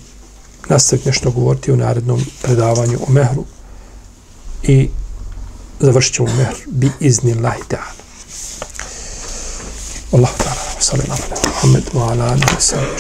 nastaviti 0.70 1.10
nešto 1.10 1.32
govoriti 1.32 1.72
u 1.72 1.78
narednom 1.78 2.26
predavanju 2.42 3.00
o 3.08 3.12
mehru 3.12 3.44
i 4.64 4.90
završit 5.80 6.14
ćemo 6.14 6.36
mehr 6.38 6.56
bi 6.66 6.92
izni 7.00 7.34
Allah 7.34 7.56
ta'ala, 10.24 10.64
sallallahu 10.80 11.20
alaihi 11.20 11.44
wa 11.44 11.52
sallam, 11.52 11.84
wa 11.94 12.12
ala 12.12 12.24
alihi 12.32 12.54
wa 12.56 12.62
sallam, 12.62 12.96